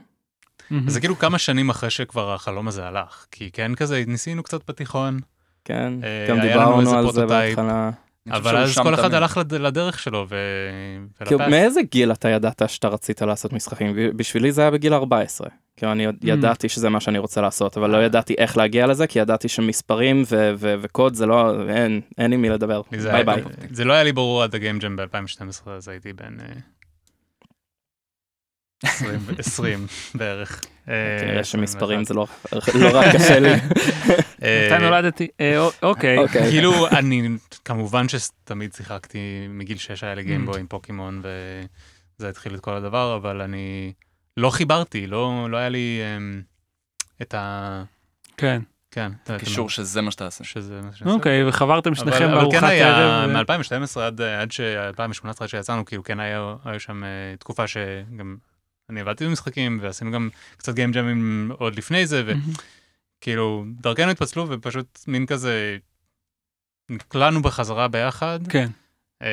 זה 0.88 1.00
כאילו 1.00 1.16
כמה 1.20 1.38
שנים 1.40 1.70
אחרי 1.70 1.90
שכבר 1.90 2.34
החלום 2.34 2.68
הזה 2.68 2.86
הלך, 2.88 3.26
כי 3.32 3.50
כן 3.54 3.76
כזה 3.76 4.04
ניסינו 4.08 4.44
קצת 4.44 4.70
בתיכון, 4.70 5.20
כן, 5.66 5.94
אה, 6.04 6.26
גם 6.30 6.40
דיברנו 6.42 6.94
על 6.98 7.12
זה. 7.12 7.26
בהתחלה. 7.26 7.90
אבל 8.32 8.58
אז 8.58 8.78
כל 8.78 8.94
אחד. 8.94 9.14
הלך 9.14 9.38
לד- 9.38 9.54
לדרך 9.54 10.00
שלו 10.00 10.26
ו... 10.30 10.36
כאילו, 11.26 11.40
ולפס. 11.40 11.52
מאיזה 11.52 11.80
גיל 11.92 12.12
אתה 12.12 12.30
ידעת 12.30 12.62
שאתה 12.68 12.88
רצית 12.88 13.22
לעשות 13.22 13.54
משחקים? 13.54 13.94
בשבילי 14.16 14.52
זה 14.52 14.62
היה 14.62 14.72
בגיל 14.72 14.94
14. 14.94 15.48
כאילו, 15.78 15.92
אני. 15.92 16.06
ידעתי 16.24 16.70
שזה 16.70 16.90
מה 16.90 17.00
שאני 17.00 17.18
רוצה 17.18 17.42
לעשות, 17.42 17.78
אבל 17.78 17.90
לא 17.90 18.04
ידעתי 18.06 18.36
איך 18.38 18.58
להגיע 18.58 18.88
לזה, 18.88 19.08
כי 19.08 19.20
ידעתי 19.20 19.48
שמספרים 19.48 20.24
וקוד 20.60 21.14
זה 21.14 21.26
לא, 21.26 21.70
אין, 21.70 22.02
אין 22.18 22.34
עם 22.34 22.42
מי 22.42 22.50
לדבר. 22.50 22.82
ביי 22.92 23.24
ביי. 23.24 23.44
זה 23.72 23.86
לא 23.86 23.94
היה 23.94 24.04
לי 24.04 24.12
ברור 24.12 24.44
עד 24.44 24.56
הגיים 24.56 24.80
ג'ם 24.80 24.96
ב-2012, 24.96 25.42
אז 25.70 25.88
הייתי 25.88 26.14
בן... 26.14 26.38
אה, 28.86 28.90
20 28.90 29.20
20 29.38 29.88
בערך. 30.16 30.62
אה, 30.90 31.18
כנראה 31.22 31.44
שמספרים 31.44 32.00
21. 32.00 32.04
זה 32.08 32.14
לא 32.14 32.90
לא 32.92 33.00
רק 33.00 33.16
קשה 33.16 33.40
לי. 33.40 33.50
אה, 34.44 34.70
מתי 34.74 34.84
נולדתי? 34.84 35.28
אה, 35.42 35.68
אוקיי. 35.84 36.18
אוקיי. 36.18 36.50
כאילו 36.50 36.88
אני 36.88 37.30
כמובן 37.66 38.06
שתמיד 38.10 38.74
שיחקתי 38.74 39.48
מגיל 39.50 39.78
6 39.78 40.04
היה 40.04 40.16
לי. 40.16 40.24
גיימבוי 40.24 40.60
עם 40.60 40.68
פוקימון 40.68 41.22
וזה 41.24 42.30
התחיל 42.30 42.56
את 42.56 42.60
כל 42.60 42.74
הדבר 42.74 43.16
אבל 43.16 43.42
אני 43.42 43.94
לא 44.38 44.50
חיברתי 44.50 45.08
לא 45.08 45.48
לא 45.50 45.58
היה 45.58 45.70
לי 45.70 46.00
אמ, 46.18 46.42
את 47.22 47.34
ה... 47.34 47.84
כן. 48.38 48.62
כן. 48.92 49.12
קישור 49.38 49.70
שזה 49.70 50.02
מה 50.02 50.12
שאתה 50.12 50.26
עושה. 50.26 50.44
שזה 50.44 50.82
מה 50.82 50.90
שאני 50.94 51.10
עושה. 51.10 51.18
אוקיי, 51.18 51.48
וחברתם 51.48 51.96
שניכם 51.96 52.32
בארוחת 52.32 52.60
כן 52.60 52.66
היה, 52.66 52.98
ערב. 52.98 53.30
ו- 53.30 53.34
מ-2012 53.34 54.00
עד, 54.00 54.22
עד 54.22 54.52
ש... 54.52 54.60
2018 54.62 55.46
עד 55.46 55.50
שיצאנו, 55.50 55.86
כאילו 55.86 56.04
כן 56.04 56.20
היה, 56.20 56.56
שם 56.78 57.04
תקופה 57.40 57.68
שגם 57.68 58.38
אני 58.92 59.02
עבדתי 59.02 59.26
במשחקים 59.26 59.80
ועשינו 59.82 60.12
גם 60.12 60.30
קצת 60.58 60.76
גיים 60.76 60.92
ג'אמים 60.92 61.52
עוד 61.58 61.76
לפני 61.76 62.06
זה. 62.06 62.24
וכאילו 63.20 63.66
דרכנו 63.82 64.12
התפצלו 64.12 64.50
ופשוט 64.50 65.00
מין 65.08 65.26
כזה 65.26 65.78
נקלענו 66.92 67.42
בחזרה 67.42 67.88
ביחד, 67.88 68.40
כן. 68.50 68.70
uh, 69.24 69.26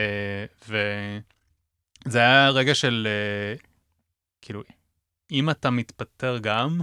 וזה 0.68 2.18
היה 2.18 2.50
רגע 2.50 2.74
של 2.74 3.08
uh, 3.58 3.62
כאילו, 4.42 4.62
אם 5.32 5.50
אתה 5.50 5.70
מתפטר 5.70 6.38
גם, 6.40 6.80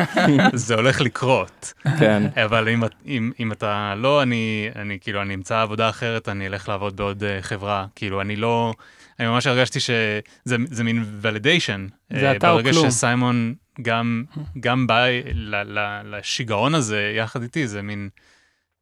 זה 0.54 0.74
הולך 0.74 1.00
לקרות. 1.00 1.72
כן. 1.98 2.22
אבל 2.44 2.68
אם, 2.68 2.82
אם, 3.06 3.32
אם 3.40 3.52
אתה 3.52 3.94
לא, 3.96 4.22
אני, 4.22 4.68
אני 4.76 4.98
כאילו, 5.00 5.22
אני 5.22 5.34
אמצא 5.34 5.60
עבודה 5.60 5.88
אחרת, 5.88 6.28
אני 6.28 6.46
אלך 6.46 6.68
לעבוד 6.68 6.96
בעוד 6.96 7.22
uh, 7.22 7.42
חברה. 7.42 7.86
כאילו, 7.94 8.20
אני 8.20 8.36
לא, 8.36 8.74
אני 9.20 9.28
ממש 9.28 9.46
הרגשתי 9.46 9.80
שזה 9.80 10.56
זה 10.70 10.84
מין 10.84 11.04
validation. 11.22 11.92
זה 12.10 12.30
אה, 12.30 12.36
אתה 12.36 12.50
או 12.50 12.56
ברגע 12.56 12.72
כלום. 12.72 12.90
שסיימון 12.90 13.54
גם, 13.82 14.24
גם 14.60 14.86
בא 14.86 15.06
ל, 15.34 15.56
ל, 15.56 16.00
לשיגעון 16.04 16.74
הזה 16.74 17.12
יחד 17.16 17.42
איתי, 17.42 17.68
זה 17.68 17.82
מין, 17.82 18.08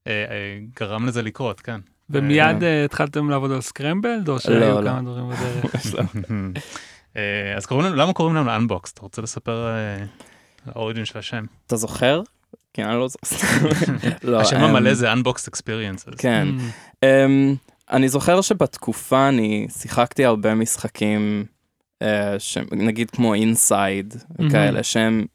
אה, 0.07 0.13
אה, 0.13 0.59
גרם 0.81 1.07
לזה 1.07 1.23
לקרות, 1.23 1.61
כן. 1.61 1.81
ומיד 2.11 2.65
אה, 2.65 2.85
התחלתם 2.85 3.31
לעבוד 3.31 3.53
על 3.53 3.61
סקרמבלד, 3.61 4.29
או 4.29 4.41
שהיו 4.41 4.61
לא, 4.61 4.85
לא. 4.85 4.91
כמה 4.91 5.03
דברים 5.03 5.29
בדרך? 5.29 5.95
אה, 7.17 7.55
אז 7.57 7.67
קוראים 7.67 7.87
לנו, 7.87 7.97
למה 7.97 8.13
קוראים 8.13 8.37
לנו 8.37 8.57
Unboxed? 8.57 8.93
אתה 8.93 9.01
רוצה 9.01 9.23
לספר 9.23 9.67
אה, 9.67 9.97
על 10.67 10.73
ה 10.75 10.79
origin 10.79 11.05
של 11.05 11.19
השם? 11.19 11.45
אתה 11.67 11.77
זוכר? 11.77 12.23
כן, 12.75 12.89
אני 12.89 12.99
לא 12.99 13.09
זוכר. 13.09 13.69
לא, 14.31 14.41
השם 14.41 14.57
אמ, 14.57 14.63
המלא 14.63 14.95
זה 14.95 15.13
Unboxed 15.13 15.49
Experiences. 15.55 16.17
כן. 16.19 16.49
אני 17.93 18.09
זוכר 18.09 18.41
שבתקופה 18.41 19.29
אני 19.29 19.67
שיחקתי 19.71 20.25
הרבה 20.25 20.55
משחקים, 20.55 21.45
אה, 22.03 22.07
נגיד 22.73 23.11
כמו 23.11 23.35
Inside 23.35 24.15
וכאלה, 24.39 24.83
שהם 24.83 25.27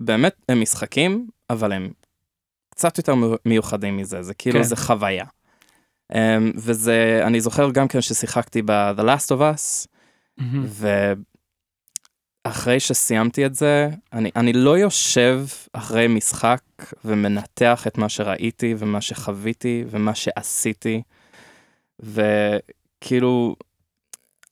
באמת, 0.00 0.34
הם 0.48 0.60
משחקים, 0.60 1.28
אבל 1.50 1.72
הם 1.72 1.90
קצת 2.70 2.98
יותר 2.98 3.14
מיוחדים 3.44 3.96
מזה, 3.96 4.22
זה 4.22 4.34
כאילו 4.34 4.58
כן. 4.58 4.64
זה 4.64 4.76
חוויה. 4.76 5.24
Um, 6.12 6.16
וזה, 6.56 7.20
אני 7.24 7.40
זוכר 7.40 7.70
גם 7.70 7.88
כן 7.88 8.00
ששיחקתי 8.00 8.62
ב-The 8.62 9.00
Last 9.02 9.28
of 9.28 9.40
Us, 9.40 9.86
מהמם. 10.38 10.66
ואחרי 12.46 12.80
שסיימתי 12.80 13.46
את 13.46 13.54
זה, 13.54 13.90
אני, 14.12 14.30
אני 14.36 14.52
לא 14.52 14.78
יושב 14.78 15.46
אחרי 15.72 16.08
משחק 16.08 16.60
ומנתח 17.04 17.86
את 17.86 17.98
מה 17.98 18.08
שראיתי 18.08 18.74
ומה 18.78 19.00
שחוויתי 19.00 19.84
ומה 19.90 20.14
שעשיתי, 20.14 21.02
וכאילו, 22.00 23.56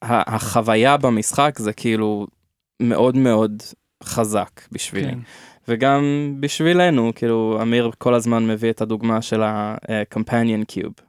החוויה 0.02 0.96
במשחק 0.96 1.58
זה 1.58 1.72
כאילו 1.72 2.26
מאוד 2.80 3.16
מאוד 3.16 3.62
חזק 4.04 4.60
בשבילי. 4.72 5.12
כן. 5.12 5.18
וגם 5.68 6.02
בשבילנו, 6.40 7.12
כאילו, 7.14 7.58
אמיר 7.62 7.90
כל 7.98 8.14
הזמן 8.14 8.46
מביא 8.46 8.70
את 8.70 8.80
הדוגמה 8.80 9.22
של 9.22 9.42
ה-companion 9.42 10.72
cube 10.72 11.02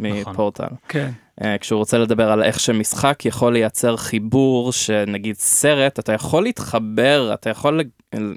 נכון. 0.00 0.32
מפורטל. 0.32 0.68
כן. 0.88 1.10
אה, 1.44 1.56
כשהוא 1.60 1.78
רוצה 1.78 1.98
לדבר 1.98 2.30
על 2.32 2.42
איך 2.42 2.60
שמשחק 2.60 3.26
יכול 3.26 3.52
לייצר 3.52 3.96
חיבור 3.96 4.72
שנגיד 4.72 5.36
סרט 5.36 5.98
אתה 5.98 6.12
יכול 6.12 6.42
להתחבר 6.42 7.30
אתה 7.34 7.50
יכול 7.50 7.80
אמ, 8.14 8.34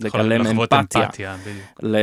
לגלם 0.00 0.46
אמפתיה 0.46 0.80
אמפתיה. 0.80 1.34
ל- 1.82 1.96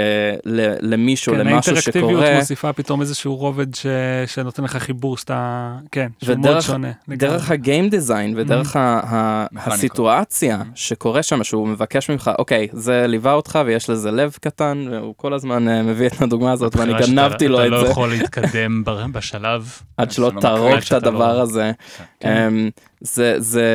ל- 0.45 0.93
למישהו 0.93 1.33
כן, 1.33 1.39
למשהו 1.39 1.53
האינטראקטיביות 1.73 2.11
שקורה 2.21 2.35
מוסיפה 2.39 2.73
פתאום 2.73 3.01
איזשהו 3.01 3.35
רובד 3.35 3.75
ש- 3.75 3.85
שנותן 4.25 4.63
לך 4.63 4.77
חיבור 4.77 5.17
שאתה, 5.17 5.71
כן, 5.91 6.07
שהוא 6.23 6.35
מאוד 6.35 6.51
ודרך- 6.51 6.63
שונה. 6.65 6.91
דרך 7.09 7.51
הגיים 7.51 7.89
דיזיין 7.89 8.33
ודרך 8.37 8.75
ה- 8.75 8.79
ה-. 9.05 9.45
הסיטואציה 9.55 10.61
שקורה 10.75 11.23
שם 11.23 11.43
שהוא 11.43 11.67
מבקש 11.67 12.09
ממך 12.09 12.31
אוקיי 12.39 12.67
זה 12.73 13.07
ליווה 13.07 13.33
אותך 13.33 13.59
ויש 13.65 13.89
לזה 13.89 14.11
לב 14.11 14.31
קטן 14.41 14.85
והוא 14.91 15.13
כל 15.17 15.33
הזמן 15.33 15.67
אה, 15.67 15.83
מביא 15.83 16.07
את 16.07 16.21
הדוגמה 16.21 16.51
הזאת 16.51 16.75
ואני 16.75 16.91
שאתה- 16.91 17.05
גנבתי 17.11 17.47
לו 17.47 17.59
את 17.59 17.65
אתה 17.65 17.69
לא 17.69 17.83
זה 17.83 17.89
יכול 17.91 18.09
להתקדם 18.09 18.83
בשלב. 19.11 19.71
עד 19.97 20.11
שלא 20.17 20.41
תהרוג 20.41 20.71
את 20.87 20.91
הדבר 20.91 21.39
הזה 21.39 21.71
כן. 22.19 22.47
אמ, 22.47 22.69
זה 23.01 23.35
זה 23.37 23.65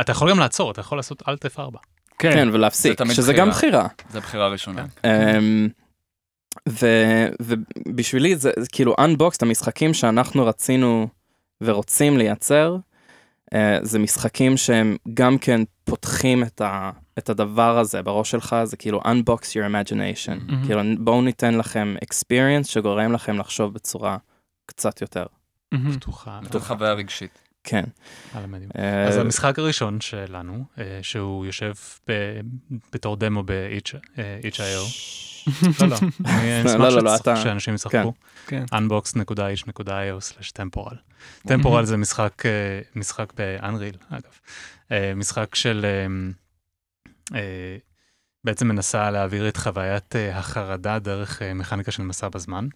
אתה 0.00 0.12
יכול 0.12 0.30
גם 0.30 0.38
לעצור, 0.38 0.70
אתה 0.70 0.80
יכול 0.80 0.98
לעשות 0.98 1.22
אלט 1.28 1.46
F4. 1.46 1.58
כן, 2.18 2.32
כן 2.32 2.48
ולהפסיק 2.52 2.98
שזה 3.12 3.32
בחירה. 3.32 3.38
גם 3.46 3.50
בחירה. 3.50 3.86
זה 4.10 4.18
הבחירה 4.18 4.44
הראשונה. 4.46 4.84
אמ, 5.04 5.68
ו- 6.68 7.28
ובשבילי 7.42 8.36
זה 8.36 8.50
זה 8.58 8.66
כאילו 8.72 8.94
Unboxed 8.98 9.38
המשחקים 9.42 9.94
שאנחנו 9.94 10.46
רצינו 10.46 11.08
ורוצים 11.62 12.18
לייצר 12.18 12.76
אה, 13.54 13.78
זה 13.82 13.98
משחקים 13.98 14.56
שהם 14.56 14.96
גם 15.14 15.38
כן 15.38 15.60
פותחים 15.84 16.42
את, 16.42 16.60
ה- 16.60 16.90
את 17.18 17.28
הדבר 17.30 17.78
הזה 17.78 18.02
בראש 18.02 18.30
שלך 18.30 18.56
זה 18.64 18.76
כאילו 18.76 19.00
Unbox 19.00 19.40
your 19.42 19.70
imagination 19.70 20.34
מהמם. 20.48 20.64
כאילו 20.66 20.80
בואו 20.98 21.22
ניתן 21.22 21.54
לכם 21.54 21.94
experience 22.04 22.64
שגורם 22.66 23.12
לכם 23.12 23.38
לחשוב 23.38 23.74
בצורה 23.74 24.16
קצת 24.66 25.00
יותר. 25.00 25.24
פתוחה. 25.96 26.40
בתור 26.44 26.60
חוויה 26.60 26.92
רגשית. 26.92 27.38
כן. 27.64 27.84
על 28.34 28.44
המדיום. 28.44 28.70
אה, 28.78 29.08
אז 29.08 29.16
המשחק 29.16 29.58
הראשון 29.58 30.00
שלנו, 30.00 30.64
אה, 30.78 30.98
שהוא 31.02 31.46
יושב 31.46 31.72
ב- 32.08 32.40
בתור 32.92 33.16
דמו 33.16 33.42
ב-itch.io. 33.46 34.60
לא, 35.80 35.86
לא, 35.88 35.96
אני 36.24 36.64
לא, 36.64 36.70
אשמח 36.70 36.80
לא, 36.80 37.02
לא, 37.02 37.16
אתה- 37.16 37.36
שאנשים 37.36 37.74
ישחקו. 37.74 38.12
כן. 38.46 38.64
unbox.itch.io/temporal. 38.74 40.94
טמפורל 41.48 41.84
זה 41.84 41.96
משחק, 41.96 42.46
אה, 42.46 42.50
משחק 42.96 43.32
באנריל, 43.36 43.96
אגב. 44.10 44.30
אה, 44.92 45.12
משחק 45.16 45.54
של... 45.54 45.84
אה, 45.84 46.06
אה, 47.38 47.76
בעצם 48.44 48.68
מנסה 48.68 49.10
להעביר 49.10 49.48
את 49.48 49.56
חוויית 49.56 50.16
אה, 50.16 50.38
החרדה 50.38 50.98
דרך 50.98 51.42
אה, 51.42 51.54
מכניקה 51.54 51.90
של 51.90 52.02
מסע 52.02 52.28
בזמן. 52.28 52.68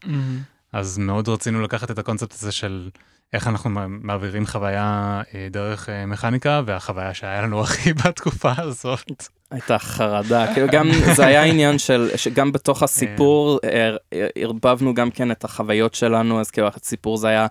אז 0.72 0.98
מאוד 0.98 1.28
רצינו 1.28 1.62
לקחת 1.62 1.90
את 1.90 1.98
הקונספט 1.98 2.32
הזה 2.32 2.52
של 2.52 2.90
איך 3.32 3.46
אנחנו 3.46 3.70
מע- 3.70 3.86
מעבירים 3.86 4.46
חוויה 4.46 5.22
אה, 5.34 5.48
דרך 5.50 5.88
אה, 5.88 6.06
מכניקה, 6.06 6.62
והחוויה 6.66 7.14
שהיה 7.14 7.42
לנו 7.42 7.60
הכי 7.60 7.92
בתקופה 8.04 8.52
הזאת. 8.58 9.12
הייתה 9.50 9.78
חרדה, 9.78 10.54
כאילו 10.54 10.66
גם 10.72 10.88
זה 11.16 11.26
היה 11.26 11.42
עניין 11.42 11.78
של, 11.78 12.10
שגם 12.16 12.52
בתוך 12.52 12.82
הסיפור 12.82 13.60
אה, 13.64 13.96
ערבבנו 14.34 14.94
גם 14.94 15.10
כן 15.10 15.30
את 15.30 15.44
החוויות 15.44 15.94
שלנו, 15.94 16.40
אז 16.40 16.50
כאילו 16.50 16.68
הסיפור 16.68 17.16
זה 17.16 17.28
היה, 17.28 17.46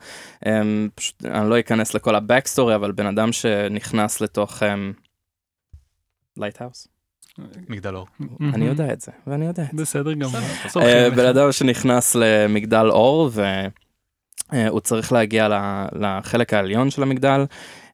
אמ, 0.46 0.90
פשוט, 0.96 1.26
אני 1.26 1.50
לא 1.50 1.60
אכנס 1.60 1.94
לכל 1.94 2.16
ה 2.16 2.21
backstory, 2.21 2.76
אבל 2.76 2.92
בן 2.92 3.06
אדם 3.06 3.32
שנכנס 3.32 4.22
לתוך 4.22 4.64
lighthouse, 6.38 6.88
מגדל 7.70 7.96
אור. 7.96 8.08
אני 8.54 8.66
יודע 8.66 8.94
את 8.94 9.02
זה, 9.02 9.12
ואני 9.28 9.46
יודע 9.46 9.64
את 9.64 9.78
זה. 9.78 9.84
בסדר 9.84 10.14
גמור. 10.14 10.32
אה, 10.82 11.08
לך. 11.08 11.14
בן 11.16 11.26
אדם 11.26 11.52
שנכנס 11.52 12.16
למגדל 12.16 12.88
אור 12.90 13.30
והוא 14.54 14.80
צריך 14.80 15.12
להגיע 15.14 15.48
ל- 15.48 15.86
לחלק 16.00 16.54
העליון 16.54 16.90
של 16.90 17.04
המגדל. 17.04 17.46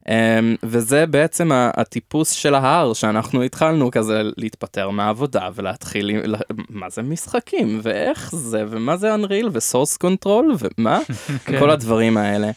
אמ, 0.08 0.14
וזה 0.62 1.06
בעצם 1.06 1.50
הטיפוס 1.54 2.30
של 2.30 2.54
ההר 2.54 2.92
שאנחנו 2.92 3.42
התחלנו 3.42 3.90
כזה 3.90 4.22
להתפטר 4.36 4.90
מהעבודה 4.90 5.48
ולהתחיל 5.54 6.08
עם- 6.10 6.20
לה- 6.24 6.38
מה 6.70 6.90
זה 6.90 7.02
משחקים 7.02 7.80
ואיך 7.82 8.34
זה 8.34 8.64
ומה 8.68 8.96
זה 8.96 9.14
Unreal 9.14 9.48
ו 9.52 9.58
source 9.58 9.96
control 9.96 10.54
ומה 10.78 10.98
כן. 11.44 11.58
כל 11.58 11.70
הדברים 11.70 12.16
האלה. 12.16 12.50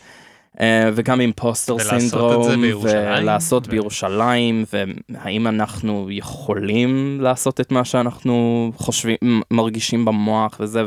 אה, 0.62 0.90
וגם 0.94 1.22
impostor 1.22 1.76
ולעשות 1.76 1.94
את 1.94 2.02
זה 2.02 2.10
סינדרום 2.10 2.62
בירושלים, 2.62 3.24
ולעשות 3.24 3.68
ו- 3.68 3.72
בירושלים 3.72 4.66
והאם 4.74 5.48
אנחנו 5.48 6.08
יכולים 6.12 7.22
לעשות 7.22 7.62
את 7.62 7.72
מה 7.72 7.86
שאנחנו 7.86 8.72
חושבים 8.76 9.42
מרגישים 9.52 10.06
במוח 10.06 10.58
וזה 10.60 10.84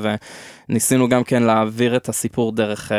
וניסינו 0.68 1.08
גם 1.08 1.24
כן 1.24 1.42
להעביר 1.42 1.96
את 1.96 2.08
הסיפור 2.08 2.52
דרך 2.52 2.92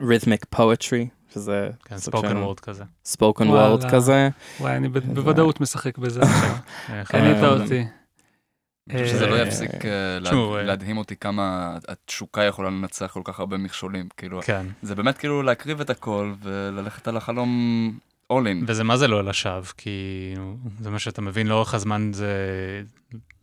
ריתמיק 0.00 0.44
פואטרי 0.50 1.08
שזה 1.34 1.68
כן, 1.84 1.98
ספוקן 1.98 2.36
וורד 2.36 2.60
כזה. 2.60 2.84
ספוקן. 3.04 3.48
וורד 3.48 3.90
כזה 3.90 4.28
וואי, 4.60 4.76
אני 4.76 4.88
בוודאות 4.88 5.60
משחק 5.60 5.98
בזה 5.98 6.20
עכשיו. 6.22 6.56
אה, 6.90 7.04
קנית 7.04 7.42
אותי. 7.42 7.84
שזה 8.92 9.24
אה, 9.24 9.30
לא 9.30 9.42
יפסיק 9.42 9.70
אה, 9.84 10.18
להד- 10.20 10.24
תשמעו, 10.24 10.56
אה, 10.56 10.62
להדהים 10.62 10.96
אותי 10.98 11.16
כמה 11.16 11.76
התשוקה 11.88 12.42
יכולה 12.42 12.70
לנצח 12.70 13.10
כל 13.12 13.20
כך 13.24 13.40
הרבה 13.40 13.56
מכשולים. 13.56 14.08
כאילו, 14.16 14.40
כן. 14.42 14.66
זה 14.82 14.94
באמת 14.94 15.18
כאילו 15.18 15.42
להקריב 15.42 15.80
את 15.80 15.90
הכל 15.90 16.32
וללכת 16.42 17.08
על 17.08 17.16
החלום 17.16 17.50
all 18.32 18.36
in. 18.44 18.64
וזה 18.66 18.84
מה 18.84 18.96
זה 18.96 19.08
לא 19.08 19.24
לשווא, 19.24 19.62
כי 19.76 20.34
זה 20.80 20.90
מה 20.90 20.98
שאתה 20.98 21.22
מבין 21.22 21.46
לאורך 21.46 21.74
הזמן, 21.74 22.10
זה... 22.12 22.32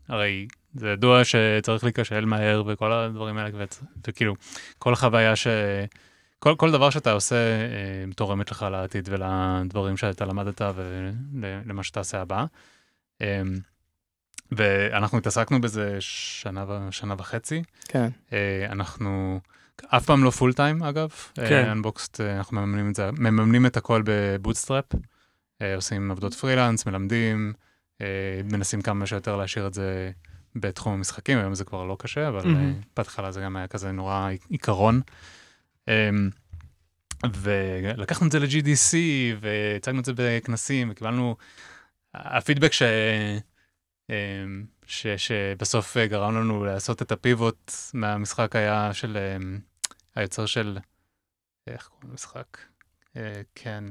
הרי 0.10 0.48
זה 0.76 0.90
ידוע 0.90 1.22
שצריך 1.24 1.84
להיכשל 1.84 2.26
מהר 2.26 2.64
וכל 2.68 2.92
הדברים 2.92 3.38
האלה. 3.38 3.50
וכאילו, 4.08 4.36
כל 4.80 4.96
חוויה 4.96 5.36
ש... 5.36 5.48
כל, 6.40 6.56
כל 6.58 6.72
דבר 6.72 6.90
שאתה 6.90 7.12
עושה 7.12 7.36
אה, 7.36 8.14
תורמת 8.16 8.52
לך 8.52 8.66
לעתיד 8.72 9.10
ולדברים 9.12 9.98
שאתה 9.98 10.26
למדת 10.26 10.62
ולמה 11.34 11.84
שתעשה 11.84 12.22
הבא. 12.22 12.46
אה, 14.60 14.88
ואנחנו 14.92 15.18
התעסקנו 15.18 15.62
בזה 15.62 15.98
שנה, 16.00 16.66
ו- 16.68 16.92
שנה 16.92 17.16
וחצי. 17.18 17.64
כן. 17.88 18.10
אה, 18.34 18.66
אנחנו 18.70 19.40
אף 19.88 20.06
פעם 20.06 20.24
לא 20.24 20.30
full 20.30 20.54
time 20.54 20.84
אגב. 20.84 21.10
כן. 21.36 21.70
Unboxed, 21.70 22.22
אנחנו 22.22 22.62
מממנים 22.62 22.90
את 22.90 22.96
זה, 22.96 23.12
מממנים 23.12 23.66
את 23.66 23.78
הכל 23.78 24.02
ב 24.06 24.13
bootstrap. 24.13 24.86
אה, 25.62 25.76
עושים 25.76 26.12
עבודות 26.12 26.34
פרילנס, 26.34 26.86
מלמדים, 26.86 27.54
אה, 28.02 28.42
מנסים 28.52 28.82
כמה 28.82 29.06
שיותר 29.06 29.36
להשאיר 29.36 29.68
את 29.68 29.74
זה 29.74 30.12
בתחום 30.56 30.94
המשחקים, 30.94 31.38
היום 31.38 31.56
זה 31.56 31.64
כבר 31.64 31.84
לא 31.84 31.96
קשה, 32.00 32.28
אבל. 32.28 32.56
אה, 32.56 32.72
בהתחלה 32.98 33.32
זה 33.32 33.42
גם 33.42 33.56
היה 33.56 33.68
כזה 33.68 33.92
נורא 33.92 34.30
עיקרון. 34.50 35.02
אמ, 35.88 36.30
ולקחנו 37.34 38.28
את 38.28 38.32
זה 38.32 38.40
ל-GDC 38.40 38.96
והצגנו 39.42 40.00
את 40.00 40.06
זה 40.06 40.12
בכנסים 40.16 40.90
וקיבלנו, 40.92 41.36
הפידבק 42.14 42.74
ש... 42.74 42.84
אמ, 44.14 44.66
ש, 44.86 45.08
שבסוף 45.08 45.98
אה, 45.98 46.08
גרם 46.08 46.36
לנו 46.36 46.66
לעשות 46.66 47.02
את 47.02 47.12
הפיבוט 47.12 47.72
מהמשחק 47.94 48.56
היה 48.56 48.90
של 48.94 49.18
אמ, 49.18 49.60
היוצר 50.16 50.46
של, 50.46 50.78
איך 51.68 51.88
קוראים 51.88 52.10
למשחק? 52.10 52.58
אה, 53.18 53.42
כן, 53.56 53.84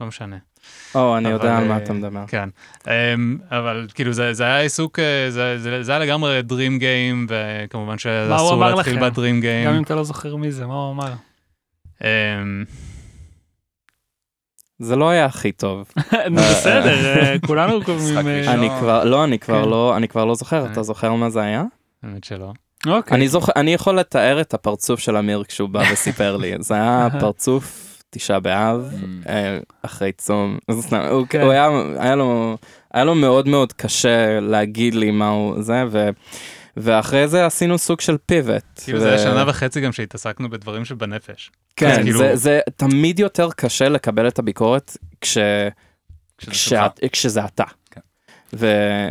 לא 0.00 0.06
משנה. 0.06 0.38
או, 0.94 1.16
אני 1.16 1.28
יודע 1.28 1.58
על 1.58 1.68
מה 1.68 1.78
אה, 1.78 1.84
אתה 1.84 1.92
מדבר. 1.92 2.26
כן, 2.26 2.48
um, 2.78 2.88
אבל 3.50 3.86
כאילו 3.94 4.12
זה, 4.12 4.32
זה 4.32 4.44
היה 4.44 4.60
עיסוק, 4.60 4.98
זה, 5.30 5.58
זה, 5.58 5.82
זה 5.82 5.92
היה 5.92 5.98
לגמרי 5.98 6.40
Dream 6.48 6.80
Game, 6.80 7.28
וכמובן 7.28 7.86
מה 7.86 7.92
הוא 7.92 7.98
שאסור 7.98 8.66
להתחיל? 8.66 9.10
ב-Dream 9.10 9.42
Game. 9.42 9.66
גם 9.66 9.74
אם 9.74 9.82
אתה 9.82 9.94
לא 9.94 10.04
זוכר 10.04 10.36
מי 10.36 10.52
זה, 10.52 10.66
מה 10.66 10.74
הוא 10.74 10.92
אמר? 10.92 11.12
זה 14.78 14.96
לא 14.96 15.08
היה 15.10 15.24
הכי 15.24 15.52
טוב. 15.52 15.92
נו 16.30 16.40
בסדר, 16.42 17.18
אה, 17.18 17.36
כולנו 17.46 17.78
משחק 17.78 17.86
קובעים... 17.86 18.26
אה. 18.28 18.54
אני 18.54 18.68
כבר, 18.80 19.04
לא, 19.04 19.24
אני 19.24 19.38
כבר 19.38 19.62
כן. 19.64 19.68
לא, 19.68 19.96
אני 19.96 20.08
כבר 20.08 20.24
לא 20.24 20.34
זוכר, 20.34 20.66
אה. 20.66 20.72
אתה 20.72 20.82
זוכר 20.82 21.14
מה 21.14 21.30
זה 21.30 21.40
היה? 21.40 21.64
האמת 22.02 22.24
שלא. 22.24 22.52
אוקיי. 22.86 23.16
אני 23.16 23.28
זוכר, 23.28 23.52
אני 23.56 23.74
יכול 23.74 23.98
לתאר 23.98 24.40
את 24.40 24.54
הפרצוף 24.54 25.00
של 25.00 25.16
אמיר 25.16 25.44
כשהוא 25.48 25.68
בא 25.68 25.82
וסיפר 25.92 26.36
לי, 26.36 26.52
זה 26.60 26.74
היה 26.74 27.08
פרצוף 27.20 27.88
תשעה 28.10 28.40
באב, 28.40 28.92
Mm. 28.92 29.28
אה, 29.28 29.58
אחרי 29.82 30.12
צום, 30.12 30.58
הוא 31.10 31.26
כן. 31.28 31.40
הוא 31.40 31.50
היה, 31.52 31.68
היה 31.98 32.14
לו, 32.14 32.56
היה 32.94 33.04
לו 33.04 33.14
מאוד 33.14 33.48
מאוד 33.48 33.72
קשה 33.72 34.40
להגיד 34.40 34.94
לי 34.94 35.10
מה 35.10 35.28
הוא 35.28 35.62
זה, 35.62 35.84
ו... 35.90 36.08
ואחרי 36.76 37.28
זה 37.28 37.46
עשינו 37.46 37.78
סוג 37.78 38.00
של 38.00 38.16
פיבוט. 38.26 38.62
כאילו 38.84 39.00
זה 39.00 39.08
היה 39.08 39.18
שנה 39.18 39.44
וחצי 39.46 39.80
גם 39.80 39.92
שהתעסקנו 39.92 40.50
בדברים 40.50 40.84
שבנפש. 40.84 41.50
כן, 41.76 41.90
אז 41.90 41.98
כאילו- 41.98 42.18
זה, 42.18 42.36
זה 42.36 42.60
תמיד 42.76 43.18
יותר 43.18 43.48
קשה 43.56 43.88
לקבל 43.88 44.28
את 44.28 44.38
הביקורת 44.38 44.96
כש... 45.20 45.38
כשזה 46.38 46.54
שלך. 46.54 46.82
כשזה 47.12 47.44
אתה. 47.44 47.64
כן. 47.90 48.00
ו... 48.52 48.66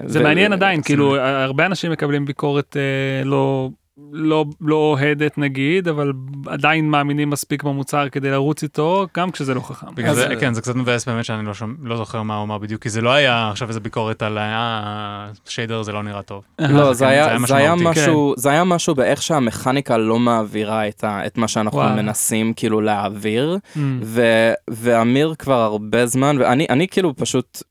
זה 0.05 0.20
ו- 0.20 0.24
מעניין 0.24 0.53
עדיין, 0.53 0.80
זה- 0.82 0.86
כאילו 0.86 1.16
הרבה 1.20 1.66
אנשים 1.66 1.91
מקבלים 1.91 2.26
ביקורת 2.26 2.78
אה, 2.78 3.24
לא... 3.24 3.70
לא 4.12 4.45
לא 4.62 4.76
אוהדת 4.76 5.38
נגיד 5.38 5.88
אבל 5.88 6.12
עדיין 6.47 6.89
מאמינים 6.89 7.30
מספיק 7.30 7.64
במוצר 7.64 8.10
כדי 8.10 8.32
לרוץ 8.32 8.64
איתו 8.64 9.06
גם 9.18 9.32
כשזה 9.32 9.54
לא 9.54 9.60
חכם. 9.60 9.88
בגלל 9.95 10.10
אז- 10.10 10.16
זה, 10.18 10.36
כן, 10.39 10.54
זה 10.54 10.62
קצת 10.62 10.76
מבאס 10.76 11.06
באמת 11.08 11.26
שאני 11.26 11.45
לא, 11.45 11.54
שומע, 11.54 11.74
לא 11.84 11.97
זוכר 11.97 12.22
מה 12.24 12.36
הוא 12.36 12.43
אמר 12.43 12.58
בדיוק, 12.58 12.82
כי 12.82 12.89
זה 12.89 13.02
לא 13.02 13.10
היה 13.10 13.49
עכשיו 13.49 13.68
איזה 13.68 13.80
ביקורת 13.80 14.22
על 14.22 14.38
השיידר 14.41 15.82
זה 15.84 15.91
לא 15.91 16.04
נראה 16.04 16.22
טוב. 16.22 16.43
לא, 16.60 16.68
כן, 16.88 16.93
זה 16.93 17.08
היה, 17.08 17.24
זה 17.26 17.30
היה 17.30 17.39
זה 17.47 17.56
היה 17.56 17.76
משמעותי. 17.76 17.99
משהו, 17.99 18.34
זה 18.38 18.49
היה 18.49 18.64
משהו 18.64 18.95
באיך 18.95 19.22
שהמכניקה 19.22 19.97
לא 19.97 20.20
מעבירה 20.20 20.88
את, 20.88 21.04
ה, 21.04 21.26
את 21.26 21.38
מה 21.38 21.47
שאנחנו 21.47 21.78
וואו. 21.80 21.95
מנסים 21.95 22.54
כאילו 22.54 22.82
להעביר, 22.82 23.58
Mm. 23.76 23.80
ו, 24.04 24.22
ואמיר 24.70 25.34
כבר 25.39 25.62
הרבה 25.62 26.06
זמן, 26.06 26.36
ואני 26.39 26.66
אני 26.70 26.88
כאילו 26.88 27.16
פשוט 27.16 27.64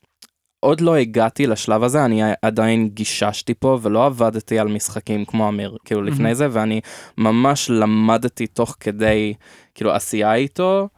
עוד 0.61 0.81
לא 0.81 0.97
הגעתי 0.97 1.47
לשלב 1.47 1.83
הזה, 1.83 2.05
אני 2.05 2.23
עדיין 2.43 2.89
גיששתי 2.89 3.55
פה 3.55 3.79
ולא 3.83 4.07
עבדתי 4.07 4.59
על 4.59 4.69
משחקים 4.69 5.25
כמו 5.25 5.49
אמיר, 5.49 5.77
כאילו 5.85 6.03
לפני. 6.03 6.35
זה, 6.35 6.49
ואני 6.51 6.81
ממש 7.19 7.71
למדתי 7.71 8.47
תוך 8.47 8.77
כדי, 8.81 9.35
כאילו 9.75 9.93
עשייה 9.93 10.35
איתו. 10.35 10.89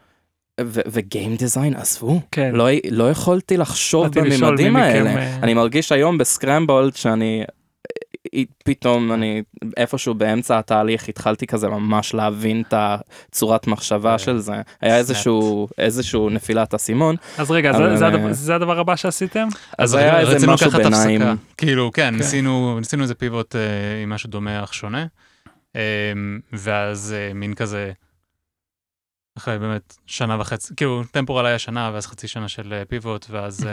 וגיים 0.60 1.36
דיזיין 1.36 1.76
עזבו, 1.76 2.20
כן. 2.32 2.50
לא, 2.54 2.68
לא 2.90 3.10
יכולתי 3.10 3.56
לחשוב 3.56 4.06
בממדים 4.06 4.74
מי 4.74 4.80
מכם, 4.80 5.06
האלה. 5.06 5.16
אה, 5.16 5.36
אני 5.42 5.54
מרגיש 5.54 5.92
היום 5.92 6.18
בסקרמבולד 6.18 6.96
שאני 6.96 7.44
פתאום 8.64 9.12
אני 9.12 9.43
איפשהו 9.76 10.14
באמצע 10.14 10.59
התהליך 10.59 11.09
התחלתי 11.09 11.47
כזה 11.47 11.68
ממש 11.68 12.14
להבין 12.14 12.62
את 12.68 12.74
הצורת 12.76 13.66
מחשבה 13.66 14.12
אה, 14.12 14.18
של 14.18 14.39
זה 14.39 14.53
היה 14.80 14.97
איזשהו 14.97 15.68
איזשהו 15.78 16.30
נפילת 16.30 16.74
אסימון 16.74 17.16
אז 17.39 17.51
רגע 17.51 17.72
זה- 17.72 17.78
אבל, 17.78 17.97
זה 17.97 18.05
אה, 18.05 18.11
הדבר- 18.14 18.33
זה 18.33 18.55
הדבר 18.55 18.78
הבא 18.78 18.97
שעשיתם? 18.97 19.49
אז 19.78 19.95
היה 19.95 20.20
איזה 20.20 20.47
משהו 20.47 20.70
ביניים. 20.70 21.20
כאילו, 21.57 21.91
כן, 21.93 22.03
כן. 22.11 22.16
ניסינו 22.16 22.78
ניסינו 22.78 23.03
איזה 23.03 23.14
פיבוט 23.14 23.57
אה, 23.57 23.61
עם 24.03 24.11
משהו 24.11 24.30
דומה 24.30 24.64
אך 24.64 24.74
שונה, 24.74 25.07
אה, 25.76 26.12
ואז 26.53 27.14
מין 27.35 27.55
כזה, 27.55 27.93
אחרי 29.39 29.59
באמת 29.59 29.97
שנה 30.07 30.41
וחצי, 30.41 30.74
כאילו 30.76 31.03
טמפורל 31.11 31.47
היה 31.47 31.59
שנה 31.59 31.91
ואז 31.95 32.07
חצי 32.07 32.28
שנה 32.28 32.49
של 32.49 32.83
פיבוט, 32.89 33.26
ואז 33.30 33.66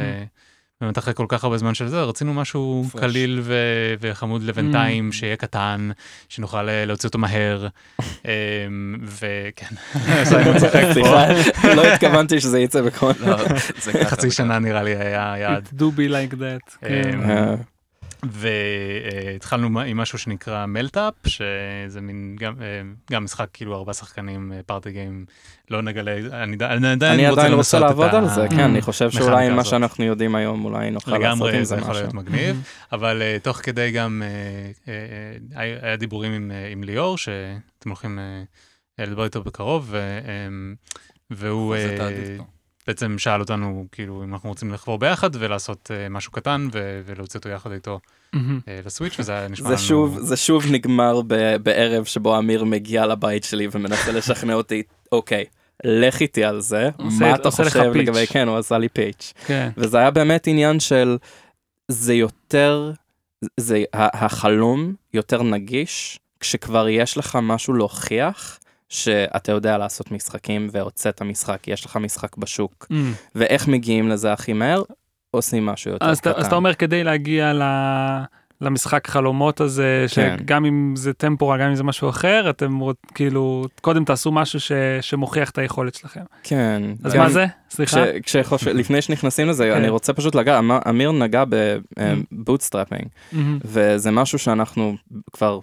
באמת 0.81 0.97
אחרי 0.97 1.13
כל 1.13 1.25
כך 1.29 1.43
הרבה 1.43 1.57
זמן 1.57 1.73
של 1.73 1.87
זה, 1.87 2.01
רצינו 2.03 2.33
משהו. 2.33 2.85
קליל 2.99 3.39
ו- 3.43 3.53
וחמוד 4.01 4.43
לבינתיים, 4.43 5.09
Mm. 5.09 5.13
שיהיה 5.15 5.35
קטן, 5.35 5.89
שנוכל 6.29 6.69
אה, 6.69 6.85
להוציא 6.85 7.07
אותו 7.09 7.17
מהר, 7.19 7.67
אה, 8.25 8.31
וכן, 9.05 9.75
לא 11.75 11.87
התכוונתי 11.87 12.39
שזה 12.41 12.59
יצא 12.59 12.81
בכל 12.81 13.11
לא. 13.19 13.35
חצי 14.03 14.31
שנה 14.31 14.59
נראה 14.59 14.83
לי 14.83 14.95
היה 14.95 15.33
היעד. 15.33 15.67
It 15.67 15.79
do 15.79 15.97
be 15.97 16.11
like 16.11 16.35
that. 16.35 16.85
אה, 18.23 18.29
אה, 18.29 19.31
והתחלנו 19.33 19.79
עם 19.81 19.97
משהו 19.97 20.17
שנקרא 20.17 20.65
מלטאפ, 20.65 21.13
שזה 21.27 22.01
מין 22.01 22.35
גם, 22.39 22.53
אה, 22.61 22.81
גם 23.11 23.23
משחק 23.23 23.47
כאילו 23.53 23.75
ארבעה 23.75 23.93
שחקנים, 23.93 24.51
פארטי 24.65 24.91
גיים, 24.91 25.25
לא 25.69 25.81
נגלה, 25.81 26.43
אני 26.43 26.57
אני 26.61 26.87
עדיין 26.87 27.19
אני 27.19 27.29
רוצה 27.29 27.41
עדיין 27.41 27.53
רוצה 27.53 27.79
לעבוד 27.79 28.15
על 28.15 28.29
זה 28.29 28.47
כן 28.49 28.59
אני 28.59 28.81
חושב 28.81 29.11
שאולי 29.11 29.31
המכניקה 29.31 29.55
מה. 29.55 29.63
שאנחנו 29.63 30.05
יודעים 30.05 30.35
היום 30.35 30.65
אולי 30.65 30.91
נוכל 30.91 31.11
לעשות 31.11 31.23
לגמרי 31.23 31.57
עם 31.57 31.63
זה 31.63 31.75
זה 31.75 31.75
יכול 31.75 31.89
משהו. 31.89 32.03
להיות 32.03 32.13
מגניב, 32.13 32.61
אבל 32.91 33.21
אה, 33.21 33.37
תוך 33.43 33.57
כדי 33.57 33.91
גם 33.91 34.23
אה, 34.25 34.71
אה, 34.93 34.93
אה, 35.57 35.77
היה 35.81 35.95
דיבורים 35.95 36.31
עם, 36.31 36.51
אה, 36.51 36.67
עם 36.71 36.83
ליאור, 36.83 37.17
שאתם 37.17 37.89
הולכים 37.89 38.19
אה, 38.19 39.05
לדבר 39.05 39.23
איתו 39.23 39.43
בקרוב, 39.43 39.95
אה, 39.95 39.99
והוא 41.31 41.75
בעצם 42.89 43.17
שאל 43.17 43.39
אותנו 43.39 43.85
כאילו 43.91 44.23
אם 44.23 44.33
אנחנו 44.33 44.49
רוצים 44.49 44.73
לחבור 44.73 44.97
ביחד 44.99 45.29
ולעשות 45.33 45.91
אה, 45.93 46.09
משהו 46.09 46.31
קטן 46.31 46.67
ו- 46.73 47.01
ולהוציא 47.05 47.37
אותו 47.37 47.49
יחד 47.49 47.71
איתו 47.71 47.99
מהמם. 48.33 48.59
אה, 48.67 48.79
לסוויץ' 48.85 49.15
וזה 49.19 49.31
היה 49.37 49.47
נשמע 49.47 49.67
זה 49.67 49.73
לנו... 49.73 49.83
שוב 49.83 50.19
זה 50.19 50.37
שוב 50.37 50.65
נגמר 50.71 51.21
ב- 51.27 51.55
בערב 51.63 52.05
שבו 52.05 52.37
אמיר 52.37 52.63
מגיע 52.63 53.05
לבית 53.05 53.43
שלי 53.43 53.67
ומנסה 53.71 54.11
לשכנע 54.11 54.53
אותי 54.53 54.83
אוקיי 55.11 55.45
לך 55.83 56.21
איתי 56.21 56.43
על 56.43 56.61
זה 56.61 56.89
עושה- 56.97 57.19
מה 57.19 57.35
אתה 57.35 57.51
חושב. 57.51 57.79
לגבי 57.95 58.27
כן 58.27 58.47
הוא 58.47 58.57
עשה 58.57 58.77
לי 58.77 58.89
פיץ' 58.89 59.33
כן. 59.47 59.69
וזה 59.77 59.97
היה 59.97 60.11
באמת 60.11 60.47
עניין 60.47 60.79
של 60.79 61.17
זה 61.87 62.13
יותר 62.13 62.91
זה 63.57 63.83
ה- 63.93 64.25
החלום 64.25 64.93
יותר 65.13 65.43
נגיש 65.43 66.19
כשכבר 66.39 66.89
יש 66.89 67.17
לך 67.17 67.37
משהו 67.41 67.73
להוכיח 67.73 68.58
שאתה 68.89 69.51
יודע 69.51 69.77
לעשות 69.77 70.11
משחקים 70.11 70.67
והוצאת 70.71 71.21
משחק 71.21 71.67
יש 71.67 71.85
לך 71.85 71.95
משחק 71.97 72.37
בשוק 72.37 72.87
Mm. 72.91 72.93
ואיך 73.35 73.67
מגיעים 73.67 74.09
לזה 74.09 74.33
הכי 74.33 74.53
מהר 74.53 74.83
עושים 75.31 75.65
משהו 75.65 75.91
יותר 75.91 76.05
אז 76.05 76.17
אתה- 76.17 76.31
קטן. 76.31 76.39
אז 76.39 76.45
אתה 76.45 76.55
אומר 76.55 76.73
כדי 76.73 77.03
להגיע 77.03 77.53
ל- 77.53 78.23
למשחק 78.61 79.07
חלומות 79.07 79.61
הזה 79.61 80.05
כן. 80.15 80.35
שגם 80.39 80.65
אם 80.65 80.93
זה 80.95 81.13
טמפורה 81.13 81.57
גם 81.57 81.69
אם 81.69 81.75
זה 81.75 81.83
משהו 81.83 82.09
אחר 82.09 82.49
אתם 82.49 82.79
רוצ- 82.81 83.13
כאילו 83.15 83.65
קודם 83.81 84.05
תעשו 84.05 84.31
משהו 84.31 84.59
ש- 84.59 84.71
שמוכיח 85.01 85.49
את 85.49 85.57
היכולת 85.57 85.95
שלכם. 85.95 86.21
כן. 86.43 86.81
אז 87.03 87.15
מה 87.15 87.29
זה? 87.29 87.45
סליחה. 87.69 88.05
כש- 88.05 88.19
כשחושב- 88.23 88.71
לפני 88.81 89.01
שנכנסים 89.01 89.47
לזה 89.49 89.69
כן. 89.73 89.77
אני 89.77 89.89
רוצה 89.89 90.13
פשוט 90.13 90.35
לגעת 90.35 90.59
אמ- 90.59 90.71
אמיר 90.71 91.11
נגע 91.11 91.43
ב 92.31 92.37
bootstrapping 92.37 93.05
מהמם. 93.31 93.59
וזה 93.65 94.11
משהו 94.11 94.39
שאנחנו 94.39 94.95
כבר 95.33 95.59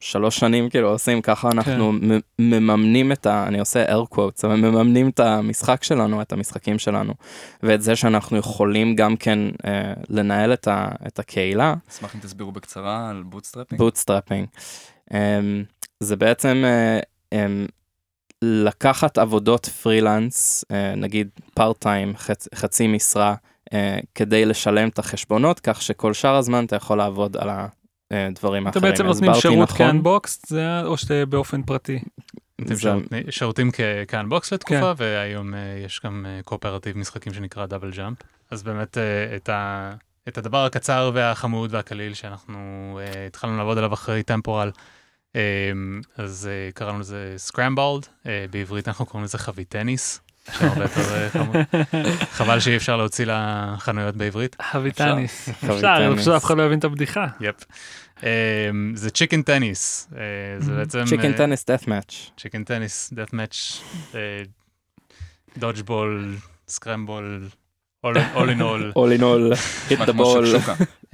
שלוש 0.00 0.38
שנים 0.38 0.70
כאילו 0.70 0.88
עושים 0.88 1.22
ככה 1.22 1.48
אנחנו 1.52 1.92
כן. 2.00 2.18
מממנים 2.38 3.12
את 3.12 3.26
ה... 3.26 3.44
אני 3.48 3.60
עושה 3.60 3.86
air 3.86 4.14
quotes 4.14 4.40
אבל 4.44 4.56
מממנים 4.56 5.08
את 5.08 5.20
המשחק 5.20 5.84
שלנו 5.84 6.22
את 6.22 6.32
המשחקים 6.32 6.78
שלנו 6.78 7.14
ואת 7.62 7.82
זה 7.82 7.96
שאנחנו 7.96 8.36
יכולים 8.36 8.96
גם 8.96 9.16
כן 9.16 9.38
אה, 9.66 9.92
לנהל 10.08 10.52
את, 10.52 10.68
ה, 10.68 10.88
את 11.06 11.18
הקהילה 11.18 11.74
אשמח 11.90 12.14
אם 12.14 12.20
תסבירו 12.20 12.52
בקצרה 12.52 13.10
על 13.10 13.22
bootstrapping. 13.22 13.78
bootstrapping. 13.78 14.48
אמ, 15.10 15.14
זה 16.00 16.16
בעצם 16.16 16.64
אה, 16.64 17.34
אמ, 17.34 17.70
לקחת 18.42 19.18
עבודות 19.18 19.66
פרילנס, 19.66 20.64
אה, 20.70 20.94
נגיד 20.96 21.28
part 21.54 21.78
time, 21.78 22.16
חצ, 22.16 22.48
חצי 22.54 22.86
משרה, 22.86 23.34
אה, 23.72 23.98
כדי 24.14 24.44
לשלם 24.44 24.88
את 24.88 24.98
החשבונות, 24.98 25.60
כך 25.60 25.82
שכל 25.82 26.12
שאר 26.12 26.34
הזמן 26.34 26.64
אתה 26.64 26.76
יכול 26.76 26.98
לעבוד 26.98 27.36
על 27.36 27.48
הדברים 28.10 28.68
אתם 28.68 28.76
האחרים. 28.78 28.92
בעצם 28.92 29.06
נותנים 29.06 29.34
שירות 29.34 29.68
נכון? 29.68 29.86
כ 29.86 29.97
Unboxed, 29.97 30.42
זה 30.48 30.80
או 30.84 30.96
שאתה 30.96 31.26
באופן 31.26 31.62
פרטי? 31.62 31.98
שירותים 33.30 33.70
כ 34.08 34.18
Unboxed 34.18 34.52
לתקופה, 34.52 34.94
כן. 34.96 35.04
והיום 35.04 35.54
אה, 35.54 35.82
יש 35.84 36.00
גם 36.04 36.26
אה, 36.28 36.40
קואופרטיב 36.44 36.98
משחקים 36.98 37.34
שנקרא 37.34 37.66
Double 37.66 37.90
Jump. 37.90 38.18
אז 38.50 38.62
באמת 38.62 38.98
אה, 38.98 39.36
את 39.36 39.48
ה... 39.48 39.92
את 40.28 40.38
הדבר 40.38 40.64
הקצר 40.64 41.10
והחמוד 41.14 41.74
והקליל 41.74 42.14
שאנחנו 42.14 42.58
אה, 43.02 43.26
התחלנו 43.26 43.56
לעבוד 43.56 43.78
עליו 43.78 43.94
אחרי 43.94 44.22
Temporal, 44.22 44.70
אה, 45.36 45.40
אז 46.16 46.48
אה, 46.50 46.72
קראנו 46.74 46.98
לזה 46.98 47.34
Scrambled, 47.36 48.06
אה, 48.26 48.44
בעברית 48.50 48.88
אנחנו 48.88 49.06
קוראים 49.06 49.24
לזה 49.24 49.38
חביטניס, 49.38 50.20
יותר 50.62 51.14
אה, 51.14 51.30
חמוד. 51.30 51.56
חבל 52.30 52.60
שאי 52.60 52.76
אפשר 52.76 52.96
להוציא 52.96 53.26
לחנויות 53.28 54.16
בעברית. 54.16 54.56
חביטניס. 54.62 55.48
אפשר, 55.48 56.14
פשוט 56.16 56.34
אף 56.34 56.44
אחד 56.44 56.56
לא 56.56 56.62
יבין 56.62 56.78
את 56.78 56.84
הבדיחה. 56.84 57.26
yep. 57.40 57.54
אה, 58.24 58.70
זה 58.94 59.10
chicken 59.10 59.42
tennis, 59.42 60.08
אה, 60.16 60.20
זה 60.58 60.72
בעצם... 60.72 61.04
chicken 61.04 61.32
tennis 61.32 61.64
deathmatch. 61.66 62.30
chicken 62.40 62.64
tennis, 62.64 63.12
deathmatch, 63.12 63.82
dodgeball, 65.58 66.36
scramble, 66.68 67.48
all 68.06 68.10
in 68.48 68.60
all. 68.60 68.92
all 68.94 69.18
in 69.18 69.22
all, 69.22 69.54
hit 69.90 70.08
the 70.08 70.12
ball. 70.12 70.44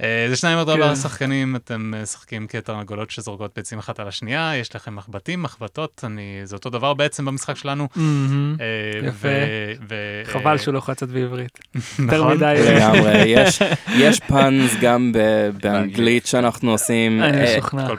אה, 0.01 0.25
זה 0.29 0.35
שניים 0.35 0.57
עד 0.59 0.65
כן. 0.65 0.71
ארבעה 0.71 0.95
שחקנים, 0.95 1.55
אתם 1.55 1.93
אה, 1.95 2.01
משחקים 2.01 2.47
כתרנגולות 2.47 3.11
שזורקות 3.11 3.51
ביצים 3.55 3.79
אחת 3.79 3.99
על 3.99 4.07
השנייה, 4.07 4.51
יש 4.55 4.75
לכם 4.75 4.95
מחבטים, 4.95 5.41
מחבטות, 5.41 6.03
אני- 6.07 6.21
זה 6.43 6.55
אותו 6.55 6.69
דבר 6.69 6.93
בעצם 6.93 7.25
במשחק 7.25 7.57
שלנו. 7.57 7.87
מהמם. 7.95 8.55
אה, 8.61 8.65
יפה. 9.07 9.27
ו- 9.27 9.73
ו- 9.89 10.21
חבל 10.33 10.57
שהוא 10.57 10.73
לא 10.73 10.79
יכול 10.79 10.91
לצאת 10.91 11.09
בעברית. 11.09 11.59
יותר 11.75 11.83
נכון? 12.23 12.37
מדי. 12.37 12.55
לגמרי, 12.75 13.23
יש, 13.27 13.59
יש 14.03 14.19
פאנס 14.19 14.71
גם 14.81 15.11
ב- 15.13 15.19
באנגלית 15.61 16.25
שאנחנו 16.25 16.71
עושים. 16.71 17.21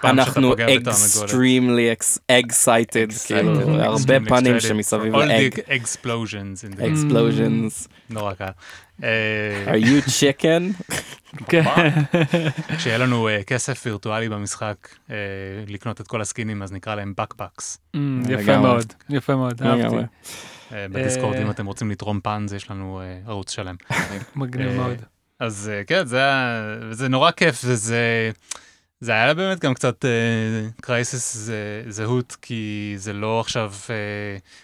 אנחנו 0.05 0.55
extremely 0.55 1.97
excited. 2.32 3.26
כאילו, 3.26 3.61
Mm. 3.61 3.82
הרבה 3.82 4.16
excited 4.16 4.61
שמסביב 4.61 5.14
all 5.14 5.18
the- 5.18 5.70
explosions. 5.70 6.76
נורא 8.11 8.34
קל. 8.34 8.50
אה, 9.02 9.64
are 9.66 9.84
you 9.84 10.09
chicken? 10.09 10.94
כן. 11.48 11.62
כשיהיה 12.76 12.98
לנו 12.98 13.28
אה, 13.28 13.42
כסף 13.42 13.82
וירטואלי 13.86 14.28
במשחק 14.28 14.88
אה, 15.11 15.16
לקנות 15.66 16.00
את 16.00 16.07
כל 16.07 16.20
הסקינים, 16.20 16.62
אז 16.62 16.72
נקרא 16.72 16.94
להם 16.94 17.14
בקבקס. 17.16 17.78
אמ, 17.94 18.22
יפה. 18.28 18.59
מאוד, 18.59 18.92
יפה 19.11 19.36
מאוד, 19.36 19.62
אהבתי. 19.62 19.96
אה, 20.72 20.86
בדיסקורד. 20.88 21.36
אם 21.36 21.50
אתם 21.50 21.66
רוצים 21.66 21.90
לתרום 21.90 22.20
פאנז, 22.20 22.52
יש 22.52 22.70
לנו 22.70 23.00
ערוץ 23.26 23.50
שלם. 23.50 23.74
מגניב 24.36 24.72
מאוד. 24.72 25.02
אז 25.40 25.70
כן, 25.86 26.07
זה 26.07 26.20
זה 26.90 27.09
נורא 27.09 27.30
כיף, 27.30 27.61
וזה... 27.64 28.30
זה 29.01 29.12
היה 29.12 29.34
באמת 29.34 29.61
גם 29.61 29.74
קצת 29.74 30.05
קרייסיס 30.82 31.49
זהות, 31.88 32.36
כי 32.42 32.94
זה 32.97 33.12
לא 33.12 33.40
עכשיו 33.40 33.72
אה, 33.90 33.94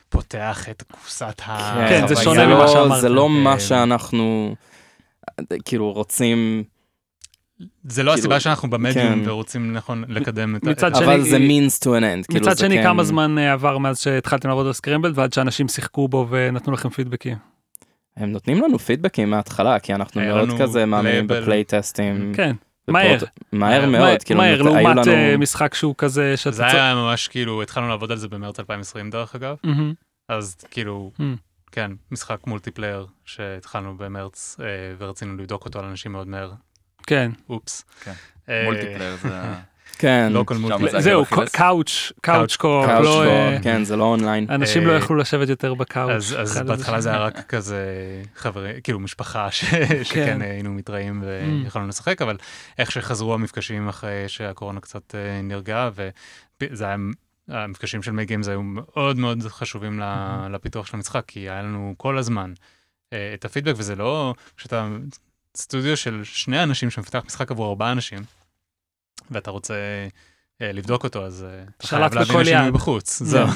פותח 0.09 0.67
את 0.71 0.83
קופסת 0.93 1.41
ה... 1.47 1.87
כן, 1.89 2.07
זה 2.09 2.15
חוויה. 2.15 2.25
שונה 2.25 2.45
לא- 2.47 2.57
ממה 2.57 2.69
שאמרת. 2.69 3.01
זה 3.01 3.09
לא 3.09 3.23
אה, 3.23 3.29
מה 3.29 3.61
שאנחנו 3.61 4.55
כאילו 5.65 5.93
רוצים, 5.93 6.65
זה 7.85 8.03
לא 8.03 8.13
הסיבה 8.15 8.29
כאילו, 8.29 8.41
שאנחנו 8.41 8.71
במדיום 8.71 9.25
כן. 9.25 9.31
ורוצים 9.31 9.73
נכון 9.73 10.05
לקדם 10.09 10.57
את 10.57 10.67
ה... 10.67 10.71
מצד 10.71 10.87
את- 10.91 10.97
שני- 10.97 11.05
אבל 11.05 11.23
זה 11.23 11.37
means 11.39 11.79
to 11.81 11.87
an 11.87 12.03
end. 12.03 12.27
כאילו 12.29 12.41
מצד 12.47 12.53
זה 12.57 12.67
שני, 12.67 12.77
כן- 12.77 12.83
כמה 12.83 13.05
זמן 13.05 13.39
אה, 13.39 13.53
עבר 13.53 13.79
מאז 13.79 13.99
שהתחלתם 14.01 14.49
לעבוד 14.49 14.67
על 14.67 14.73
Scrambled 14.73 15.13
ועד 15.15 15.33
שאנשים 15.33 15.69
שיחקו 15.69 16.09
בו 16.09 16.27
ונתנו 16.31 16.73
לכם 16.73 16.89
פידבקים? 16.89 17.37
הם 18.17 18.33
נותנים 18.33 18.63
לנו 18.63 18.79
פידבקים 18.79 19.31
מההתחלה, 19.31 19.79
כי 19.79 19.95
אנחנו 19.95 20.21
מאוד 20.21 20.49
כזה 20.61 20.87
מאמינים 20.87 21.15
לייבל. 21.19 21.41
בפלייטסטים. 21.43 22.33
כן, 22.37 22.57
מהר. 22.89 23.19
מהר 23.53 23.87
מאוד, 23.87 24.23
כאילו, 24.23 24.41
מהר, 24.41 24.63
לעומת 24.63 25.09
אה, 25.09 25.37
משחק 25.37 25.75
שהוא 25.75 25.95
כזה 25.99 26.37
שאתה 26.37 26.57
זה. 26.57 26.67
היה 26.67 26.95
ממש 26.95 27.29
כאילו, 27.29 27.63
התחלנו 27.63 27.89
לעבוד 27.89 28.13
על 28.13 28.19
זה 28.19 28.29
במרץ 28.29 28.61
2020 28.61 29.11
דרך 29.11 29.35
אגב. 29.35 29.57
אז 30.29 30.57
כאילו. 30.71 31.11
כן, 31.73 31.93
משחק 32.11 32.47
multiplayer 32.47 33.07
שהתחלנו 33.25 33.97
במרץ 33.97 34.57
אה, 34.61 34.67
ורצינו 34.99 35.37
לבדוק 35.37 35.65
אותו 35.65 35.79
על 35.79 35.85
אנשים 35.85 36.13
מאוד 36.13 36.29
מהר, 36.29 36.53
כן. 37.07 37.31
אופס. 37.49 37.85
כן. 38.01 38.13
אה, 38.49 38.65
multiplayer 38.65 39.17
זה... 39.17 39.41
כן, 39.99 40.33
לא 40.33 40.45
כל. 40.47 40.55
זה 40.91 41.01
זהו. 41.01 41.25
couch, 41.53 42.13
couch 42.21 42.57
co, 42.57 42.83
couch 42.87 43.05
לא... 43.05 43.25
אה, 43.27 43.59
כן, 43.63 43.85
זה 43.85 43.97
לא 43.97 44.05
אונליין. 44.05 44.47
אנשים 44.51 44.87
לא 44.87 44.93
אה, 44.93 44.97
יכלו 44.97 45.17
לשבת 45.17 45.49
יותר 45.49 45.75
ב 45.75 45.83
couch. 45.83 46.33
אז, 46.33 46.63
בהתחלה. 46.67 47.01
זה 47.01 47.09
היה 47.11 47.19
רק 47.19 47.47
כזה 47.49 47.85
חברים, 48.37 48.81
כאילו 48.81 49.01
משפחה 49.01 49.49
כן. 49.71 50.05
שכן 50.05 50.43
היינו 50.43 50.71
מתראים 50.71 51.23
Mm. 51.23 51.65
ויכולנו 51.65 51.89
לשחק, 51.89 52.23
אבל 52.23 52.37
איך 52.79 52.91
שחזרו 52.93 53.35
המפגשים 53.35 53.89
אחרי 53.89 54.25
שהקורונה 54.27 54.81
קצת 54.81 55.15
אה, 55.15 55.43
נרגעה, 55.43 55.91
וזה 56.63 56.85
היה, 56.85 56.97
המפגשים 57.49 58.03
של 58.03 58.13
מי 58.13 58.25
גיימס 58.25 58.49
היו 58.49 58.63
מאוד 58.63 59.19
מאוד 59.19 59.43
חשובים 59.49 60.01
Mm-hmm. 60.03 60.49
לפיתוח 60.49 60.87
של 60.87 60.97
המשחק, 60.97 61.25
כי 61.27 61.41
היה 61.41 61.63
לנו 61.63 61.95
כל 61.97 62.19
הזמן 62.19 62.53
אה, 63.13 63.31
את 63.35 63.45
הפידבק, 63.45 63.75
וזה 63.77 63.97
לא, 63.97 64.35
כשאתה 64.57 64.89
סטודיו 65.57 65.97
של 65.97 66.21
שני 66.25 66.63
אנשים 66.63 66.91
שמפתח 66.91 67.23
משחק 67.27 67.51
עבור 67.51 67.69
ארבעה 67.69 67.93
אנשים, 67.93 68.19
ואתה 69.35 69.51
רוצה... 69.51 69.75
אה, 70.63 70.73
לבדוק 70.73 71.05
אותו, 71.05 71.27
אז 71.27 71.47
אה, 71.49 71.63
אתה 71.79 71.87
חייב 71.87 72.15
להבין 72.15 72.67
יד. 72.67 72.73
בחוץ. 72.75 73.23
זהו. 73.23 73.47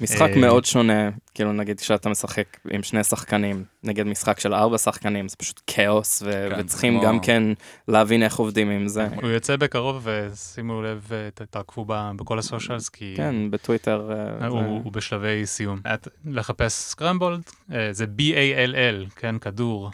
משחק 0.00 0.30
אה, 0.30 0.38
מאוד 0.40 0.64
שונה, 0.64 1.08
כאילו 1.34 1.52
נגיד 1.52 1.80
כשאתה 1.80 2.08
משחק 2.08 2.44
עם 2.70 2.82
שני 2.82 3.04
שחקנים, 3.04 3.64
נגיד 3.84 4.06
משחק 4.06 4.40
של 4.40 4.54
ארבע 4.54 4.78
שחקנים, 4.78 5.28
זה 5.28 5.36
פשוט 5.36 5.60
כאוס, 5.66 6.22
ו- 6.26 6.48
כן, 6.50 6.60
וצריכים 6.60 6.94
כמו- 6.98 7.06
גם 7.08 7.20
כן 7.20 7.42
להבין 7.88 8.22
איך 8.22 8.36
עובדים 8.36 8.70
עם 8.70 8.88
זה. 8.88 9.08
הוא 9.22 9.30
יוצא 9.30 9.56
בקרוב 9.56 10.06
ושימו 10.32 10.82
לב, 10.82 11.08
אה, 11.12 11.46
תעקבו 11.50 11.84
בכל 12.16 12.38
הסושיאלס, 12.38 12.88
כי 12.88 13.14
כן, 13.16 13.50
בטוויטר. 13.50 14.10
הוא, 14.48 14.60
זה- 14.62 14.66
הוא 14.66 14.92
בשלבי 14.92 15.46
סיום. 15.46 15.80
את, 15.94 16.08
לחפש 16.24 16.72
סקרמבולד, 16.72 17.42
זה 17.90 18.04
B-A-L-L, 18.18 19.10
כן, 19.16 19.38
כדור. 19.38 19.90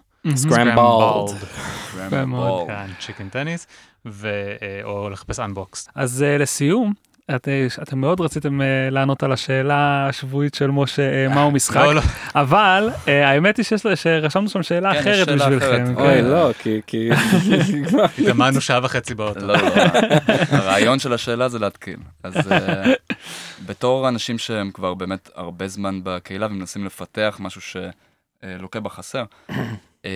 מאוד. 2.26 2.66
כן, 2.66 2.86
צ'יקן 3.00 3.28
טניס, 3.28 3.66
ו- 4.06 4.28
אה, 4.62 4.80
או 4.84 5.10
לחפש 5.10 5.40
אנבוקס. 5.40 5.88
אז 5.94 6.22
אה, 6.22 6.38
לסיום, 6.38 6.92
את, 7.36 7.48
אה, 7.48 7.66
אתם 7.82 7.98
מאוד 7.98 8.20
רציתם 8.20 8.60
לענות 8.90 9.22
על 9.22 9.32
השאלה 9.32 10.06
השבועית 10.08 10.54
של 10.54 10.66
משה, 10.70 11.28
מהו 11.28 11.50
משחק, 11.56 11.76
לא, 11.76 11.94
לא, 11.94 12.00
אבל 12.34 12.88
האמת 13.06 13.56
היא 13.56 13.64
שיש 13.64 13.82
שרשמנו 13.94 14.48
שם 14.48 14.62
שאלה 14.62 14.92
כן, 14.92 14.98
יש 14.98 15.06
אחרת 15.06 15.26
שאלה 15.26 15.36
בשבילכם. 15.36 15.66
אחרת. 15.84 15.96
כן. 15.96 16.02
אוי, 16.02 16.22
לא, 16.22 16.50
כי... 16.58 16.80
כי- 16.86 17.10
התאמנו 18.22 18.60
שעה 18.60 18.80
וחצי 18.82 19.14
באוטו. 19.14 19.40
לא, 19.46 19.54
לא, 19.56 19.58
הרעיון 20.50 20.98
של 20.98 21.12
השאלה 21.12 21.48
זה 21.48 21.58
להתקיל. 21.58 21.96
אז 22.22 22.34
בתור 23.66 24.08
אנשים 24.08 24.38
שהם 24.38 24.70
כבר 24.74 24.94
באמת 24.94 25.30
הרבה 25.34 25.68
זמן 25.68 26.00
בקהילה 26.02 26.46
ומנסים 26.46 26.84
לפתח 26.86 27.36
משהו 27.40 27.60
שלוקה 27.60 28.80
בחסר, 28.80 29.24
אה, 30.04 30.10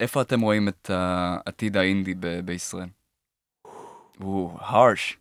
איפה 0.00 0.22
אתם 0.22 0.40
רואים 0.40 0.68
את 0.68 0.90
העתיד 0.94 1.76
האינדי 1.76 2.14
ב- 2.20 2.40
בישראל? 2.44 2.88
הוא 4.18 4.58
harsh. 4.60 5.14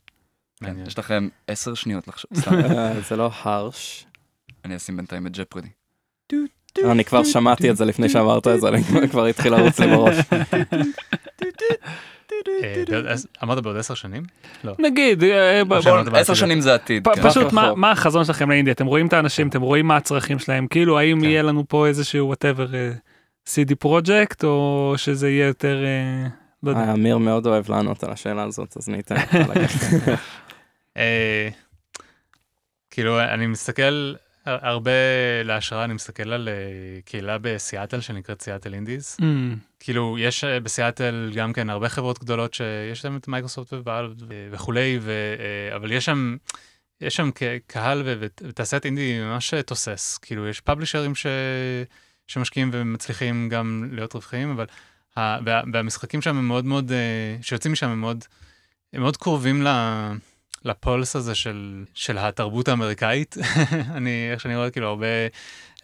כן. 0.63 0.75
יש 0.87 0.99
לכם 0.99 1.27
עשר 1.47 1.73
שניות 1.73 2.07
לחשוב, 2.07 2.31
סתם, 2.41 2.53
אה, 2.55 2.93
זה 3.09 3.15
לא 3.15 3.29
הרש. 3.43 4.05
אני 4.65 4.75
אשים 4.75 4.97
בינתיים 4.97 5.27
את 5.27 5.37
ג'פרדי. 5.37 5.67
אני 6.91 7.05
כבר 7.05 7.23
שמעתי 7.23 7.69
את 7.71 7.77
זה 7.77 7.85
לפני 7.85 8.09
שאמרת 8.09 8.47
את 8.47 8.61
זה, 8.61 8.67
אני 8.67 8.83
כבר- 9.11 9.25
התחיל 9.25 9.53
לרוץ 9.53 9.79
לי 9.79 9.87
בראש. 9.95 10.15
אה, 12.63 13.13
אמרת 13.43 13.63
בעוד 13.63 13.77
עשר 13.77 13.93
שנים? 13.93 14.23
נגיד, 14.79 15.23
אה, 15.23 15.61
אמרת 15.61 15.83
בעתיד. 15.85 16.15
עשר 16.15 16.33
שנים 16.33 16.61
זה 16.61 16.73
עתיד, 16.75 17.07
כן. 17.07 17.29
פשוט 17.29 17.53
מה- 17.53 17.65
רחוק. 17.65 17.77
מה 17.77 17.91
החזון 17.91 18.25
שלכם 18.25 18.49
לאינדיה 18.51 18.73
אתם 18.73 18.85
רואים 18.85 19.07
את 19.07 19.13
האנשים 19.13 19.47
אתם 19.47 19.61
רואים 19.61 19.87
מה 19.87 19.95
הצרכים 19.97 20.39
שלהם 20.39 20.67
כאילו 20.67 20.99
האם 20.99 21.19
כן. 21.19 21.25
יהיה 21.25 21.41
לנו 21.41 21.63
פה 21.67 21.87
איזשהו 21.87 22.33
whatever 22.33 22.73
אה, 22.75 22.91
CD 23.47 23.75
Projekt 23.79 24.43
או 24.43 24.93
שזה 24.97 25.29
יהיה 25.29 25.47
יותר 25.47 25.83
אה, 25.85 26.27
לא 26.63 26.69
יודע. 26.69 26.81
אה, 26.81 26.93
אמיר 26.93 27.17
מאוד 27.17 27.45
אוהב 27.47 27.71
לענות 27.71 28.03
על 28.03 28.11
השאלה 28.11 28.43
הזאת, 28.43 28.77
אז 28.77 28.89
אני 28.89 28.99
אתן 28.99 29.15
לך 29.15 29.33
לגשת. 29.33 30.07
אה, 30.97 31.49
כאילו, 32.91 33.19
אני 33.21 33.47
מסתכל, 33.47 34.13
הר- 34.45 34.59
הרבה 34.67 34.91
להשראה, 35.43 35.83
אני 35.83 35.93
מסתכל 35.93 36.31
על 36.33 36.49
קהילה 37.05 37.37
בסיאטל 37.41 38.01
שנקראת 38.01 38.41
Seattle 38.41 38.73
Indies. 38.73 39.17
אמ, 39.21 39.55
כאילו, 39.79 40.15
יש 40.19 40.43
בסיאטל 40.43 41.31
גם 41.35 41.53
כן 41.53 41.69
הרבה 41.69 41.89
חברות 41.89 42.19
גדולות 42.19 42.53
שיש 42.53 43.05
להם 43.05 43.17
את 43.17 43.27
Microsoft 43.27 43.73
ו 43.73 43.80
Valve 43.80 44.13
וכולי, 44.51 44.99
ו, 45.01 45.11
אבל 45.75 45.91
יש 45.91 46.05
שם, 46.05 46.37
יש 47.01 47.15
שם 47.15 47.29
קהל 47.67 48.01
ו- 48.05 48.13
ותעשיית 48.19 48.85
אינדי 48.85 49.19
ממש 49.19 49.53
תוסס. 49.65 50.17
כאילו, 50.21 50.47
יש 50.47 50.61
פאבלישרים 50.61 51.15
ש, 51.15 51.25
שמשקיעים 52.27 52.69
ומצליחים 52.73 53.49
גם 53.49 53.89
להיות 53.91 54.13
רווחיים, 54.13 54.51
אבל 54.51 54.65
ה, 55.17 55.19
וה, 55.45 55.61
והמשחקים 55.73 56.21
שם 56.21 56.37
הם 56.37 56.47
מאוד 56.47 56.65
מאוד, 56.65 56.91
אה, 56.91 57.37
שיוצאים 57.41 57.71
משם 57.71 57.89
הם 57.89 57.99
מאוד, 58.01 58.25
הם 58.93 59.01
מאוד 59.01 59.17
קרובים 59.17 59.63
ל... 59.63 59.67
לפולס 60.65 61.15
הזה 61.15 61.35
של, 61.35 61.85
של 61.93 62.17
התרבות 62.17 62.67
האמריקאית. 62.67 63.35
אני, 63.97 64.29
איך 64.31 64.41
שאני 64.41 64.55
רואה, 64.55 64.69
כאילו, 64.69 64.87
הרבה 64.87 65.05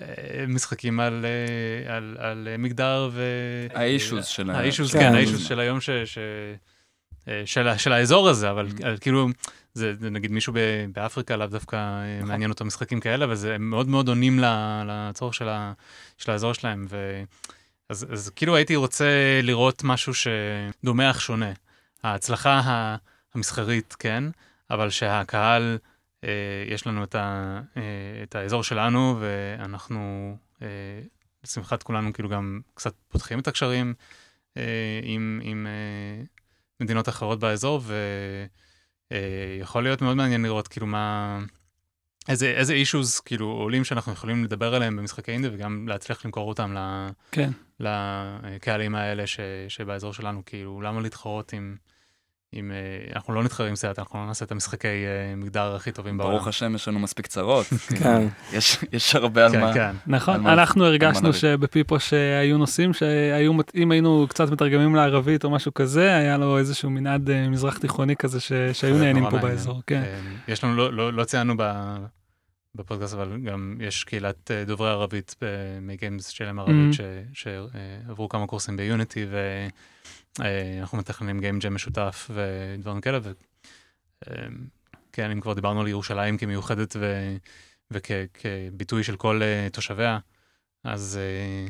אה, 0.02 0.46
משחקים 0.48 1.00
על, 1.00 1.26
אה, 1.26 1.96
על, 1.96 2.16
על 2.20 2.48
מגדר 2.58 3.10
ו... 3.14 3.24
האישוז 3.74 4.26
של 4.26 4.50
ה- 4.50 4.58
האישוז, 4.58 4.92
כן. 4.92 5.00
כן, 5.00 5.16
האישוז 5.16 5.46
של 5.48 5.60
היום 5.60 5.82
ש... 5.82 5.90
ש... 5.90 6.18
אה, 7.28 7.42
של, 7.46 7.78
של 7.78 7.94
האזור 7.94 8.30
הזה, 8.30 8.52
אבל 8.52 8.68
Mm. 8.68 8.86
אה, 8.86 8.98
כאילו, 8.98 9.28
זה, 9.74 9.96
זה 9.96 10.10
נגיד 10.10 10.32
מישהו 10.32 10.54
ב, 10.54 10.60
באפריקה 10.94 11.36
לאו 11.36 11.48
דווקא 11.48 11.76
אה, 11.76 12.18
נכון. 12.18 12.30
מעניין 12.30 12.52
אותו 12.52 12.66
משחקים 12.66 13.00
כאלה, 13.00 13.26
אבל 13.26 13.36
זה 13.36 13.56
הם 13.56 13.70
מאוד 13.70 13.88
מאוד 13.88 14.08
עונים 14.08 14.40
לצורך 14.88 15.34
של, 15.34 15.50
ה, 15.50 15.74
של 16.18 16.32
האזור 16.32 16.54
שלהם. 16.54 16.86
ו... 16.90 17.24
אז, 17.90 18.06
אז 18.12 18.32
כאילו 18.36 18.56
הייתי 18.56 18.76
רוצה 18.76 19.40
לראות 19.44 19.84
משהו 19.84 20.14
שדומה 20.14 21.10
אך 21.12 21.22
שונה. 21.22 21.52
ההצלחה 22.04 22.96
המסחרית, 23.34 23.96
כן, 24.00 24.24
אבל 24.70 24.90
שהקהל, 24.90 25.78
אה, 26.24 26.30
יש 26.68 26.88
לנו 26.88 27.04
את, 27.04 27.16
ה, 27.16 27.60
אה, 27.78 27.82
את 28.24 28.36
האזור 28.36 28.64
שלנו, 28.64 29.18
ואנחנו, 29.20 30.36
אה, 30.62 30.68
לשמחת 31.44 31.84
כולנו, 31.84 32.14
כאילו 32.14 32.30
גם 32.30 32.62
קצת 32.74 32.94
פותחים 33.08 33.40
את 33.40 33.48
הקשרים 33.48 33.94
אה, 34.58 35.00
עם, 35.04 35.40
עם 35.44 35.68
אה, 35.68 36.24
מדינות 36.80 37.10
אחרות 37.10 37.40
באזור, 37.40 37.82
ויכול 39.12 39.84
להיות 39.84 40.02
מאוד 40.02 40.18
מעניין 40.18 40.42
לראות 40.44 40.68
כאילו 40.68 40.88
מה... 40.88 41.40
איזה, 42.30 42.48
איזה 42.48 42.74
אישוז 42.74 43.20
כאילו 43.20 43.48
עולים 43.48 43.84
שאנחנו 43.84 44.12
יכולים 44.12 44.44
לדבר 44.44 44.76
עליהם 44.76 44.98
במשחקי 44.98 45.32
אינדי 45.32 45.48
וגם 45.52 45.88
להצליח 45.88 46.26
למכור 46.26 46.50
אותם 46.50 46.74
ל, 46.74 47.10
כן. 47.32 47.50
לקהלים 47.80 48.96
האלה 48.96 49.28
ש, 49.28 49.40
שבאזור 49.68 50.14
שלנו, 50.14 50.42
כאילו, 50.46 50.82
למה 50.82 51.02
להתחרות 51.02 51.54
עם... 51.54 51.76
עם 52.54 52.72
אה, 52.72 53.14
אנחנו 53.16 53.34
לא 53.34 53.44
נתחרים 53.44 53.70
עם 53.70 53.76
סיאט, 53.76 54.00
אנחנו 54.00 54.20
לא 54.20 54.26
נעשה 54.26 54.46
את 54.46 54.52
המשחקי 54.52 54.88
אה, 54.88 55.36
מגדר 55.38 55.76
הכי 55.76 55.92
טובים 55.92 56.18
בעולם. 56.18 56.34
ברוך 56.34 56.48
השם, 56.48 56.76
יש 56.76 56.88
לנו 56.88 57.00
מספיק 57.00 57.28
צרות. 57.28 57.66
כאילו, 57.88 58.02
כן. 58.02 58.28
יש- 58.54 58.78
יש 58.92 59.16
הרבה 59.16 59.46
על 59.46 59.52
כן, 59.52 59.60
מה. 59.62 59.74
כן. 59.74 59.92
נכון, 60.08 60.40
מה- 60.42 60.54
אנחנו 60.54 60.86
הרגשנו. 60.86 61.34
שבפיפו 61.34 62.00
שהיו 62.00 62.58
נושאים 62.58 62.94
שהיו, 62.94 63.52
אם 63.76 63.92
היינו 63.92 64.26
קצת 64.30 64.50
מתרגמים 64.52 64.96
לערבית 64.96 65.44
או 65.44 65.50
משהו 65.50 65.74
כזה, 65.74 66.16
היה 66.16 66.38
לו 66.38 66.58
איזשהו 66.58 66.90
מנעד 66.90 67.30
אה, 67.30 67.50
מזרח 67.50 67.78
תיכוני 67.78 68.16
כזה 68.16 68.40
ש- 68.40 68.52
שהיו 68.74 68.98
נהנים 68.98 69.30
פה. 69.30 69.38
באזור, 69.38 69.82
כן. 69.88 70.04
יש 70.48 70.64
לנו, 70.64 70.76
לא, 70.76 70.94
לא, 70.94 71.14
לא 71.14 71.24
ציינו 71.24 71.54
ב, 71.58 71.74
בפודקאסט, 72.76 73.14
אבל 73.14 73.38
גם 73.46 73.78
יש 73.80 74.04
קהילת 74.04 74.52
דוברי 74.68 74.90
ערבית 74.90 75.36
מגיימס 75.82 76.28
שלהם 76.28 76.60
ערבית, 76.60 76.94
Mhm. 76.94 77.34
שעברו 77.34 78.30
כמה 78.30 78.48
קורסים 78.48 78.78
ביוניטי, 78.78 79.26
ואנחנו 80.40 80.98
מתכננים 80.98 81.40
גיים 81.40 81.60
ג'ם 81.60 81.76
משותף 81.76 82.32
ודברים 82.34 83.02
כאלה, 83.02 83.20
וכן, 84.24 85.32
אם 85.32 85.42
כבר 85.42 85.54
דיברנו 85.54 85.82
על 85.82 85.88
ירושלים 85.88 86.38
כמיוחדת 86.38 86.96
ו, 87.00 87.36
וכביטוי 87.92 89.04
של 89.04 89.16
כל 89.16 89.42
אה, 89.44 89.68
תושביה, 89.72 90.20
אז 90.84 91.20
אה, 91.22 91.68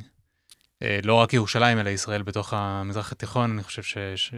אה, 0.81 0.99
לא 1.03 1.13
רק 1.13 1.33
ירושלים, 1.33 1.79
אלא 1.79 1.89
ישראל 1.89 2.21
בתוך 2.23 2.53
המזרח 2.53 3.11
התיכון, 3.11 3.51
אני 3.51 3.63
חושב 3.63 3.83
ש... 3.83 3.97
ש... 4.15 4.33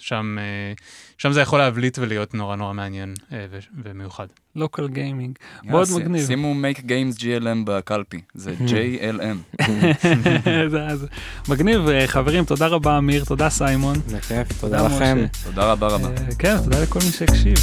שם, 0.00 0.36
אה, 0.40 0.72
שם 1.18 1.32
זה 1.32 1.40
יכול 1.40 1.58
להבליט 1.58 1.98
ולהיות 1.98 2.34
נורא 2.34 2.56
נורא 2.56 2.72
מעניין 2.72 3.14
אה, 3.32 3.46
ו- 3.50 3.58
ומיוחד. 3.84 4.26
לוקל 4.56 4.88
גיימינג. 4.88 5.38
יאללה, 5.56 5.70
מאוד 5.72 5.88
מגניב. 5.96 6.26
שימו 6.26 6.54
make 6.54 6.78
games 6.80 7.18
GLM 7.20 7.44
בקלפי, 7.64 8.20
זה 8.34 8.54
JLM. 8.68 9.62
זה- 10.70 10.96
זה 10.96 11.06
מגניב, 11.48 11.88
אה, 11.88 12.06
חברים, 12.06 12.44
תודה 12.44 12.66
רבה 12.66 12.98
אמיר, 12.98 13.24
תודה 13.24 13.50
סיימון. 13.50 13.96
בכיף, 13.98 14.60
תודה 14.60 14.78
תודה, 14.78 14.96
לכם. 14.96 15.18
תודה 15.44 15.72
רבה 15.72 15.86
רבה. 15.88 16.08
אה, 16.08 16.34
כן, 16.38 16.56
תודה 16.64 16.82
לכל 16.82 16.98
מי 17.06 17.12
שהקשיב. 17.12 17.54